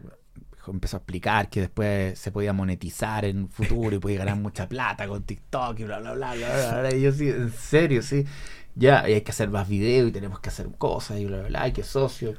[0.66, 5.08] empezó a explicar que después se podía monetizar en futuro y podía ganar mucha plata
[5.08, 6.96] con TikTok y bla, bla, bla, bla, bla, bla.
[6.96, 8.26] Y yo sí, en serio, sí.
[8.74, 11.50] Ya, y hay que hacer más videos y tenemos que hacer cosas y bla, bla,
[11.50, 12.34] bla, y que socio.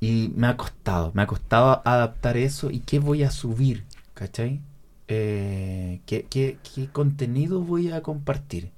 [0.00, 3.84] Y me ha costado, me ha costado adaptar eso y qué voy a subir,
[4.14, 4.60] ¿cachai?
[5.08, 8.70] Eh, ¿qué, qué, qué contenido voy a compartir?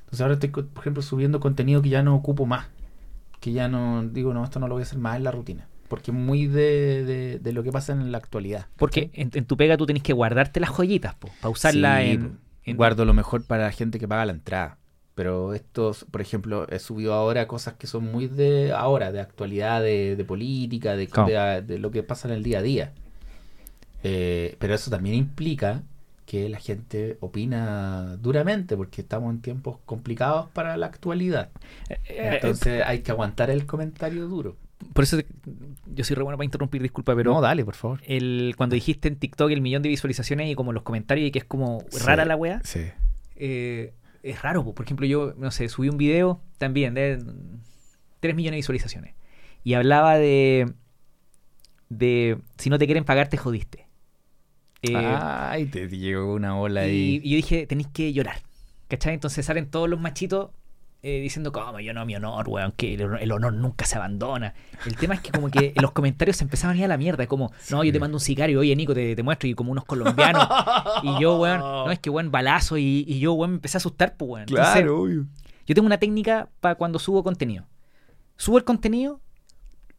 [0.00, 2.66] Entonces ahora estoy, por ejemplo, subiendo contenido que ya no ocupo más.
[3.40, 5.66] Que ya no, digo, no, esto no lo voy a hacer más en la rutina.
[5.88, 8.66] Porque es muy de, de, de lo que pasa en la actualidad.
[8.76, 12.10] Porque en, en tu pega tú tenés que guardarte las joyitas, po, para usarla Sí,
[12.10, 12.36] en, po.
[12.64, 14.78] en- Guardo lo mejor para la gente que paga la entrada.
[15.20, 19.82] Pero estos, por ejemplo, he subido ahora cosas que son muy de ahora, de actualidad,
[19.82, 21.28] de, de política, de, ¿Cómo?
[21.28, 22.92] de, de lo que pasa en el día a día.
[24.02, 25.82] Eh, pero eso también implica
[26.24, 31.50] que la gente opina duramente, porque estamos en tiempos complicados para la actualidad.
[31.90, 34.56] Eh, eh, Entonces hay que aguantar el comentario duro.
[34.94, 35.26] por eso te-
[35.94, 38.00] yo soy re bueno para interrumpir, disculpa, pero no, dale, por favor.
[38.06, 41.40] el, cuando dijiste en TikTok el millón de visualizaciones y como los comentarios y que
[41.40, 41.98] es como Sí.
[42.06, 42.86] rara la wea, Sí.
[43.36, 43.92] eh,
[44.22, 44.64] es raro.
[44.64, 44.74] po.
[44.74, 47.22] Por ejemplo, yo, no sé, subí un video también de
[48.20, 49.14] 3 millones de visualizaciones
[49.64, 50.72] y hablaba de,
[51.88, 53.88] de si no te quieren pagar, te jodiste.
[54.82, 57.20] Eh, Ay, te llegó una ola y, ahí.
[57.22, 58.42] y yo dije, tenéis que llorar.
[58.88, 59.14] ¿Cachai?
[59.14, 60.50] Entonces salen todos los machitos
[61.02, 63.96] eh, diciendo, como yo no, mi honor, weón, que el honor, el honor nunca se
[63.96, 64.54] abandona.
[64.86, 67.26] El tema es que como que los comentarios se empezaban a ir a la mierda,
[67.26, 69.84] como, no, yo te mando un sicario, oye Nico, te, te muestro, y como unos
[69.86, 70.46] colombianos.
[71.02, 73.78] y yo, weón, no, es que weón, balazo, y, y yo, weón, me empecé a
[73.78, 74.40] asustar, pues, weón.
[74.48, 75.26] Entonces, Claro, obvio.
[75.66, 77.64] yo tengo una técnica para cuando subo contenido.
[78.36, 79.20] Subo el contenido,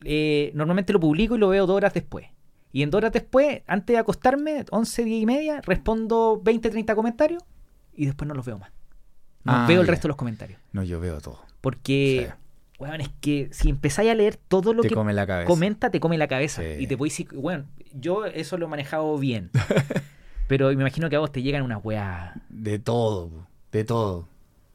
[0.03, 2.27] eh, normalmente lo publico y lo veo dos horas después.
[2.73, 6.95] Y en dos horas después, antes de acostarme, 11, 10 y media, respondo 20, 30
[6.95, 7.43] comentarios
[7.93, 8.71] y después no los veo más.
[9.43, 10.59] No Ah, veo el resto de los comentarios.
[10.71, 11.39] No, yo veo todo.
[11.61, 12.33] Porque, Sí.
[12.79, 15.47] weón, es que si empezáis a leer todo lo Te que come la cabeza.
[15.47, 16.61] comenta, te come la cabeza.
[16.61, 16.67] Sí.
[16.83, 19.49] Y te puedes decir, bueno, yo eso lo he manejado bien.
[20.47, 22.33] Pero me imagino que a vos te llegan unas weas.
[22.49, 24.27] De todo, de todo.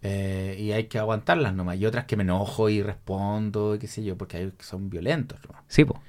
[0.02, 1.76] Eh, y hay que aguantarlas nomás.
[1.78, 4.88] Y otras que me enojo y respondo, y qué sé yo, porque hay que son
[4.88, 5.38] violentos.
[5.46, 5.64] nomás.
[5.68, 6.00] Sí, po.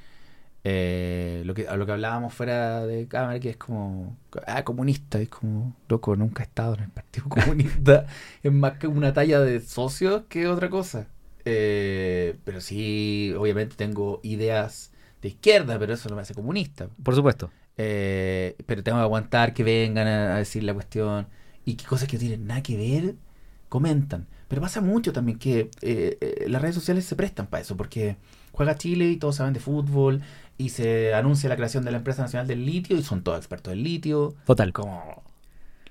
[0.70, 5.18] Eh, lo que, a lo que hablábamos fuera de cámara, que es como, ah, comunista,
[5.18, 8.06] es como, loco, nunca he estado en el Partido Comunista.
[8.44, 11.08] es más que una talla de socios que otra cosa.
[11.46, 14.92] Eh, pero sí, obviamente tengo ideas
[15.22, 16.90] de izquierda, pero eso no me hace comunista.
[17.02, 17.50] Por supuesto.
[17.78, 21.28] Eh, pero tengo que aguantar que vengan a, a decir la cuestión
[21.64, 23.16] y que cosas que no tienen nada que ver
[23.70, 24.28] comentan.
[24.48, 28.18] Pero pasa mucho también que eh, eh, las redes sociales se prestan para eso, porque
[28.52, 30.22] juega Chile y todos saben de fútbol
[30.58, 33.72] y se anuncia la creación de la empresa nacional del litio y son todos expertos
[33.72, 34.36] del litio.
[34.46, 34.74] Total.
[34.74, 35.24] Como,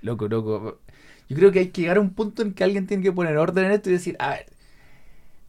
[0.03, 0.81] loco, loco.
[1.29, 3.37] Yo creo que hay que llegar a un punto en que alguien tiene que poner
[3.37, 4.47] orden en esto y decir, a ver,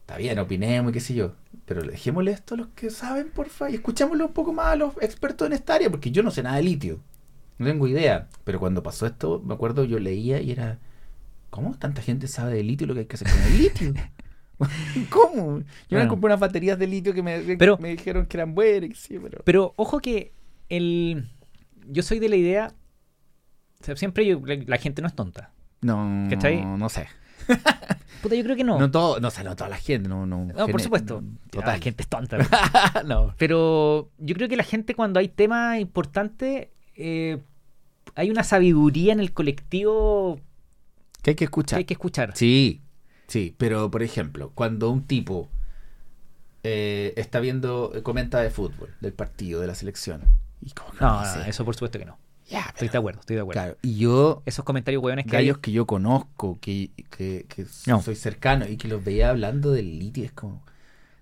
[0.02, 1.34] está bien, opinemos y qué sé yo,
[1.66, 4.94] pero dejémosle esto a los que saben, porfa, y escuchémosle un poco más a los
[5.02, 7.00] expertos en esta área, porque yo no sé nada de litio,
[7.60, 10.80] no tengo idea, pero cuando pasó esto, me acuerdo, yo leía y era,
[11.50, 13.94] ¿cómo tanta gente sabe de litio y lo que hay que hacer con el litio?
[15.10, 15.62] ¿Cómo?
[15.90, 19.08] Yo me compré unas baterías de litio que me, Pero- me dijeron que eran buenas,
[19.10, 19.42] pero...
[19.44, 20.34] Pero ojo que
[20.70, 21.30] el.
[21.88, 22.74] Yo soy de la idea.
[23.82, 25.52] o sea, siempre yo- la, la gente no es tonta.
[25.82, 26.66] No, ¿Cachai?
[26.66, 27.08] no sé.
[28.22, 28.80] Puta, yo creo que no.
[28.80, 30.46] No, todo, no sé, no toda la gente, no, no.
[30.46, 31.22] No, por supuesto.
[31.22, 31.74] no, total.
[31.78, 32.38] La gente es tonta.
[33.06, 33.34] no.
[33.38, 37.38] Pero yo creo que la gente cuando hay temas importantes, eh,
[38.16, 40.40] hay una sabiduría en el colectivo
[41.22, 41.78] Que hay que que escuchar.
[41.78, 42.32] hay que escuchar.
[42.36, 42.82] Sí,
[43.28, 45.50] sí, pero por ejemplo, cuando un tipo
[46.64, 50.22] eh, está viendo, eh, comenta de fútbol, del partido, de la selección,
[50.62, 52.18] y como que No, no, dice, eso por supuesto que no.
[52.50, 53.62] ya, Estoy de acuerdo, estoy de acuerdo.
[53.62, 55.46] Claro, y yo, Esos comentarios hueones que hay.
[55.46, 58.02] gallos que yo conozco, que, que, que No.
[58.02, 60.64] soy cercano y que los veía hablando del litio, es como.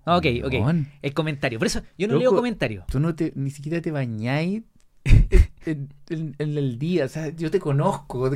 [0.04, 0.52] Ah, Ok, ok.
[0.52, 1.58] "Weón, El comentario.
[1.58, 2.20] Por eso yo no Loco.
[2.22, 2.86] leo comentarios.
[2.86, 4.62] Tú no te, ni siquiera te bañáis
[5.66, 8.30] en, en- en el día, o sea, yo te conozco,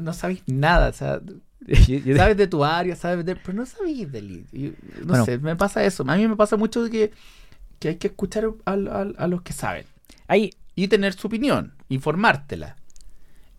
[0.00, 1.20] no sabéis nada, o sea,
[2.16, 4.72] sabes de tu área, sabes de, pero no sabéis del litio.
[5.06, 5.24] No Bueno.
[5.24, 6.04] sé, me pasa eso.
[6.06, 7.12] A mí me pasa mucho que,
[7.78, 9.86] que hay que escuchar a, a- a los que saben
[10.28, 12.76] Hay, y tener su opinión, informártela.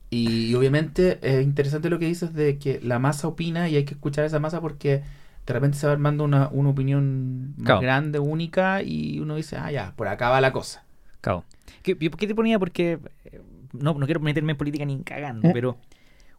[0.09, 3.95] Y, obviamente es interesante lo que dices de que la masa opina y hay que
[3.95, 5.03] escuchar a esa masa porque
[5.45, 7.81] de repente se va armando una, una opinión más Claro.
[7.81, 10.83] grande, única y uno dice, ah, ya, por acá va la cosa.
[11.21, 11.43] Claro.
[11.83, 12.59] ¿Qué, ¿Por qué te ponía?
[12.59, 13.41] Porque eh,
[13.73, 15.51] no, no quiero meterme en política ni cagando, ¿Eh?
[15.53, 15.77] pero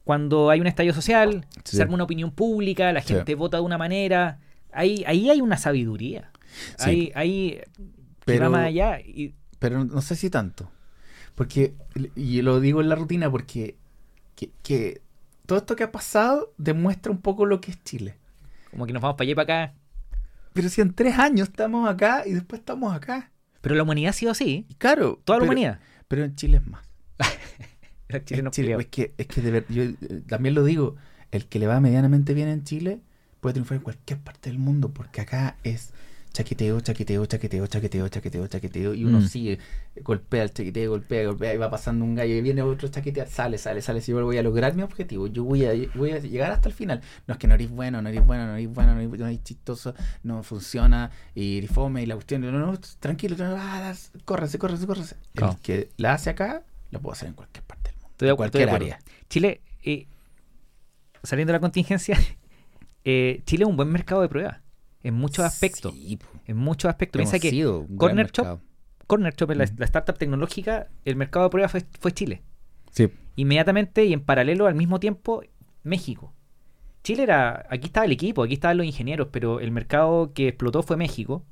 [0.07, 1.77] cuando hay un estallido social, Sí.
[1.77, 3.09] se arma una opinión pública, la Sí.
[3.15, 4.39] gente vota de una manera,
[4.71, 6.31] ahí, ahí hay una sabiduría.
[6.79, 6.85] Sí.
[6.91, 7.61] Ahí, ahí
[8.25, 9.01] Pero- va más allá.
[9.01, 10.71] Y, Pero no sé si tanto.
[11.35, 11.75] Porque,
[12.15, 13.75] y lo digo en la rutina porque
[14.37, 15.01] que, que
[15.45, 18.17] todo esto que ha pasado demuestra un poco lo que es Chile.
[18.71, 19.75] como que nos vamos para allá y para acá.
[20.53, 23.33] Pero si en tres años estamos acá y después estamos acá.
[23.61, 24.67] Pero la humanidad ha sido así.
[24.79, 25.19] Claro.
[25.25, 25.81] Toda la pero- humanidad.
[26.07, 26.85] Pero en Chile es más.
[28.51, 29.97] Chile, es que, es que de ver- yo eh,
[30.29, 30.97] también lo digo,
[31.33, 33.01] el que le va medianamente bien en Chile
[33.41, 35.93] puede triunfar en cualquier parte del mundo, porque acá es
[36.33, 39.27] chaqueteo, chaqueteo, chaqueteo, chaqueteo, chaqueteo, chaqueteo, y uno Mm.
[39.27, 39.59] sigue,
[40.03, 43.57] golpea el chaqueteo, golpea, golpea, y va pasando un gallo, y viene otro chaquetea, sale,
[43.57, 46.53] sale, sale, si yo voy a lograr mi objetivo, yo voy a, voy a llegar
[46.53, 47.01] hasta el final.
[47.27, 49.27] No es que no eres bueno, no eres bueno, no eres bueno, no eres, no
[49.27, 53.95] eres chistoso, no funciona, y fome, y la cuestión, no, no, tranquilo, ah,
[54.27, 55.17] córrese, córrese, córrese.
[55.35, 55.55] Claro.
[55.55, 57.76] El que la hace acá, lo puedo hacer en cualquier parte.
[58.17, 58.99] Estoy de, en acu- estoy de cualquier área.
[59.29, 60.07] Chile, eh,
[61.23, 62.19] saliendo de la contingencia,
[63.05, 64.63] eh, Chile es un buen mercado de prueba.
[65.03, 65.93] En muchos aspectos.
[65.95, 66.19] Sí.
[66.47, 67.19] En muchos aspectos.
[67.21, 67.51] Piensa que
[67.97, 68.61] Corner Shop-.
[69.07, 69.77] Corner Shop, la, Mm.
[69.79, 72.43] la startup tecnológica, el mercado de prueba fue, fue Chile.
[72.91, 73.09] Sí.
[73.37, 75.43] Inmediatamente y en paralelo al mismo tiempo,
[75.85, 76.33] México.
[77.05, 80.83] Chile era, aquí estaba el equipo, aquí estaban los ingenieros, pero el mercado que explotó
[80.83, 81.45] fue México.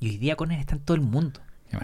[0.00, 1.40] Y hoy día Corner está en todo el mundo.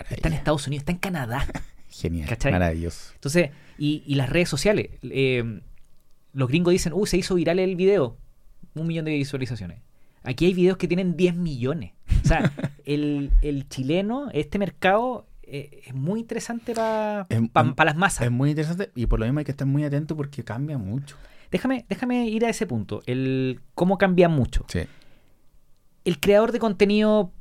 [0.08, 1.46] Está en Estados Unidos, está en Canadá.
[1.90, 2.28] Genial.
[2.28, 2.52] ¿Cachai?
[2.52, 3.12] Maravilloso.
[3.14, 4.88] Entonces, y, y las redes sociales.
[5.02, 5.60] eh,
[6.32, 8.16] los gringos dicen, uh, se hizo viral el video.
[8.74, 9.80] Un millón de visualizaciones.
[10.22, 11.92] Aquí hay videos que tienen 10 millones.
[12.24, 12.52] O sea,
[12.84, 17.40] el, el chileno, este mercado, eh, es muy interesante para Es-
[17.84, 18.26] las masas.
[18.26, 21.16] Es muy interesante y por lo mismo hay que estar muy atento porque cambia mucho.
[21.50, 23.02] déjame, déjame ir a ese punto.
[23.06, 24.64] El cómo cambia mucho.
[24.68, 24.80] Sí.
[26.04, 27.32] El creador de contenido.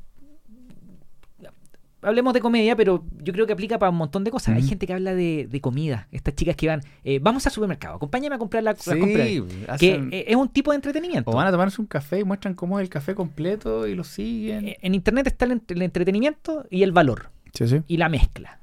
[2.02, 4.56] Hablemos de comedia, pero yo creo que aplica para un montón de cosas.
[4.56, 6.08] Hay gente que habla de, de comida.
[6.12, 9.28] Estas chicas que van, eh, vamos al supermercado, acompáñame a comprar la, las compras.
[9.28, 9.44] Sí,
[9.78, 11.30] Que eh, es un tipo de entretenimiento.
[11.30, 14.04] o van a tomarse un café y muestran cómo es el café completo y lo
[14.04, 14.68] siguen.
[14.68, 17.30] Eh, En internet está el, entre- el entretenimiento y el valor.
[17.52, 17.82] sí, sí.
[17.86, 18.60] Y la mezcla,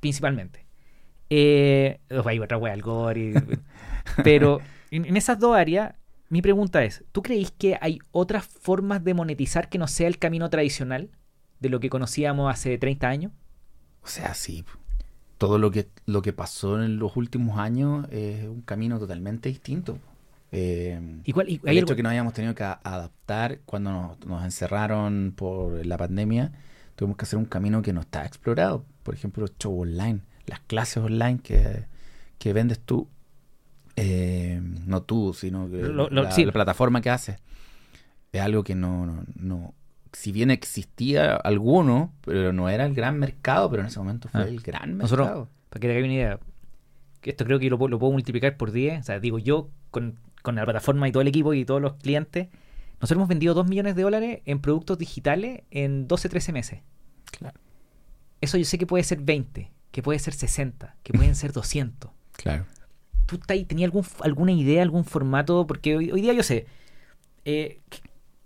[0.00, 0.66] principalmente.
[1.30, 3.34] Eh, oh, hay otra wea, el gore.
[4.24, 4.60] pero
[4.90, 5.94] en, en esas dos áreas,
[6.28, 10.18] mi pregunta es: ¿tú creís que hay otras formas de monetizar que no sea el
[10.18, 11.10] camino tradicional
[11.62, 13.32] de lo que conocíamos hace 30 años?
[14.02, 14.64] O sea, sí.
[15.38, 19.98] Todo lo que, lo que pasó en los últimos años es un camino totalmente distinto.
[20.50, 23.90] Eh, ¿Y cuál- y el hay hecho algo- que nos hayamos tenido que adaptar cuando
[23.90, 26.52] nos, nos encerraron por la pandemia,
[26.94, 28.84] tuvimos que hacer un camino que no está explorado.
[29.02, 31.86] Por ejemplo, los shows online, las clases online que,
[32.38, 33.08] que vendes tú.
[33.96, 36.44] Eh, no tú, sino Lo- lo- la, sí.
[36.44, 37.36] la plataforma que haces.
[38.32, 39.74] Es algo que no, no, no-
[40.12, 44.42] Si bien existía alguno, pero no era el gran mercado, pero en ese momento fue
[44.42, 44.46] Ah.
[44.48, 45.48] el gran Nosotros- mercado.
[45.70, 46.38] Para que te hagas una idea,
[47.22, 49.00] esto creo que lo, puedo- lo puedo multiplicar por 10.
[49.00, 51.94] O sea, digo yo, con, con la plataforma y todo el equipo y todos los
[51.94, 52.48] clientes,
[53.00, 56.80] nosotros hemos vendido 2 millones de dólares en productos digitales en 12, 13 meses.
[57.30, 57.58] Claro.
[58.42, 62.10] Eso yo sé que puede ser 20, que puede ser 60, que pueden ser 200.
[62.36, 62.64] Claro.
[63.26, 65.66] ¿Tú ahí- tenías algún, alguna idea, algún formato?
[65.66, 66.66] Porque hoy, hoy día yo sé,
[67.44, 67.80] eh,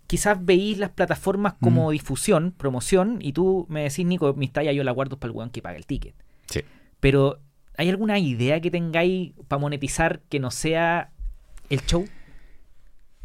[0.06, 1.92] quizás veís las plataformas como Mm.
[1.92, 5.50] difusión, promoción, y tú me decís, Nico, mis tallas yo las guardo para el weón
[5.50, 6.14] que paga el ticket.
[6.48, 6.60] Sí.
[7.00, 7.38] Pero,
[7.76, 11.10] ¿hay alguna idea que tengáis para monetizar que no sea
[11.70, 12.06] el show?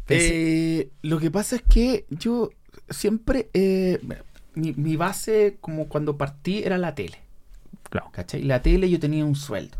[0.08, 2.50] Eh, lo que pasa es que yo
[2.90, 3.48] siempre.
[3.54, 3.98] eh,
[4.54, 7.18] mi, mi base, como cuando partí, era la tele.
[7.88, 8.08] Claro.
[8.12, 8.42] ¿Cachai?
[8.42, 9.78] La tele yo tenía un sueldo.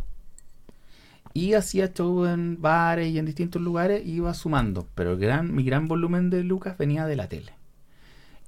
[1.34, 4.86] Y hacía show en bares y en distintos lugares y iba sumando.
[4.94, 7.52] Pero el gran, mi gran volumen de lucas venía de la tele.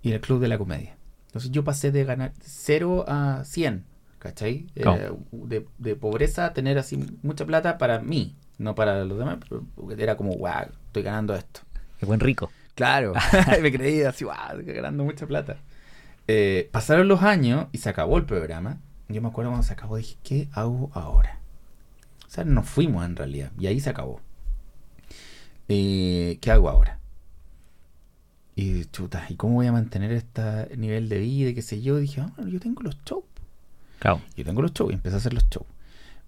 [0.02, 0.96] Y del club de la comedia.
[1.26, 3.84] Entonces yo pasé de ganar 0 a 100.
[4.18, 4.66] ¿Cachai?
[4.74, 8.36] Eh, de, de pobreza a tener así mucha plata para mí.
[8.58, 9.38] No para los demás.
[9.48, 9.64] pero
[9.96, 11.60] era como, wow, estoy ganando esto.
[11.98, 12.50] Qué buen rico.
[12.74, 13.12] Claro,
[13.62, 14.34] me creí así, wow,
[14.64, 15.58] ganando mucha plata.
[16.26, 18.78] Eh, pasaron los años y se acabó el programa.
[19.08, 21.38] Yo me acuerdo cuando se acabó, dije, ¿qué hago ahora?
[22.34, 24.20] Sea, nos fuimos en realidad, y ahí se acabó.
[25.68, 26.98] Eh, ¿Qué hago ahora?
[28.56, 31.96] Y chuta, ¿y cómo voy a mantener este nivel de vida y qué sé yo?
[31.96, 33.24] Dije, ah, yo tengo los shows.
[33.98, 34.20] Claro.
[34.36, 35.66] Yo tengo los shows y empecé a hacer los shows.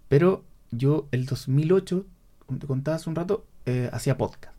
[0.09, 2.05] Pero yo, el 2008,
[2.47, 4.55] como te contaba hace un rato, eh, hacía podcast.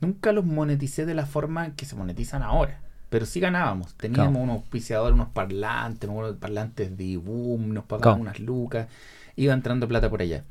[0.00, 2.80] Nunca los moneticé de la forma en que se monetizan ahora.
[3.10, 3.94] Pero sí ganábamos.
[3.94, 4.44] Teníamos Claro.
[4.44, 8.30] unos auspiciadores, unos parlantes, unos parlantes de boom, nos pagaban Claro.
[8.30, 8.86] unas lucas.
[9.34, 10.44] Iba entrando plata por allá.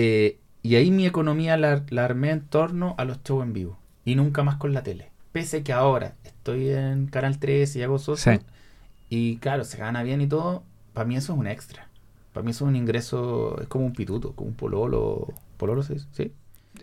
[0.00, 3.78] Eh, y ahí mi economía la, la armé en torno a los shows en vivo.
[4.04, 5.10] Y nunca más con la tele.
[5.32, 8.32] Pese que ahora estoy en Canal 3 y hago socio.
[8.32, 8.40] Sí.
[9.10, 10.62] Y claro, se gana bien y todo.
[10.92, 11.88] para mí eso es un extra.
[12.32, 15.26] Para mí eso es un ingreso, es como un pituto, como un pololo.
[15.56, 16.06] ¿Pololo se dice?
[16.12, 16.32] ¿Sí?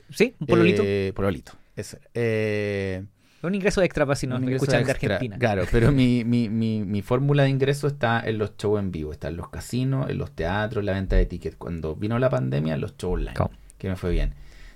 [0.09, 0.81] Sí, un pololito.
[0.85, 1.53] Eh, pololito.
[1.77, 1.99] Ese.
[2.13, 3.05] Eh,
[3.47, 5.37] un ingreso extra para si nos escuchan de Argentina.
[5.37, 9.11] Claro, pero mi, mi, mi, mi fórmula de ingreso está en los shows en vivo,
[9.11, 11.55] está en los casinos, en los teatros, la venta de tickets.
[11.55, 13.33] Cuando vino la pandemia, los shows online,
[13.77, 14.33] que me fue bien.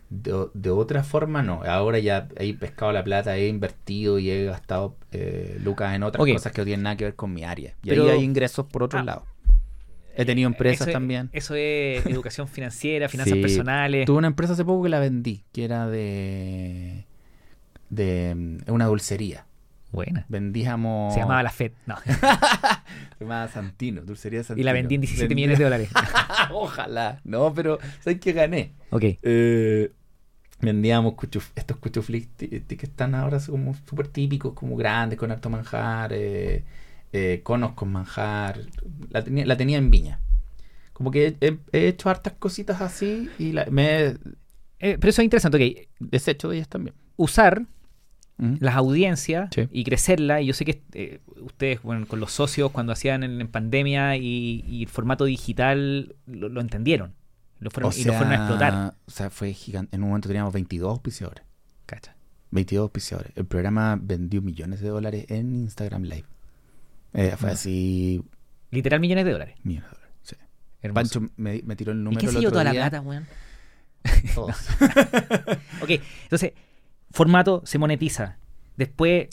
[0.10, 1.62] De, de otra forma, no.
[1.64, 6.26] Ahora ya he pescado la plata, he invertido y he gastado eh, lucas en otras
[6.26, 7.76] cosas que no tienen nada que ver con mi área.
[7.84, 9.04] Y Pero- ahí hay ingresos por otro Ah.
[9.04, 9.26] lado.
[10.16, 11.30] He tenido empresas Eso es- también.
[11.32, 13.42] Eso es educación financiera, finanzas Sí.
[13.42, 14.06] personales.
[14.08, 17.06] Tuve una empresa hace poco que la vendí, que era de.
[17.90, 19.46] De mm, una dulcería.
[19.92, 20.26] Buena.
[20.30, 21.14] Vendíamos.
[21.16, 21.72] Se llamaba La Fed.
[21.88, 21.98] No.
[23.18, 24.62] Se llamaba Santino, dulcería Santino.
[24.62, 25.90] Y la vendí en 17 Vendía- millones de dólares.
[26.52, 27.20] Ojalá.
[27.24, 28.74] No, pero ¿sabes qué gané?
[28.92, 29.04] ok.
[29.24, 29.92] Eh,
[30.62, 36.12] vendíamos cuchuf- estos cuchuflis que están ahora como súper típicos, como grandes, con harto manjar,
[36.14, 36.64] eh,
[37.14, 38.60] eh, conos con manjar.
[39.10, 40.20] La tenía, la tenía en Viña.
[40.94, 44.18] Como que he, he- he hecho hartas cositas así y la- me
[44.82, 45.58] Eh, pero eso es interesante.
[45.58, 45.88] Ok.
[46.00, 46.96] deshecho de ellas también.
[47.16, 47.64] Usar
[48.40, 48.56] ¿Mm?
[48.62, 49.68] las audiencias Sí.
[49.72, 50.42] y crecerla.
[50.42, 54.16] Y yo sé que eh, ustedes, bueno, con los socios, cuando hacían en, en pandemia
[54.18, 57.14] y, y el formato digital, lo, lo entendieron.
[57.60, 58.94] Lo fueron, O y lo fueron a explotar.
[59.06, 59.96] O sea, fue gigante.
[59.96, 61.44] En un momento teníamos 22 auspiciadores.
[61.86, 62.16] Cacha.
[62.52, 63.34] 22 auspiciadores.
[63.36, 66.26] El programa vendió millones de dólares en Instagram Live.
[67.14, 68.22] Eh, fue así,
[68.72, 69.56] Literal millones de dólares.
[69.64, 70.16] millones de dólares.
[70.24, 70.36] sí.
[70.82, 71.20] Hermoso.
[71.20, 73.26] Pancho me, me tiró el ¿Y número qué el otro toda la plata, weón?
[74.34, 74.56] Todos.
[75.82, 75.90] Ok,
[76.24, 76.54] entonces,
[77.12, 78.38] formato se monetiza.
[78.78, 79.28] Después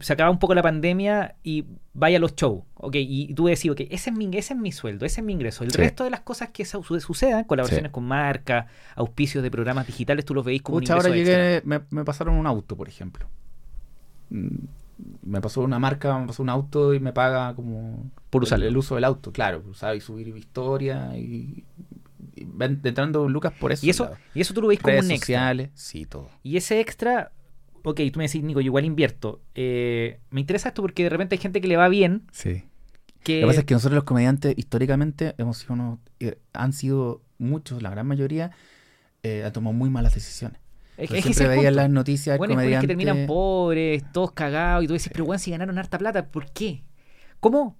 [0.00, 2.62] se acaba un poco la pandemia y vaya a los shows.
[2.76, 5.32] Ok, y tú decís, ok, ese es mi, ese es mi sueldo, ese es mi
[5.32, 5.64] ingreso.
[5.64, 5.78] El Sí.
[5.78, 7.92] resto de las cosas que su- sucedan, colaboraciones Sí.
[7.92, 11.16] con marcas, auspicios de programas digitales, tú los veis como Pucha, un ingreso ahora
[11.56, 13.26] llegué, me, me pasaron un auto, por ejemplo.
[14.30, 14.46] Mm,
[15.26, 18.64] Me pasó una marca, me pasó un auto y me paga como Por el, usarlo.
[18.66, 21.64] el uso del auto, claro, usar y subir historia y,
[22.36, 23.84] entrando lucas por eso.
[23.86, 25.26] Y eso, y eso tú lo veis como redes un extra.
[25.26, 26.28] sociales, sí, todo.
[26.42, 27.32] Y ese extra,
[27.82, 29.40] ok, tú me decís, Nico, yo igual invierto.
[29.54, 32.22] Eh, me interesa esto porque de repente hay gente que le va bien.
[32.32, 32.64] Sí.
[33.22, 36.72] Que, Lo que pasa es que nosotros los comediantes históricamente hemos sido unos- eh, han
[36.72, 38.52] sido muchos, la gran mayoría,
[39.22, 40.60] eh, han tomado muy malas decisiones.
[40.96, 44.86] es, que siempre veías las noticias Bueno, del es que terminan pobres, todos cagados, y
[44.86, 46.84] tú dices, pero weón, si ganaron harta plata, ¿por qué?
[47.40, 47.76] ¿Cómo,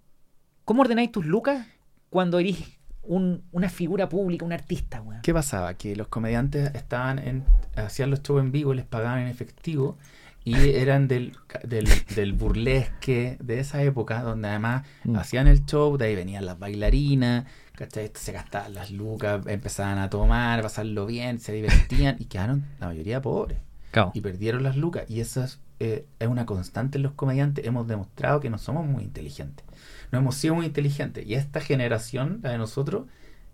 [0.66, 1.66] cómo ordenáis tus lucas
[2.10, 2.58] cuando eres
[3.06, 5.22] un- una figura pública, un artista, weón?
[5.22, 5.74] ¿Qué pasaba?
[5.74, 7.44] Que los comediantes estaban en,
[7.76, 9.96] hacían los shows en vivo, les pagaban en efectivo
[10.44, 11.32] y eran del,
[11.64, 15.16] del, del burlesque de esa época, donde además Mm.
[15.16, 18.10] hacían el show, de ahí venían las bailarinas, ¿cachai?
[18.14, 22.86] Se gastaban las lucas, empezaban a tomar, a pasarlo bien, se divertían y quedaron la
[22.88, 23.58] mayoría pobres
[23.90, 24.10] Claro.
[24.14, 25.04] y perdieron las lucas.
[25.08, 27.66] Y eso es, eh, es una constante en los comediantes.
[27.66, 29.64] Hemos demostrado que no somos muy inteligentes.
[30.12, 31.26] No hemos sido muy inteligentes.
[31.26, 33.06] Y esta generación, la de nosotros,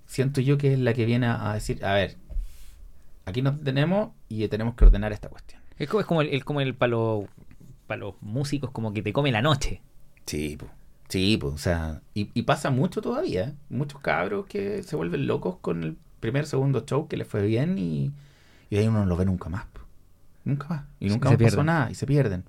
[0.07, 2.17] siento yo que es la que viene a, decir, a ver,
[3.25, 5.61] aquí nos tenemos y tenemos que ordenar esta cuestión.
[5.79, 7.25] Es como, es como el, el- como el para los,
[7.87, 9.81] pa' los músicos, como que te come la noche.
[10.27, 10.71] Sí, pues.
[11.09, 13.45] Sí, pues, o sea, y, y pasa mucho todavía.
[13.49, 13.55] ¿eh?
[13.69, 17.77] Muchos cabros que se vuelven locos con el primer, segundo show que les fue bien
[17.77, 18.13] y,
[18.71, 19.67] y ahí uno no lo ve nunca más.
[19.67, 19.81] po.
[20.45, 20.85] Nunca más.
[21.01, 22.45] Y nunca se más pasó nada y se pierden.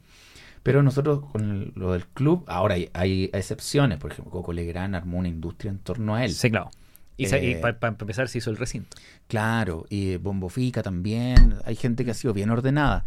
[0.64, 3.98] Pero nosotros con el- lo del club, ahora hay, hay excepciones.
[4.00, 6.32] Por ejemplo, Coco Legrand armó una industria en torno a él.
[6.34, 6.72] Sí, claro.
[7.18, 8.98] Y, sa- y Eh, para empezar se hizo el recinto.
[9.28, 11.56] Claro, y Bombo Fica también.
[11.66, 13.06] Hay gente que ha sido bien ordenada,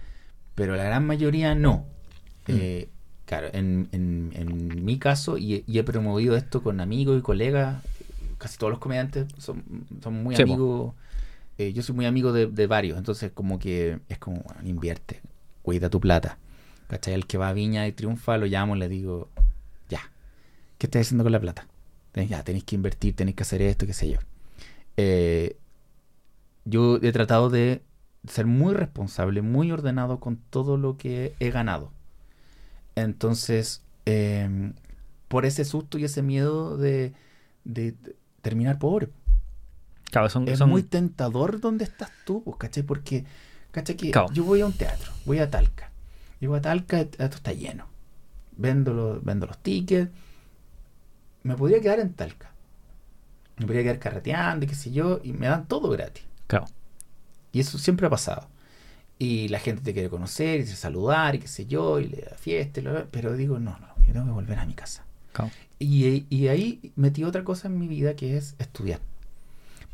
[0.54, 1.86] pero la gran mayoría no.
[2.46, 2.52] Mm.
[2.52, 2.88] Eh,
[3.24, 7.82] claro, en, en- en mi caso, y, y he promovido esto con amigos y colegas,
[8.38, 9.64] casi todos los comediantes son,
[10.02, 10.94] son muy Sí, amigos.
[11.58, 15.20] eh, yo soy muy amigo de, de varios, entonces como que es como, invierte,
[15.62, 16.38] cuida tu plata.
[16.88, 17.14] ¿Cachai?
[17.14, 19.28] El que va a Viña y triunfa, lo llamo y le digo,
[19.88, 20.00] ya,
[20.78, 21.66] ¿qué estás haciendo con la plata?
[22.12, 24.18] Tenés- Ya, tenéis que invertir, tenéis que hacer esto, qué sé yo.
[24.96, 25.56] Eh,
[26.64, 27.82] yo he tratado de
[28.28, 31.90] ser muy responsable, muy ordenado con todo lo que he ganado.
[32.94, 34.72] Entonces, eh,
[35.28, 37.12] por ese susto y ese miedo de,
[37.64, 39.08] de- de terminar pobre.
[40.10, 42.84] Claro, son, Es son- muy tentador donde estás tú, pues, ¿cachai?
[42.84, 43.24] Porque,
[43.72, 43.96] ¿cachai?
[43.96, 44.32] Que Claro.
[44.32, 45.90] yo voy a un teatro, voy a Talca.
[46.40, 47.86] Llego a Talca, teatro está lleno.
[48.56, 50.10] Vendo, los- vendo los tickets.
[51.42, 52.50] Me podría quedar en Talca.
[53.58, 56.24] Me podría quedar carreteando y qué sé yo, y me dan todo gratis.
[56.46, 56.66] claro.
[57.52, 58.48] Y eso siempre ha pasado.
[59.18, 62.18] Y la gente te quiere conocer, y te saludar, y qué sé yo, y le
[62.20, 65.04] da fiesta, y lo- pero digo, no, no, yo tengo que volver a mi casa.
[65.32, 65.50] claro.
[65.78, 69.00] Y, y ahí metí otra cosa en mi vida que es estudiar.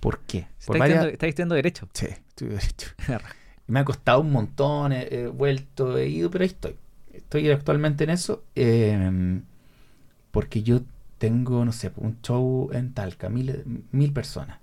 [0.01, 0.49] ¿Por qué?
[0.67, 1.89] Por varias- estudiando Derecho.
[1.93, 2.89] Sí, estudio derecho.
[3.73, 6.77] Me ha costado un montón, he, he vuelto, he ido, pero ahí estoy.
[7.13, 8.43] Estoy actualmente en eso.
[8.55, 9.41] eh,
[10.31, 10.81] porque yo
[11.19, 14.59] tengo, no sé, un show en Talca, mil, mil personas.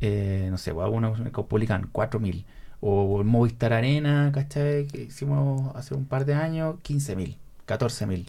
[0.00, 2.44] Eh, no sé, hago una en cuatro mil.
[2.80, 4.86] O el Movistar Arena, ¿cachai?
[4.86, 7.36] Que hicimos hace un par de años, 15 mil,
[7.66, 8.26] 14 mil.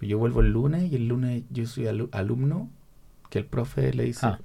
[0.00, 2.68] Yo vuelvo el lunes y el lunes yo soy alu- alumno
[3.30, 4.38] que el profe le dice, Ah.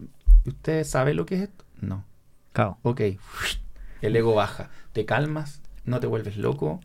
[0.45, 1.65] ¿usted sabe lo que es esto?
[1.81, 2.03] No.
[2.53, 2.77] Claro.
[2.83, 3.01] Ok,
[4.01, 6.79] el ego baja, te calmas, no te vuelves loco,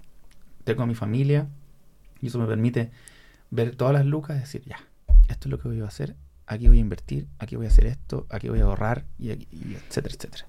[0.65, 1.47] tengo a mi familia
[2.21, 2.91] y eso me permite
[3.51, 4.79] ver todas las lucas y decir, ya,
[5.29, 6.17] esto es lo que voy a hacer,
[6.47, 9.49] aquí voy a invertir, aquí voy a hacer esto, aquí voy a ahorrar, y, aquí-
[9.53, 10.47] y etcétera, etcétera.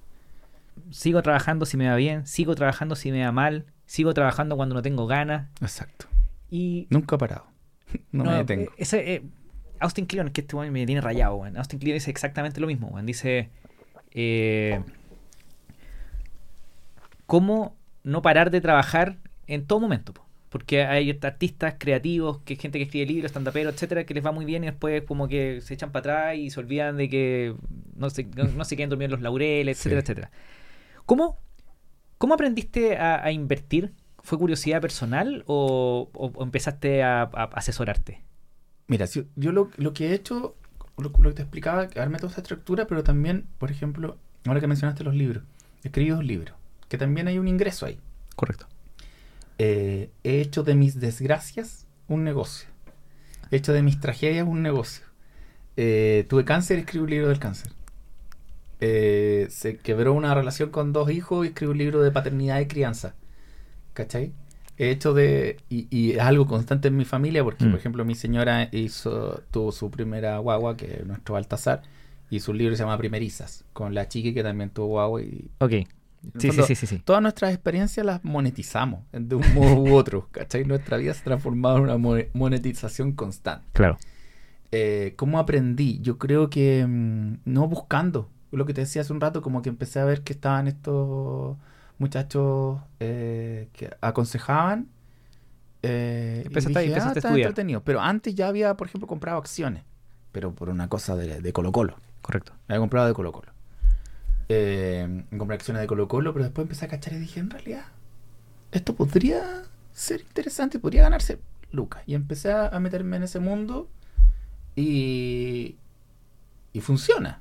[0.90, 4.74] Sigo trabajando si me va bien, sigo trabajando si me va mal, sigo trabajando cuando
[4.74, 5.48] no tengo ganas.
[5.60, 6.06] Exacto.
[6.50, 7.46] Y Nunca he parado.
[8.12, 8.70] No, me No, detengo.
[8.72, 9.22] eh, ese, eh,
[9.80, 11.56] Austin Kleon, que este me tiene rayado, weón.
[11.56, 13.06] Austin Kleon dice exactamente lo mismo, weón.
[13.06, 13.48] Dice,
[14.12, 14.80] eh,
[17.26, 19.16] ¿cómo no parar de trabajar
[19.46, 20.12] en todo momento?
[20.14, 20.24] po?
[20.48, 24.44] Porque hay artistas creativos, que gente que escribe libros, estandaperos, etcétera, que les va muy
[24.44, 27.54] bien y después como que se echan para atrás y se olvidan de que
[27.96, 30.04] no se, no, no se queden dormidos en los laureles, etcétera, Sí.
[30.04, 30.30] etcétera.
[31.04, 31.38] ¿Cómo,
[32.18, 33.92] ¿Cómo aprendiste a, a invertir?
[34.22, 38.22] ¿Fue curiosidad personal o, o- o empezaste a, a asesorarte?
[38.88, 40.56] Mira, si- yo lo, lo que he hecho,
[40.96, 44.16] lo, lo que te explicaba, darme toda esa estructura, pero también, por ejemplo,
[44.46, 45.42] ahora que mencionaste los libros,
[45.84, 46.56] escribí dos libros,
[46.88, 47.98] que también hay un ingreso ahí.
[48.34, 48.66] Correcto.
[49.58, 52.68] Eh, he hecho de mis desgracias un negocio.
[53.50, 55.04] He hecho de mis tragedias un negocio.
[55.76, 57.72] Eh, tuve cáncer escribí un libro del cáncer.
[58.80, 62.66] Eh, se quebró una relación con dos hijos y escribí un libro de paternidad y
[62.66, 63.14] crianza.
[63.94, 64.32] ¿Cachai?
[64.78, 65.56] He hecho de.
[65.70, 67.70] Y, y es algo constante en mi familia porque, Mm.
[67.70, 71.80] por ejemplo, mi señora hizo tuvo su primera guagua, que es nuestro Baltasar,
[72.28, 75.72] y su libro se llama Primerizas, con la chiqui que también tuvo guagua y Ok.
[76.22, 76.98] Sí, sí, fondo, sí, sí, sí.
[77.04, 80.64] Todas nuestras experiencias las monetizamos de un modo u otro, ¿cachai?
[80.64, 83.66] Nuestra vida se ha transformado en una mo- monetización constante.
[83.72, 83.98] Claro.
[84.72, 86.00] Eh, ¿Cómo aprendí?
[86.00, 88.28] Yo creo que mm, no buscando.
[88.50, 91.56] Lo que te decía hace un rato, como que empecé a ver que estaban estos
[91.98, 94.88] muchachos eh, que aconsejaban.
[95.82, 97.48] eh, Empezaste a- dije, empezaste a está estudiar".
[97.50, 97.82] entretenido.
[97.84, 99.84] Pero antes ya había, por ejemplo, comprado acciones,
[100.32, 101.96] pero por una cosa de, de Colo Colo.
[102.22, 102.52] Correcto.
[102.68, 103.52] Había comprado de Colo Colo.
[104.48, 107.86] Eh, compré acciones de Colo Colo, pero después empecé a cachar y dije, en realidad,
[108.72, 109.62] esto podría
[109.92, 111.38] ser interesante, podría ganarse
[111.72, 112.02] lucas.
[112.06, 113.88] Y empecé a, meterme en ese mundo
[114.76, 115.76] y,
[116.72, 117.40] y funciona.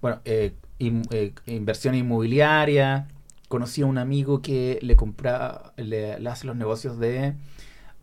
[0.00, 3.08] Bueno, eh, in- eh, inversión inmobiliaria.
[3.48, 7.34] Conocí a un amigo que le compra, le, le hace los negocios de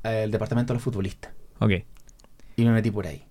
[0.03, 1.33] eh, el departamento de los futbolistas.
[1.59, 1.71] Ok.
[2.55, 3.25] Y me metí por ahí.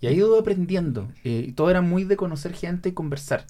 [0.00, 1.08] Y ahí ido aprendiendo.
[1.24, 3.44] eh, y todo era muy de conocer gente y conversar.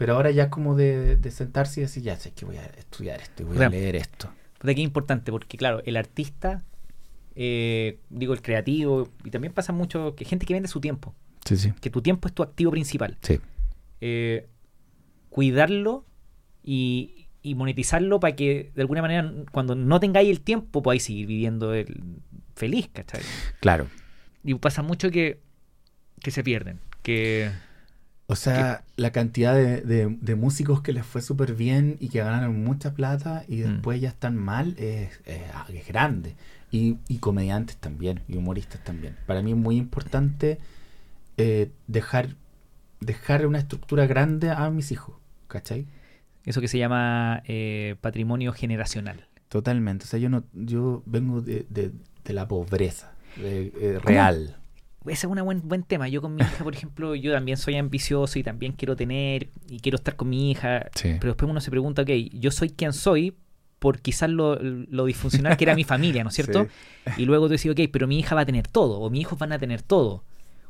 [0.00, 3.20] Pero ahora ya como de, de sentarse y decir, ya sé que voy a estudiar
[3.20, 4.32] esto y voy O sea, a leer esto.
[4.62, 6.64] De qué importante, porque claro, el artista,
[7.34, 11.14] eh, digo, el creativo, y también pasa mucho que gente que vende su tiempo,
[11.44, 11.74] Sí, sí.
[11.82, 13.18] que tu tiempo es tu activo principal.
[13.20, 13.40] Sí.
[14.00, 14.48] Eh,
[15.28, 16.06] cuidarlo
[16.64, 21.26] y, y monetizarlo para que de alguna manera cuando no tengáis el tiempo podáis seguir
[21.26, 22.02] viviendo el
[22.56, 23.20] feliz, ¿cachai?
[23.60, 23.86] Claro.
[24.44, 25.40] Y pasa mucho que,
[26.22, 27.50] que se pierden, que...
[28.30, 32.20] O sea, la cantidad de, de- de músicos que les fue súper bien y que
[32.20, 33.72] ganaron mucha plata y Mm.
[33.72, 35.40] después ya están mal es, es-
[35.74, 36.36] es grande.
[36.70, 39.16] Y, y comediantes también, y humoristas también.
[39.26, 40.58] Para mí es muy importante
[41.36, 42.36] eh, dejar,
[43.00, 45.16] dejar una estructura grande a mis hijos,
[45.48, 45.86] ¿cachai?
[46.44, 49.26] Eso que se llama eh, patrimonio generacional.
[49.48, 50.04] Totalmente.
[50.04, 51.90] O sea, yo no, yo vengo de, de-
[52.24, 54.56] de la pobreza de- eh, real.
[55.06, 56.08] Ese es un buen, buen tema.
[56.08, 59.80] Yo con mi hija, por ejemplo, yo también soy ambicioso y también quiero tener y
[59.80, 60.86] quiero estar con mi hija.
[60.94, 61.16] Sí.
[61.20, 63.36] Pero después uno se pregunta, ok, yo soy quien soy
[63.80, 66.68] por quizás lo, lo disfuncional que era mi familia, ¿no es cierto?
[67.16, 69.38] Y luego tú dices, ok, pero mi hija va a tener todo, o mis hijos
[69.38, 70.22] van a tener todo.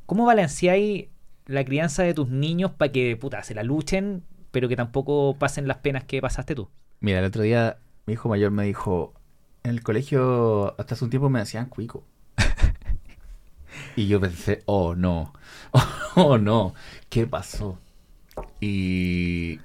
[0.06, 1.08] ¿Cómo balanceáis
[1.46, 5.66] la crianza de tus niños para que, puta, se la luchen, pero que tampoco pasen
[5.66, 6.68] las penas que pasaste tú?
[7.00, 9.12] Mira, el otro día mi hijo mayor me dijo,
[9.64, 12.04] en el colegio hasta hace un tiempo me decían cuico.
[13.96, 15.32] y yo pensé, oh no,
[16.16, 16.74] oh no,
[17.08, 17.78] ¿qué pasó?
[18.60, 19.60] Y,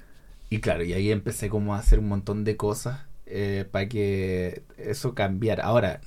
[0.49, 4.63] y claro, y ahí empecé como a hacer un montón de cosas eh, para que
[4.77, 5.65] eso cambiara.
[5.65, 6.01] Ahora,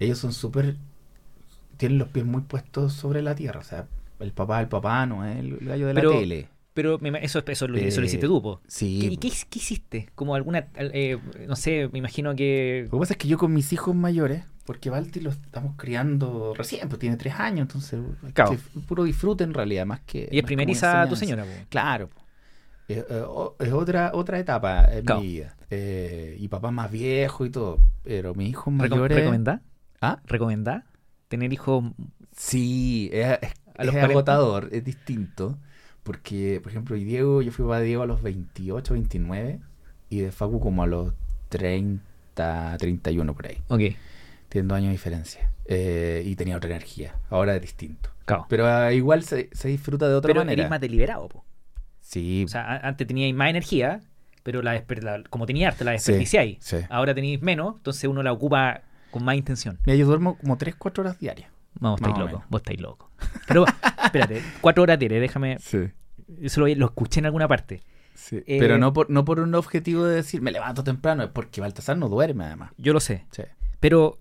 [0.00, 0.76] ellos son súper,
[1.76, 3.86] tienen los pies muy puestos sobre la tierra, o sea,
[4.20, 6.48] el papá, el papá no es el gallo de la tele.
[6.72, 8.60] Pero eso, eso, lo, eso lo Eh, hiciste tú, po.
[8.68, 8.98] Sí.
[9.00, 10.08] ¿Qué, y qué, qué hiciste?
[10.14, 12.84] Como alguna, eh, no sé, me imagino que...
[12.86, 16.54] Lo que pasa es que yo con mis hijos mayores, porque Balti lo estamos criando
[16.56, 17.98] recién, pues tiene tres años, entonces
[18.32, 18.56] Claro.
[18.86, 20.28] puro disfrute en realidad, más que...
[20.30, 21.50] Y es primeriza tu señora, po.
[21.68, 22.08] Claro.
[22.86, 25.22] Es, eh, o- es otra otra etapa en Claro.
[25.22, 25.56] mi vida.
[25.70, 27.80] Eh, y papá más viejo y todo.
[28.04, 29.18] Pero mis hijos mayores...
[29.18, 29.60] ¿Recomendá?
[30.00, 30.20] ¿Ah?
[30.24, 30.84] ¿Recomendá?
[31.26, 31.82] Tener hijos...
[32.36, 34.04] Sí, es, es a los es 40.
[34.04, 35.58] agotador, es distinto.
[36.04, 39.58] Porque, por ejemplo, y Diego, yo fui para Diego a los 28, 29
[40.10, 41.12] y de Facu como a los
[41.48, 43.58] 30, 31 por ahí.
[43.68, 43.80] Ok,
[44.50, 45.50] Tienen dos años de diferencia.
[45.64, 47.14] Eh, y tenía otra energía.
[47.30, 48.10] Ahora es distinto.
[48.26, 48.44] claro.
[48.50, 50.60] Pero ah, igual se, se disfruta de otra Pero manera.
[50.60, 51.44] eres más deliberado, po.
[52.00, 54.00] Sí, O sea, antes teníais más energía,
[54.42, 56.58] pero la, la- como tenía arte, la desperdiciáis.
[56.60, 56.76] sí.
[56.90, 59.78] Ahora tenéis menos, entonces uno la ocupa con más intención.
[59.86, 61.50] Mira, yo duermo como 3, 4 horas diarias.
[61.80, 62.50] No, vos estáis Más o loco, menos.
[62.50, 63.10] vos estáis loco.
[63.46, 63.64] Pero,
[64.04, 65.58] espérate, cuatro horas tiene, déjame.
[65.60, 65.88] Sí.
[66.40, 67.82] Eso lo, lo escuché en alguna parte.
[68.14, 68.36] Sí.
[68.46, 71.60] Eh, Pero no por, no por un objetivo de decir me levanto temprano, es porque
[71.60, 72.72] Baltasar no duerme además.
[72.76, 73.24] Yo lo sé.
[73.30, 73.42] Sí.
[73.78, 74.18] Pero,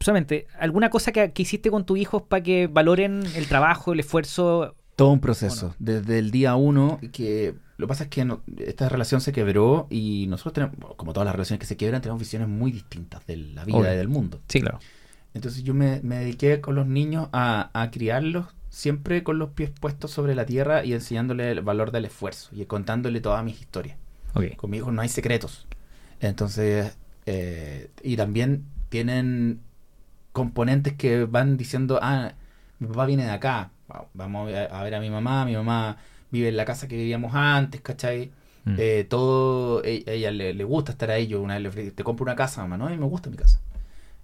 [0.00, 4.00] solamente, ¿alguna cosa que, que hiciste con tus hijos para que valoren el trabajo, el
[4.00, 4.74] esfuerzo?
[4.96, 5.74] Todo un proceso.
[5.78, 9.86] Desde el día uno, que lo que pasa es que no- esta relación se quebró
[9.90, 13.36] y nosotros tenemos, como todas las relaciones que se quiebran, tenemos visiones muy distintas de
[13.36, 13.92] la vida Obvio.
[13.92, 14.40] y del mundo.
[14.48, 14.78] Sí, claro.
[15.34, 19.70] Entonces yo me, me dediqué con los niños a, a criarlos siempre con los pies
[19.70, 23.98] puestos sobre la tierra y enseñándole el valor del esfuerzo y contándole todas mis historias.
[24.34, 24.56] Ok.
[24.56, 25.66] Con mi hijo no hay secretos.
[26.20, 26.96] Entonces,
[27.26, 29.60] eh, y también tienen
[30.36, 32.32] componentes que van diciendo, ah,
[32.78, 35.96] mi papá viene de acá, Va- vamos a ver a mi mamá, mi mamá
[36.30, 38.30] vive en la casa que vivíamos antes, ¿cachai?
[38.64, 38.74] Mm.
[38.78, 42.02] Eh, todo, e- ella le, le gusta estar ahí, yo una vez le ofrecí, te
[42.04, 43.60] compro una casa, mamá, no, y me gusta mi casa.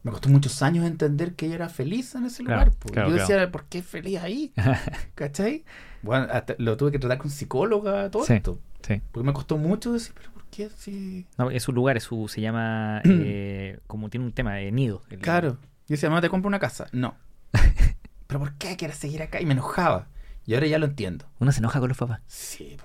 [0.02, 2.76] Me costó muchos años entender que ella era feliz en ese Claro, lugar.
[2.92, 3.28] claro, yo claro.
[3.28, 4.52] decía, ¿por qué es feliz ahí?
[5.14, 5.64] ¿Cachai?
[6.02, 8.34] Bueno, hasta lo tuve que tratar con psicóloga, todo Sí.
[8.34, 8.58] esto.
[8.86, 9.00] sí.
[9.12, 11.24] Porque me costó mucho decir, pero ¿por qué si...?
[11.38, 15.02] No, es un lugar, es su, se llama, eh, como tiene un tema de nido.
[15.08, 15.56] El- Claro.
[15.92, 16.86] Yo decía, mamá, te compro una casa.
[16.92, 17.16] No.
[18.26, 19.42] ¿Pero por qué quieres seguir acá?
[19.42, 20.08] Y me enojaba.
[20.46, 21.26] Y ahora ya lo entiendo.
[21.38, 22.22] Uno se enoja con los papás.
[22.26, 22.78] Sí.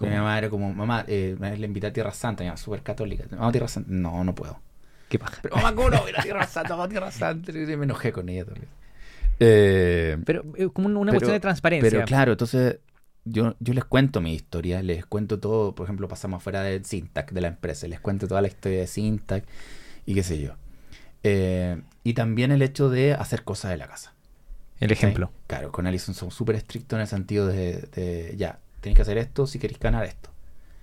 [0.00, 2.56] Mi mamá era como, mamá, eh, una vez le invité a Tierra Santa, mi mamá
[2.56, 3.24] súper católica.
[3.32, 3.88] Vamos a Tierra Santa.
[3.92, 4.60] No, no puedo.
[5.08, 5.40] Qué paja.
[5.42, 5.98] Pero mamá, ¿cómo no?
[6.02, 7.50] voy a ir a Tierra Santa, vamos a Tierra Santa.
[7.50, 8.68] Y me enojé con ella también.
[9.40, 11.90] Eh, Pero es como una Pero- cuestión de transparencia.
[11.90, 12.78] Pero claro, entonces
[13.24, 17.32] yo, yo les cuento mi historia, les cuento todo, por ejemplo, pasamos afuera de Syntac,
[17.32, 19.44] de la empresa, les cuento toda la historia de Syntac
[20.06, 20.52] y qué sé yo.
[21.24, 24.14] Eh, y también el hecho de hacer cosas de la casa.
[24.80, 25.26] el ejemplo.
[25.32, 25.40] ¿sí?
[25.46, 29.18] Claro, con Alison somos súper estrictos en el sentido de, de, ya, tenéis que hacer
[29.18, 30.30] esto si queréis ganar esto,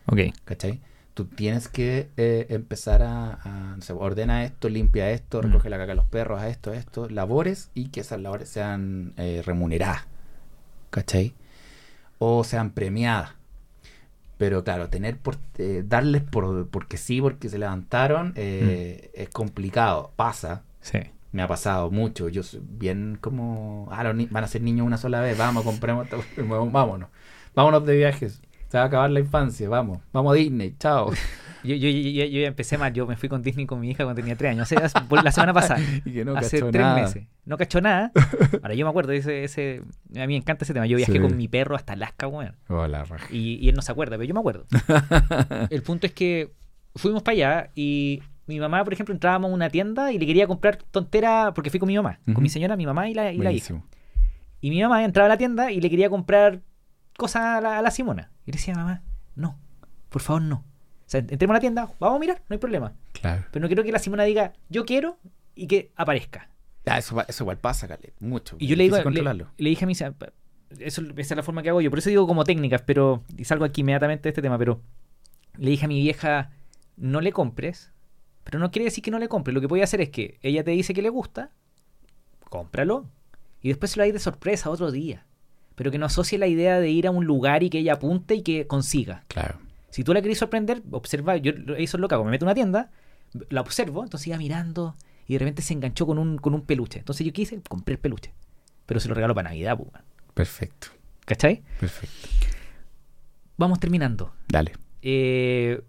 [0.05, 0.19] Ok.
[0.45, 0.79] ¿cachai?
[1.13, 5.47] Tú tienes que eh, empezar a, a, no sé, ordena esto, limpia esto, Mm.
[5.47, 8.47] recoge la caca de los perros, a esto, a esto, labores y que esas labores
[8.47, 10.03] sean eh, remuneradas,
[10.91, 11.33] ¿cachai?
[12.19, 13.31] O sean premiadas.
[14.37, 20.13] Pero claro, tener por, eh, darles por, porque sí, porque se levantaron, eh, es complicado.
[20.15, 20.99] Pasa, Sí.
[21.31, 22.29] me ha pasado mucho.
[22.29, 25.63] Yo soy bien como, ah, los ni- van a ser niños una sola vez, vamos,
[25.63, 26.07] compremos,
[26.71, 27.09] vámonos.
[27.55, 28.41] Vámonos de viajes.
[28.69, 29.99] Se va a acabar la infancia, vamos.
[30.13, 31.11] Vamos a Disney, chao.
[31.61, 32.93] Yo, yo, yo, yo- ya empecé mal.
[32.93, 34.69] Yo me fui con Disney con mi hija cuando tenía tres años.
[35.09, 35.81] Por la semana pasada.
[36.05, 37.01] y que no hace cachó tres nada.
[37.01, 37.27] meses.
[37.43, 38.13] No cachó nada.
[38.63, 39.81] Ahora yo me acuerdo ese, ese.
[40.15, 40.85] A mí me encanta ese tema.
[40.87, 41.19] Yo viajé Sí.
[41.19, 42.55] con mi perro hasta Alaska, weón.
[43.29, 44.67] Y, y él no se acuerda, pero yo me acuerdo.
[45.69, 46.53] El punto es que
[46.95, 50.47] fuimos para allá y mi mamá, por ejemplo, entrábamos a una tienda y le quería
[50.47, 53.37] comprar tontera porque fui con mi mamá, con mi señora, mi mamá y la, y
[53.37, 53.81] la hija.
[54.61, 56.61] Y mi mamá entraba a la tienda y le quería comprar
[57.17, 58.31] cosas a la, a la Simona.
[58.45, 59.03] Y le decía, mamá,
[59.35, 59.57] no,
[60.09, 60.55] por favor no.
[60.55, 62.93] O sea, entremos a la tienda, vamos a mirar, no hay problema.
[63.13, 63.45] Claro.
[63.51, 65.17] Pero no quiero que la Simona diga, yo quiero
[65.55, 66.49] y que aparezca.
[66.85, 68.13] Ah, eso, eso igual pasa, Caleb.
[68.19, 68.55] Mucho.
[68.59, 69.95] Y yo le digo, le, le dije a mi
[70.77, 73.45] eso, esa es la forma que hago yo, por eso digo como técnicas, pero, y
[73.45, 74.81] salgo aquí inmediatamente de este tema, pero
[75.57, 76.51] le dije a mi vieja,
[76.95, 77.91] no le compres,
[78.49, 80.63] pero no quiere decir que no le compres, lo que puede hacer es que ella
[80.63, 81.51] te dice que le gusta,
[82.49, 83.07] cómpralo,
[83.61, 85.25] y después se lo hay de sorpresa otro día,
[85.75, 88.35] pero que no asocie la idea de ir a un lugar y que ella apunte
[88.35, 89.23] y que consiga.
[89.27, 89.59] Claro.
[89.89, 92.47] Si tú la querés sorprender, observa, yo eso es lo que hago, me meto a
[92.47, 92.91] una tienda,
[93.49, 94.95] la observo, entonces iba mirando
[95.27, 96.99] y de repente se enganchó con un, con un peluche.
[96.99, 98.33] Entonces yo quise, compré el peluche,
[98.85, 99.89] pero se lo regalo para Navidad, pues.
[100.33, 100.87] Perfecto.
[101.25, 101.61] ¿cachai?
[101.79, 102.27] Perfecto.
[103.57, 104.71] Vamos terminando Dale.
[105.03, 105.81] eh,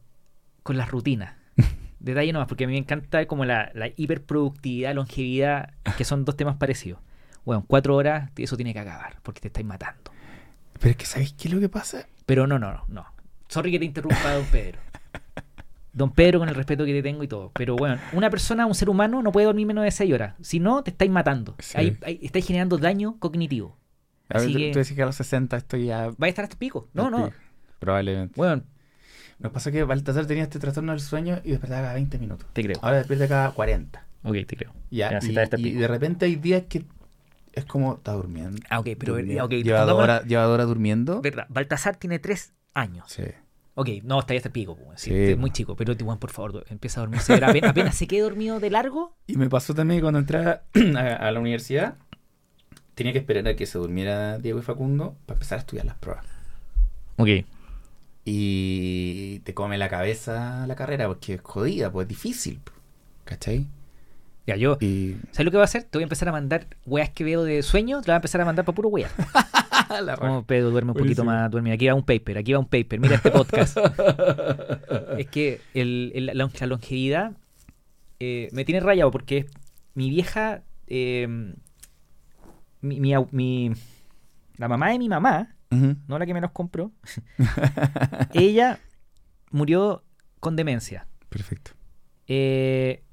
[0.63, 1.35] con las rutinas.
[2.01, 6.37] Detalle nomás, porque a mí me encanta como la, la hiperproductividad, longevidad, que son dos
[6.37, 7.01] temas parecidos.
[7.45, 10.11] Bueno, cuatro horas, eso tiene que acabar, porque te estáis matando.
[10.79, 12.07] Pero es que, ¿sabéis qué es lo que pasa?
[12.27, 13.07] Pero no, no, no, no.
[13.49, 14.79] Sorry que te interrumpa, don Pedro.
[15.93, 17.51] Don Pedro, con el respeto que te tengo y todo.
[17.53, 20.35] Pero bueno, una persona, un ser humano, no puede dormir menos de 6 horas.
[20.41, 21.57] Si no, te estáis matando.
[21.59, 21.77] Sí.
[21.77, 23.77] Ahí, ahí estáis generando daño cognitivo.
[24.29, 26.11] A ver, Así tú, que- tú decís que a los 60 estoy ya...
[26.11, 26.89] Va a estar hasta pico.
[26.95, 27.33] No, no.
[27.81, 28.35] Probablemente.
[28.37, 28.63] Bueno,
[29.41, 32.47] Nos pasa que Baltasar tenía este trastorno del sueño y despertaba cada 20 minutos.
[32.53, 32.77] te creo.
[32.83, 34.07] Ahora despierta cada 40.
[34.23, 34.73] Ok, te creo.
[34.91, 35.81] Ya, Ya, y, pico.
[35.81, 36.85] de repente hay días que
[37.53, 38.59] es como está durmiendo.
[38.69, 39.45] Ah, ok, pero durmiendo.
[39.47, 41.21] ok, lleva, dos pongámoslo- horas, lleva dos horas durmiendo.
[41.23, 43.07] Verdad, Baltasar tiene 3 años.
[43.11, 43.23] Sí.
[43.77, 44.77] Ok, no, está ahí hasta pico.
[44.77, 45.41] pues, sí, Sí, es po.
[45.41, 45.75] muy chico.
[45.75, 47.33] Pero, Tijuan, por favor, empieza a dormirse.
[47.33, 49.17] Apenas, apenas se quede dormido de largo.
[49.27, 50.61] Y me pasó también cuando entré a,
[51.17, 51.95] a la universidad.
[52.95, 55.97] tenía que esperar a que se durmiera Diego y Facundo para empezar a estudiar las
[55.97, 56.27] pruebas.
[57.17, 57.29] Ok.
[58.33, 62.61] Y te come la cabeza la carrera porque es jodida, pues es difícil.
[63.25, 63.67] ¿Cachai?
[64.47, 64.79] Ya, yo.
[64.81, 65.17] Y.
[65.33, 65.83] ¿Sabes lo que va a hacer?
[65.83, 68.17] Te voy a empezar a mandar weas que veo de sueño, te las voy a
[68.17, 69.11] empezar a mandar para puro wea.
[70.05, 71.43] la Como Pedro duerme un poquito Buenísimo.
[71.43, 71.73] más, duerme.
[71.73, 73.01] Aquí va un paper, aquí va un paper.
[73.01, 73.77] Mira este podcast.
[75.19, 77.33] es que el- el- la, la longevidad
[78.21, 79.47] eh, me tiene rayado porque
[79.95, 81.27] mi vieja, eh,
[82.81, 83.73] mi, mi mi-
[84.57, 86.91] la mamá de mi mamá, No la que me los compró,
[88.35, 88.81] ella
[89.51, 90.03] murió
[90.41, 91.07] con demencia.
[91.29, 91.73] Perfecto.
[92.27, 93.05] Eh,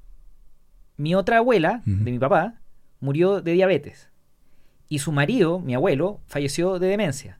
[0.96, 2.60] mi otra abuela, de mi papá,
[3.00, 4.10] murió de diabetes.
[4.88, 7.38] Y su marido, mi abuelo, falleció de demencia.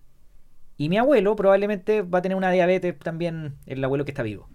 [0.77, 4.49] Y mi abuelo probablemente va a tener una diabetes también, el abuelo que está vivo.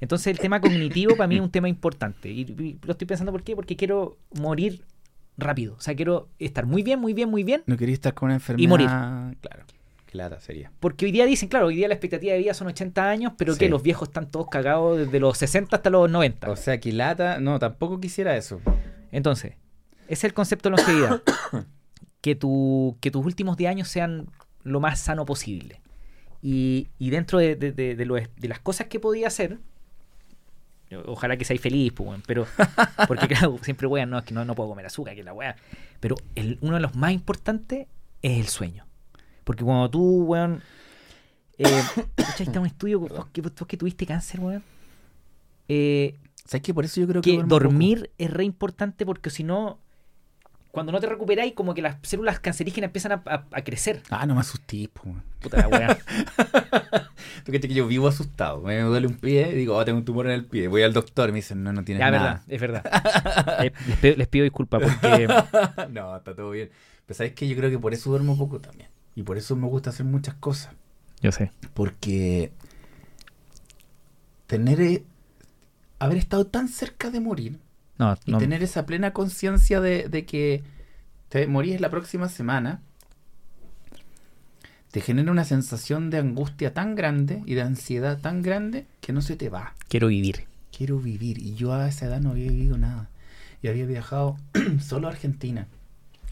[0.00, 2.30] Entonces el tema cognitivo para mí es un tema importante.
[2.30, 4.84] Y, y lo estoy pensando por qué, porque quiero morir
[5.38, 5.74] rápido.
[5.74, 7.62] O sea, quiero estar muy bien, muy bien, muy bien.
[7.66, 8.64] No quería estar con una enfermedad.
[8.64, 8.86] Y morir.
[8.88, 9.64] Claro.
[10.06, 10.70] Qué lata sería.
[10.80, 13.52] Porque hoy día dicen, claro, hoy día la expectativa de vida son 80 años, pero
[13.54, 13.58] Sí.
[13.58, 16.50] que los viejos están todos cagados desde los 60 hasta los 90.
[16.50, 17.40] O sea, que lata.
[17.40, 18.60] No, tampoco quisiera eso.
[19.12, 19.54] Entonces,
[20.04, 21.22] ese es el concepto de longevidad.
[22.20, 24.30] que, tu, que tus últimos 10 años sean
[24.62, 25.80] lo más sano posible.
[26.42, 29.58] Y, y dentro de, de- de- de lo- de las cosas que podía hacer,
[31.06, 32.46] ojalá que seáis feliz, pues, weón, pero,
[33.08, 35.56] porque claro, siempre, weón, no, es que no, no puedo comer azúcar, que la weá.
[36.00, 37.86] Pero el- uno de los más importantes
[38.22, 38.86] es el sueño.
[39.44, 40.62] Porque cuando tú, weón,
[41.58, 41.82] eh,
[42.38, 44.62] está un estudio, vos que, vos que tuviste cáncer, weón,
[45.68, 46.14] eh,
[46.44, 47.38] ¿Sabes que Por eso yo creo que.
[47.38, 49.80] que dormir es re importante porque si no,
[50.76, 54.02] cuando no te recuperáis, como que las células cancerígenas empiezan a, a- a crecer.
[54.10, 55.04] Ah, no me asustís, po.
[55.40, 55.96] Puta la weá.
[57.46, 58.60] Tú que que yo vivo asustado.
[58.60, 60.68] Me duele un pie y digo, oh, tengo un tumor en el pie.
[60.68, 62.42] Voy al doctor y me dicen, no, no tienes ya, nada.
[62.60, 63.58] verdad, es verdad.
[63.64, 65.26] Eh, les, pido, les pido disculpas porque.
[65.92, 66.68] no, está todo bien.
[67.06, 68.90] Pero sabes que yo creo que por eso duermo poco también.
[69.14, 70.74] Y por eso me gusta hacer muchas cosas.
[71.22, 71.52] Yo sé.
[71.72, 72.52] Porque
[74.46, 75.04] tener eh,
[75.98, 77.58] haber estado tan cerca de morir
[77.98, 78.38] No, y no.
[78.38, 80.62] tener esa plena conciencia de, de que
[81.28, 82.80] te morís la próxima semana
[84.96, 89.20] te genera una sensación de angustia tan grande y de ansiedad tan grande que no
[89.20, 89.74] se te va.
[89.88, 90.44] Quiero vivir.
[90.74, 91.36] Quiero vivir.
[91.36, 93.10] Y yo a esa edad no había vivido nada.
[93.60, 94.38] Y había viajado
[94.80, 95.66] solo a Argentina.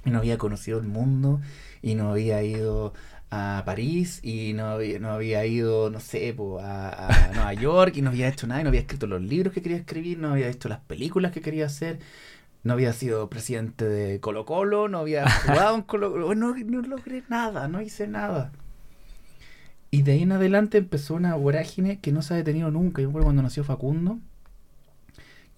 [0.06, 1.42] Y no había conocido el mundo.
[1.82, 2.94] Y no había ido
[3.34, 4.20] a París.
[4.22, 7.96] Y no había, no había ido, no sé, po, a, a Nueva York.
[7.96, 8.60] Y no había hecho nada.
[8.60, 10.18] Y no había escrito los libros que quería escribir.
[10.18, 11.98] No había hecho las películas que quería hacer.
[12.62, 14.88] No había sido presidente de Colo Colo.
[14.88, 16.34] No había jugado en Colo Colo.
[16.34, 17.68] No, no logré nada.
[17.68, 18.52] No hice nada.
[19.94, 23.00] Y de ahí en adelante empezó una vorágine que no se ha detenido nunca.
[23.00, 24.18] Yo me acuerdo cuando nació Facundo,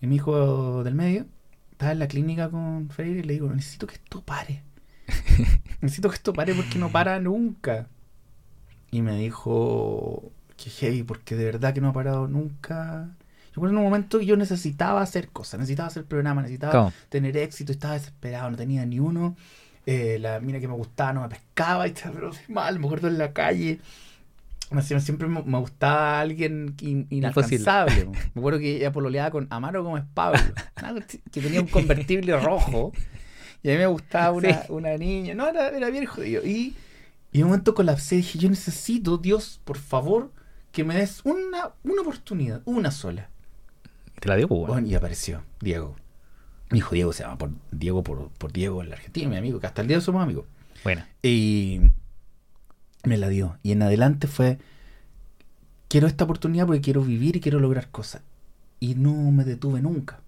[0.02, 1.24] y mi hijo del medio,
[1.72, 4.62] estaba en la clínica con Freire y le digo, necesito que esto pare.
[5.80, 7.88] necesito que esto pare porque no para nunca.
[8.90, 13.10] Y me dijo, que heavy, porque de verdad que no ha parado nunca.
[13.54, 16.92] Yo en un momento que yo necesitaba hacer cosas, necesitaba hacer programa, necesitaba ¿Cómo?
[17.08, 19.36] tener éxito, estaba desesperado, no tenía ni uno.
[19.86, 23.18] Eh, la mina que me gustaba no me pescaba y estaba mal, me acuerdo en
[23.18, 23.80] la calle.
[24.82, 28.06] Siempre me, gustaba alguien in- inalcanzable.
[28.34, 30.40] me acuerdo que ella pololeaba con Amaro Gómez Pablo,
[31.30, 32.92] que tenía un convertible rojo.
[33.66, 34.66] Y a mí me gustaba una, Sí.
[34.72, 35.34] una niña.
[35.34, 36.44] No, era, era bien jodido.
[36.46, 36.76] Y,
[37.32, 40.30] y en un momento colapsé y dije, yo necesito, Dios, por favor,
[40.70, 43.28] que me des una, una oportunidad, una sola.
[44.20, 44.68] Te la dio, pues.
[44.68, 45.96] Bueno, y apareció Diego.
[46.70, 49.58] Mi hijo Diego se llama por Diego por, por Diego en la Argentina, mi amigo,
[49.60, 50.44] que hasta el día somos amigos.
[50.84, 51.80] Bueno, Y
[53.04, 53.58] me la dio.
[53.62, 54.58] Y en adelante fue,
[55.88, 58.22] quiero esta oportunidad porque quiero vivir y quiero lograr cosas.
[58.80, 60.20] Y no me detuve nunca.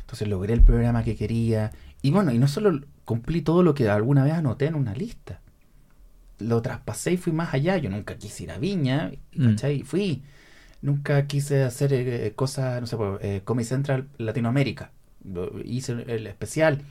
[0.00, 1.72] Entonces logré el programa que quería.
[2.02, 5.40] Y bueno, y no solo cumplí todo lo que alguna vez anoté en una lista.
[6.38, 7.76] Lo traspasé y fui más allá.
[7.78, 9.50] Yo nunca quise ir a Viña, Mm.
[9.50, 9.76] ¿cachai?
[9.76, 10.22] Y fui.
[10.82, 14.90] Nunca quise hacer eh, cosas, no sé, por, eh, Comedy Central Latinoamérica.
[15.24, 16.82] Lo- Hice el especial.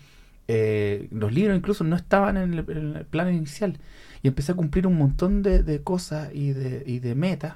[0.48, 3.78] Eh, los libros incluso no estaban en el, en el plan inicial.
[4.24, 7.56] Y empecé a cumplir un montón de, de cosas y de, y de metas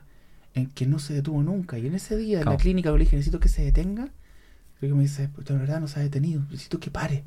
[0.54, 1.78] en que no se detuvo nunca.
[1.80, 4.10] Y en ese día, en la clínica, le dije, necesito que se detenga.
[4.80, 6.42] Creo que me dice, "Puta, de verdad no se ha detenido.
[6.52, 7.24] Necesito que pare.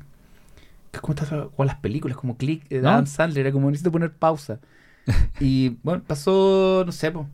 [1.01, 1.15] Como
[1.55, 2.89] como las películas, como Click de ¿No?
[2.89, 3.47] Adam Sandler.
[3.47, 4.59] Era como, necesito poner pausa.
[5.39, 7.27] y bueno, pasó, no sé, po,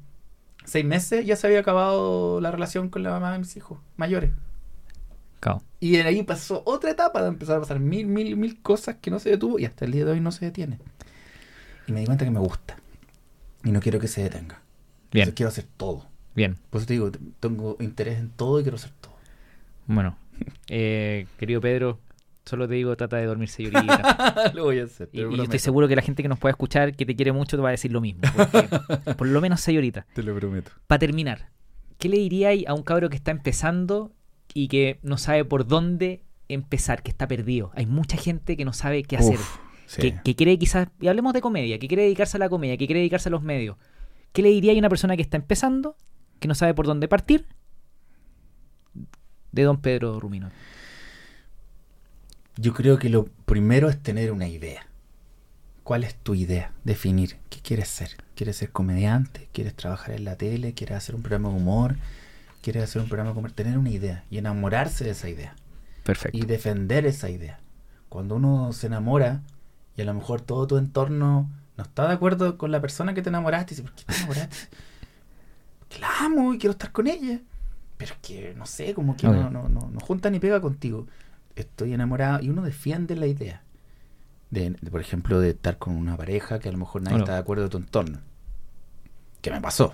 [0.66, 4.32] seis meses, ya se había acabado la relación con la mamá de mis hijos mayores.
[5.80, 9.10] Y de ahí pasó otra etapa de empezar a pasar mil, mil, mil cosas que
[9.12, 10.80] no se detuvo y hasta el día de hoy no se detiene.
[11.88, 12.78] Y me di cuenta que me gusta.
[13.64, 14.62] Y no quiero que se detenga.
[15.12, 16.06] Bien, Entonces quiero hacer todo.
[16.36, 16.58] bien.
[16.70, 19.14] Por eso te digo, tengo interés en todo y quiero hacer todo.
[19.88, 20.18] Bueno,
[20.70, 22.00] eh, querido Pedro,
[22.50, 24.52] Solo te digo, trata de dormir señorita.
[24.56, 25.08] lo voy a hacer.
[25.12, 27.62] y, estoy seguro que la gente que nos pueda escuchar, que te quiere mucho, te
[27.62, 28.22] va a decir lo mismo.
[28.36, 28.68] porque
[29.18, 30.08] por lo menos señorita.
[30.16, 30.72] Te lo prometo.
[30.88, 31.52] Para terminar,
[32.00, 34.16] ¿qué le diríais a un cabro que está empezando
[34.52, 37.70] y que no sabe por dónde empezar, que está perdido?
[37.76, 39.36] Hay mucha gente que no sabe qué hacer.
[39.36, 40.02] Uf, sí.
[40.02, 42.88] que, que quiere quizás, y hablemos de comedia, que quiere dedicarse a la comedia, que
[42.88, 43.78] quiere dedicarse a los medios.
[44.34, 45.98] ¿Qué le diría a una persona que está empezando,
[46.40, 47.46] que no sabe por dónde partir?
[49.52, 50.50] De don Pedro Rumino.
[52.62, 54.86] Yo creo que lo primero es tener una idea.
[55.84, 56.74] ¿Cuál es tu idea?
[56.84, 58.18] Definir qué quieres ser.
[58.36, 59.48] ¿Quieres ser comediante?
[59.54, 60.74] ¿Quieres trabajar en la tele?
[60.74, 61.96] ¿Quieres hacer un programa de humor?
[62.62, 63.54] ¿Quieres hacer un programa de comer?
[63.54, 65.56] Tener una idea y enamorarse de esa idea.
[66.04, 66.38] Perfecto.
[66.38, 67.60] y defender esa idea.
[68.10, 69.42] Cuando uno se enamora
[69.96, 73.22] y a lo mejor todo tu entorno no está de acuerdo con la persona que
[73.22, 74.58] te enamoraste, y dice, ¿por qué te enamoraste?
[75.88, 77.40] Que la amo y quiero estar con ella.
[77.98, 81.08] Pero es que, no sé, como que no, no, no, no junta ni pega contigo.
[81.56, 83.64] Estoy enamorado y uno defiende la idea.
[84.50, 87.34] De, de, por ejemplo, de estar con una pareja que a lo mejor nadie está
[87.34, 88.20] de acuerdo de tu entorno.
[89.42, 89.94] ¿Qué me pasó?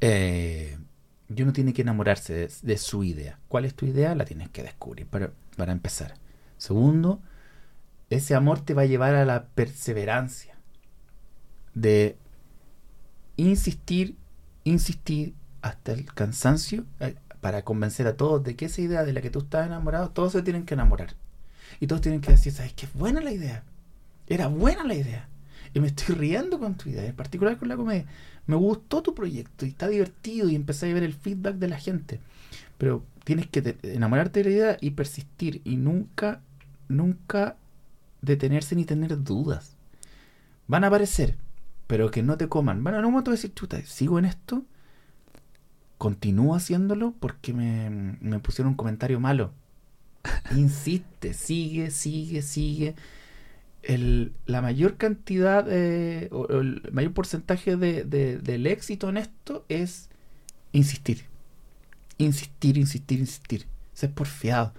[0.00, 0.76] Eh,
[1.34, 3.38] y uno tiene que enamorarse de, de su idea.
[3.48, 4.14] ¿Cuál es tu idea?
[4.14, 6.14] La tienes que descubrir para, para empezar.
[6.56, 7.20] Segundo,
[8.10, 10.56] ese amor te va a llevar a la perseverancia
[11.74, 12.16] de
[13.36, 14.16] insistir,
[14.64, 19.20] insistir hasta el cansancio eh, para convencer a todos de que esa idea de la
[19.20, 21.14] que tú estás enamorado, todos se tienen que enamorar.
[21.80, 22.86] Y todos tienen que decir, ¿sabes qué?
[22.86, 23.62] Es buena la idea.
[24.26, 25.28] Era buena la idea.
[25.74, 28.06] Y me estoy riendo con tu idea, en particular con la comedia.
[28.46, 31.78] Me gustó tu proyecto y está divertido y empecé a ver el feedback de la
[31.78, 32.20] gente.
[32.78, 36.40] Pero tienes que te- enamorarte de la idea y persistir y nunca,
[36.88, 37.56] nunca
[38.22, 39.76] detenerse ni tener dudas.
[40.66, 41.36] Van a aparecer,
[41.86, 42.82] pero que no te coman.
[42.82, 44.64] Van a un momento decir, chuta, ¿sigo en esto?
[45.98, 49.52] Continúo haciéndolo porque me, me pusieron un comentario malo.
[50.54, 52.94] Insiste, sigue, sigue, sigue.
[53.82, 55.66] El, la mayor cantidad
[56.32, 60.08] o el mayor porcentaje de, de- del éxito en esto es
[60.72, 61.24] insistir.
[62.18, 63.66] Insistir, insistir, insistir.
[63.94, 64.74] Ser porfiado.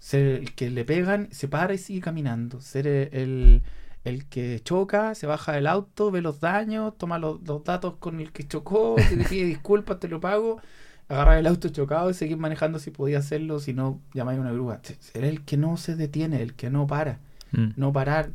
[0.00, 2.60] Ser el que le pegan, se para y sigue caminando.
[2.60, 3.62] Ser el-
[4.04, 8.20] el que choca, se baja del auto, ve los daños, toma los, los datos con
[8.20, 10.60] el que chocó, te pide disculpas, te lo pago,
[11.08, 14.52] agarrar el auto chocado y seguir manejando si podía hacerlo, si no, llamáis a una
[14.52, 14.80] grúa.
[15.00, 17.18] Ser el que no se detiene, el que no para
[17.50, 17.68] Mm.
[17.76, 18.30] no parar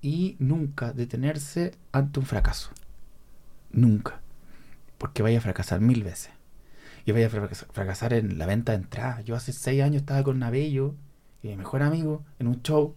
[0.00, 2.70] y nunca detenerse ante un fracaso.
[3.70, 4.20] Nunca.
[4.98, 6.30] Porque vaya a fracasar mil veces.
[7.04, 9.20] Y vaya a fracasar, fracasar en la venta de entrada.
[9.20, 10.94] Yo hace seis años estaba con Nabello,
[11.42, 12.94] mi mejor amigo, en un show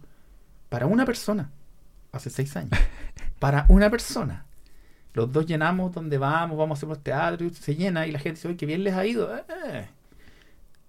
[0.70, 1.50] para una persona.
[2.12, 2.72] Hace seis años.
[3.38, 4.46] para una persona.
[5.14, 8.18] Los dos llenamos donde vamos, vamos a hacer los teatros, y se llena y la
[8.18, 9.34] gente dice, oye, qué bien les ha ido.
[9.36, 9.88] Eh.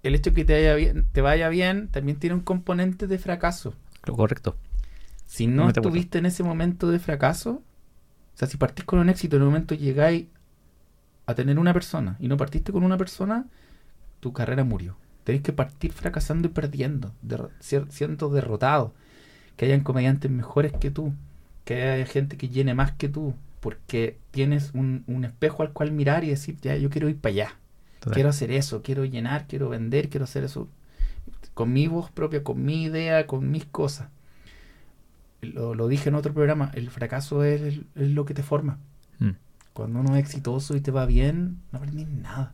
[0.03, 3.17] El hecho de que te vaya bien, te vaya bien también tiene un componente de
[3.17, 3.73] fracaso.
[4.05, 4.55] Lo correcto.
[5.25, 9.09] Si no No estuviste en ese momento de fracaso, o sea, si partís con un
[9.09, 10.27] éxito, en un momento llegáis
[11.25, 13.45] a tener una persona y no partiste con una persona,
[14.19, 14.97] tu carrera murió.
[15.23, 17.13] Tenéis que partir fracasando y perdiendo,
[17.59, 18.93] siendo derrotado.
[19.59, 21.11] Que hayan comediantes mejores que tú,
[21.65, 25.91] que haya gente que llene más que tú, porque tienes un, un espejo al cual
[25.91, 27.55] mirar y decir, ya, yo quiero ir para allá.
[27.99, 28.13] Total.
[28.13, 30.69] Quiero hacer eso, quiero llenar, quiero vender, quiero hacer eso
[31.59, 34.07] con mi voz propia, con mi idea, con mis cosas.
[35.41, 38.77] Lo, lo dije en otro programa, el fracaso es, lo que te forma.
[39.19, 39.31] Mm.
[39.73, 42.53] Cuando uno es exitoso y te va bien, no aprendís nada.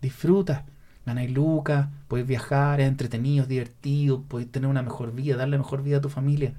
[0.00, 0.62] Disfrutas,
[1.08, 5.82] ganáis lucas, puedes viajar, es entretenido, es divertido, puedes tener una mejor vida, darle mejor
[5.82, 6.52] vida a tu familia.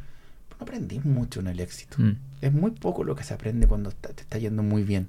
[0.48, 1.98] Pero no aprendís mucho en el éxito.
[2.00, 2.18] Mm.
[2.42, 5.08] Es muy poco lo que se aprende cuando te está yendo muy bien.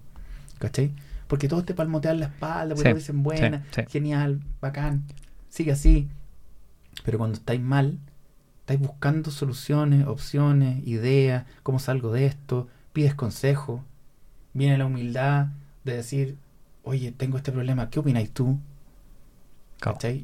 [0.59, 0.93] ¿Cachai?
[1.27, 3.83] Porque todos te palmotean la espalda, porque Sí, te dicen buena, sí.
[3.89, 5.05] genial, bacán,
[5.49, 6.09] sigue así.
[7.05, 7.99] Pero cuando estáis mal,
[8.61, 13.85] estáis buscando soluciones, opciones, ideas, cómo salgo de esto, pides consejo,
[14.53, 15.47] viene la humildad
[15.85, 16.37] de decir,
[16.83, 18.59] oye, tengo este problema, ¿qué opináis tú?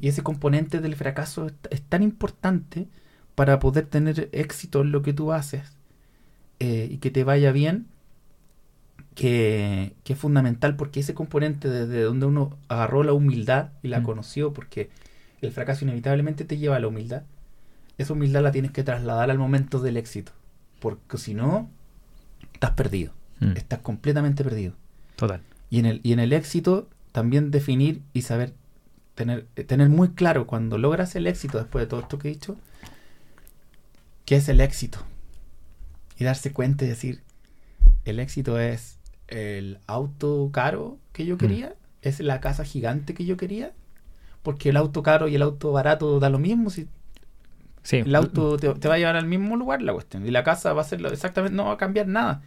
[0.01, 2.87] Y ese componente del fracaso es, es tan importante
[3.35, 5.77] para poder tener éxito en lo que tú haces
[6.59, 7.87] eh, y que te vaya bien,
[9.15, 13.99] que, que es fundamental porque ese componente desde donde uno agarró la humildad y la
[14.01, 14.03] Mm.
[14.03, 14.89] conoció, porque
[15.41, 17.23] el fracaso inevitablemente te lleva a la humildad,
[17.97, 20.31] esa humildad la tienes que trasladar al momento del éxito,
[20.79, 21.69] porque si no,
[22.53, 23.51] estás perdido, Mm.
[23.55, 24.73] estás completamente perdido.
[25.15, 25.41] Total.
[25.69, 28.53] Y en el, y en el éxito también definir y saber
[29.17, 32.31] tener, eh, tener muy claro cuando logras el éxito después de todo esto que he
[32.31, 32.55] dicho,
[34.25, 34.99] qué es el éxito.
[36.17, 37.23] Y darse cuenta y decir,
[38.05, 43.35] el éxito es el auto caro que yo quería, es la casa gigante que yo
[43.37, 43.73] quería,
[44.43, 46.87] porque el auto caro y el auto barato da lo mismo si
[47.83, 47.97] Sí.
[47.99, 50.25] El auto te, te va a llevar al mismo lugar la cuestión.
[50.27, 52.41] Y la casa va a ser lo- exactamente, no va a cambiar nada.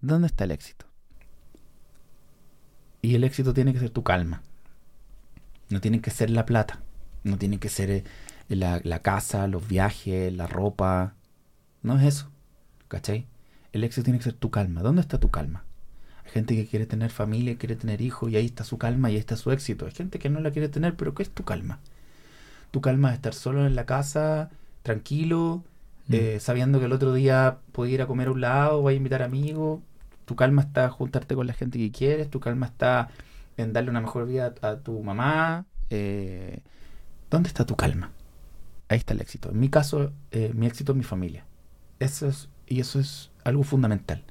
[0.00, 0.86] ¿Dónde está el éxito?
[3.02, 4.42] Y el éxito tiene que ser tu calma.
[5.70, 6.80] No tiene que ser la plata.
[7.22, 8.04] No tiene que ser eh,
[8.48, 11.14] la, la casa, los viajes, la ropa.
[11.82, 12.30] No es eso.
[12.88, 13.26] ¿Cachai?
[13.72, 14.82] El éxito tiene que ser tu calma.
[14.82, 15.64] ¿Dónde está tu calma?
[16.24, 19.14] Hay gente que quiere tener familia, quiere tener hijos y ahí está su calma y
[19.14, 19.86] ahí está su éxito.
[19.86, 21.80] Hay gente que no la quiere tener, pero ¿qué es tu calma?
[22.70, 24.50] Tu calma es estar solo en la casa,
[24.82, 25.64] tranquilo,
[26.06, 26.14] Mm.
[26.14, 28.94] eh, sabiendo que el otro día puedes ir a comer a un lado, vas a
[28.96, 29.80] invitar amigos.
[30.26, 33.08] Tu calma está juntarte con la gente que quieres, tu calma está
[33.56, 35.66] en darle una mejor vida a, a tu mamá.
[35.90, 36.60] eh,
[37.30, 38.12] ¿Dónde está tu calma?
[38.88, 39.50] Ahí está el éxito.
[39.50, 41.44] En mi caso, eh, mi éxito es mi familia.
[41.98, 44.22] Eso es, y eso es algo fundamental.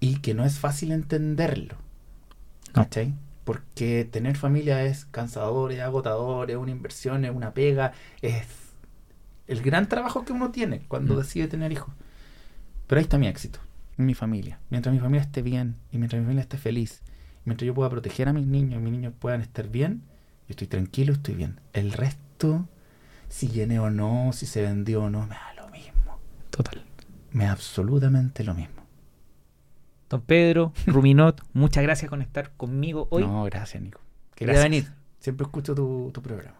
[0.00, 1.76] Y que no es fácil entenderlo.
[2.74, 2.84] No.
[2.84, 3.14] ¿Cachai?
[3.44, 8.46] Porque tener familia es cansador, es agotador, es una inversión, es una pega, es
[9.46, 11.18] el gran trabajo que uno tiene cuando Mm.
[11.18, 11.94] decide tener hijos.
[12.86, 13.60] Pero ahí está mi éxito,
[13.96, 14.58] mi familia.
[14.70, 17.02] Mientras mi familia esté bien y mientras mi familia esté feliz,
[17.48, 20.02] mientras yo pueda proteger a mis niños y mis niños puedan estar bien,
[20.46, 21.60] yo estoy tranquilo, estoy bien.
[21.72, 22.68] El resto,
[23.28, 26.18] si llené o no, si se vendió o no, me da lo mismo.
[26.50, 26.82] Total.
[27.32, 28.82] Me da absolutamente lo mismo.
[30.08, 33.22] Don Pedro, Ruminot, muchas gracias por estar conmigo hoy.
[33.24, 34.00] No, gracias, Nico.
[34.36, 34.62] Gracias.
[34.64, 34.88] venir.
[35.20, 36.56] Siempre escucho tu, tu programa.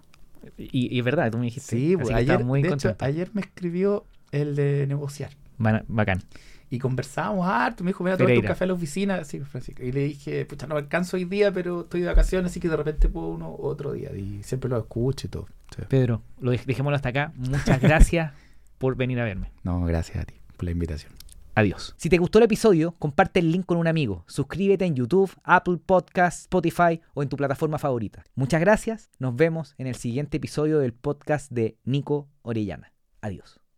[0.59, 1.77] Y, y es verdad, tú me dijiste.
[1.77, 5.31] Sí, pues, que ayer, estaba muy de hecho, ayer me escribió el de negociar.
[5.57, 6.23] Ba- Bacán.
[6.71, 7.83] Y conversábamos harto.
[7.85, 9.25] Me dijo, a tomar un café a la oficina.
[9.25, 9.83] Sí, Francisco.
[9.83, 12.69] Y le dije, pucha, no me alcanzo hoy día, pero estoy de vacaciones, así que
[12.69, 14.11] de repente puedo uno otro día.
[14.17, 15.47] Y siempre lo escucho y todo.
[15.75, 15.83] Sí.
[15.89, 17.33] Pedro, lo dej- dejémoslo hasta acá.
[17.37, 18.33] Muchas gracias
[18.79, 19.51] por venir a verme.
[19.63, 21.13] No, gracias a ti por la invitación.
[21.55, 21.93] Adiós.
[21.97, 24.23] Si te gustó el episodio, comparte el link con un amigo.
[24.29, 28.23] Suscríbete en YouTube, Apple Podcasts, Spotify o en tu plataforma favorita.
[28.37, 29.11] Muchas gracias.
[29.19, 32.93] Nos vemos en el siguiente episodio del podcast de Nico Orellana.
[33.23, 33.59] Adiós.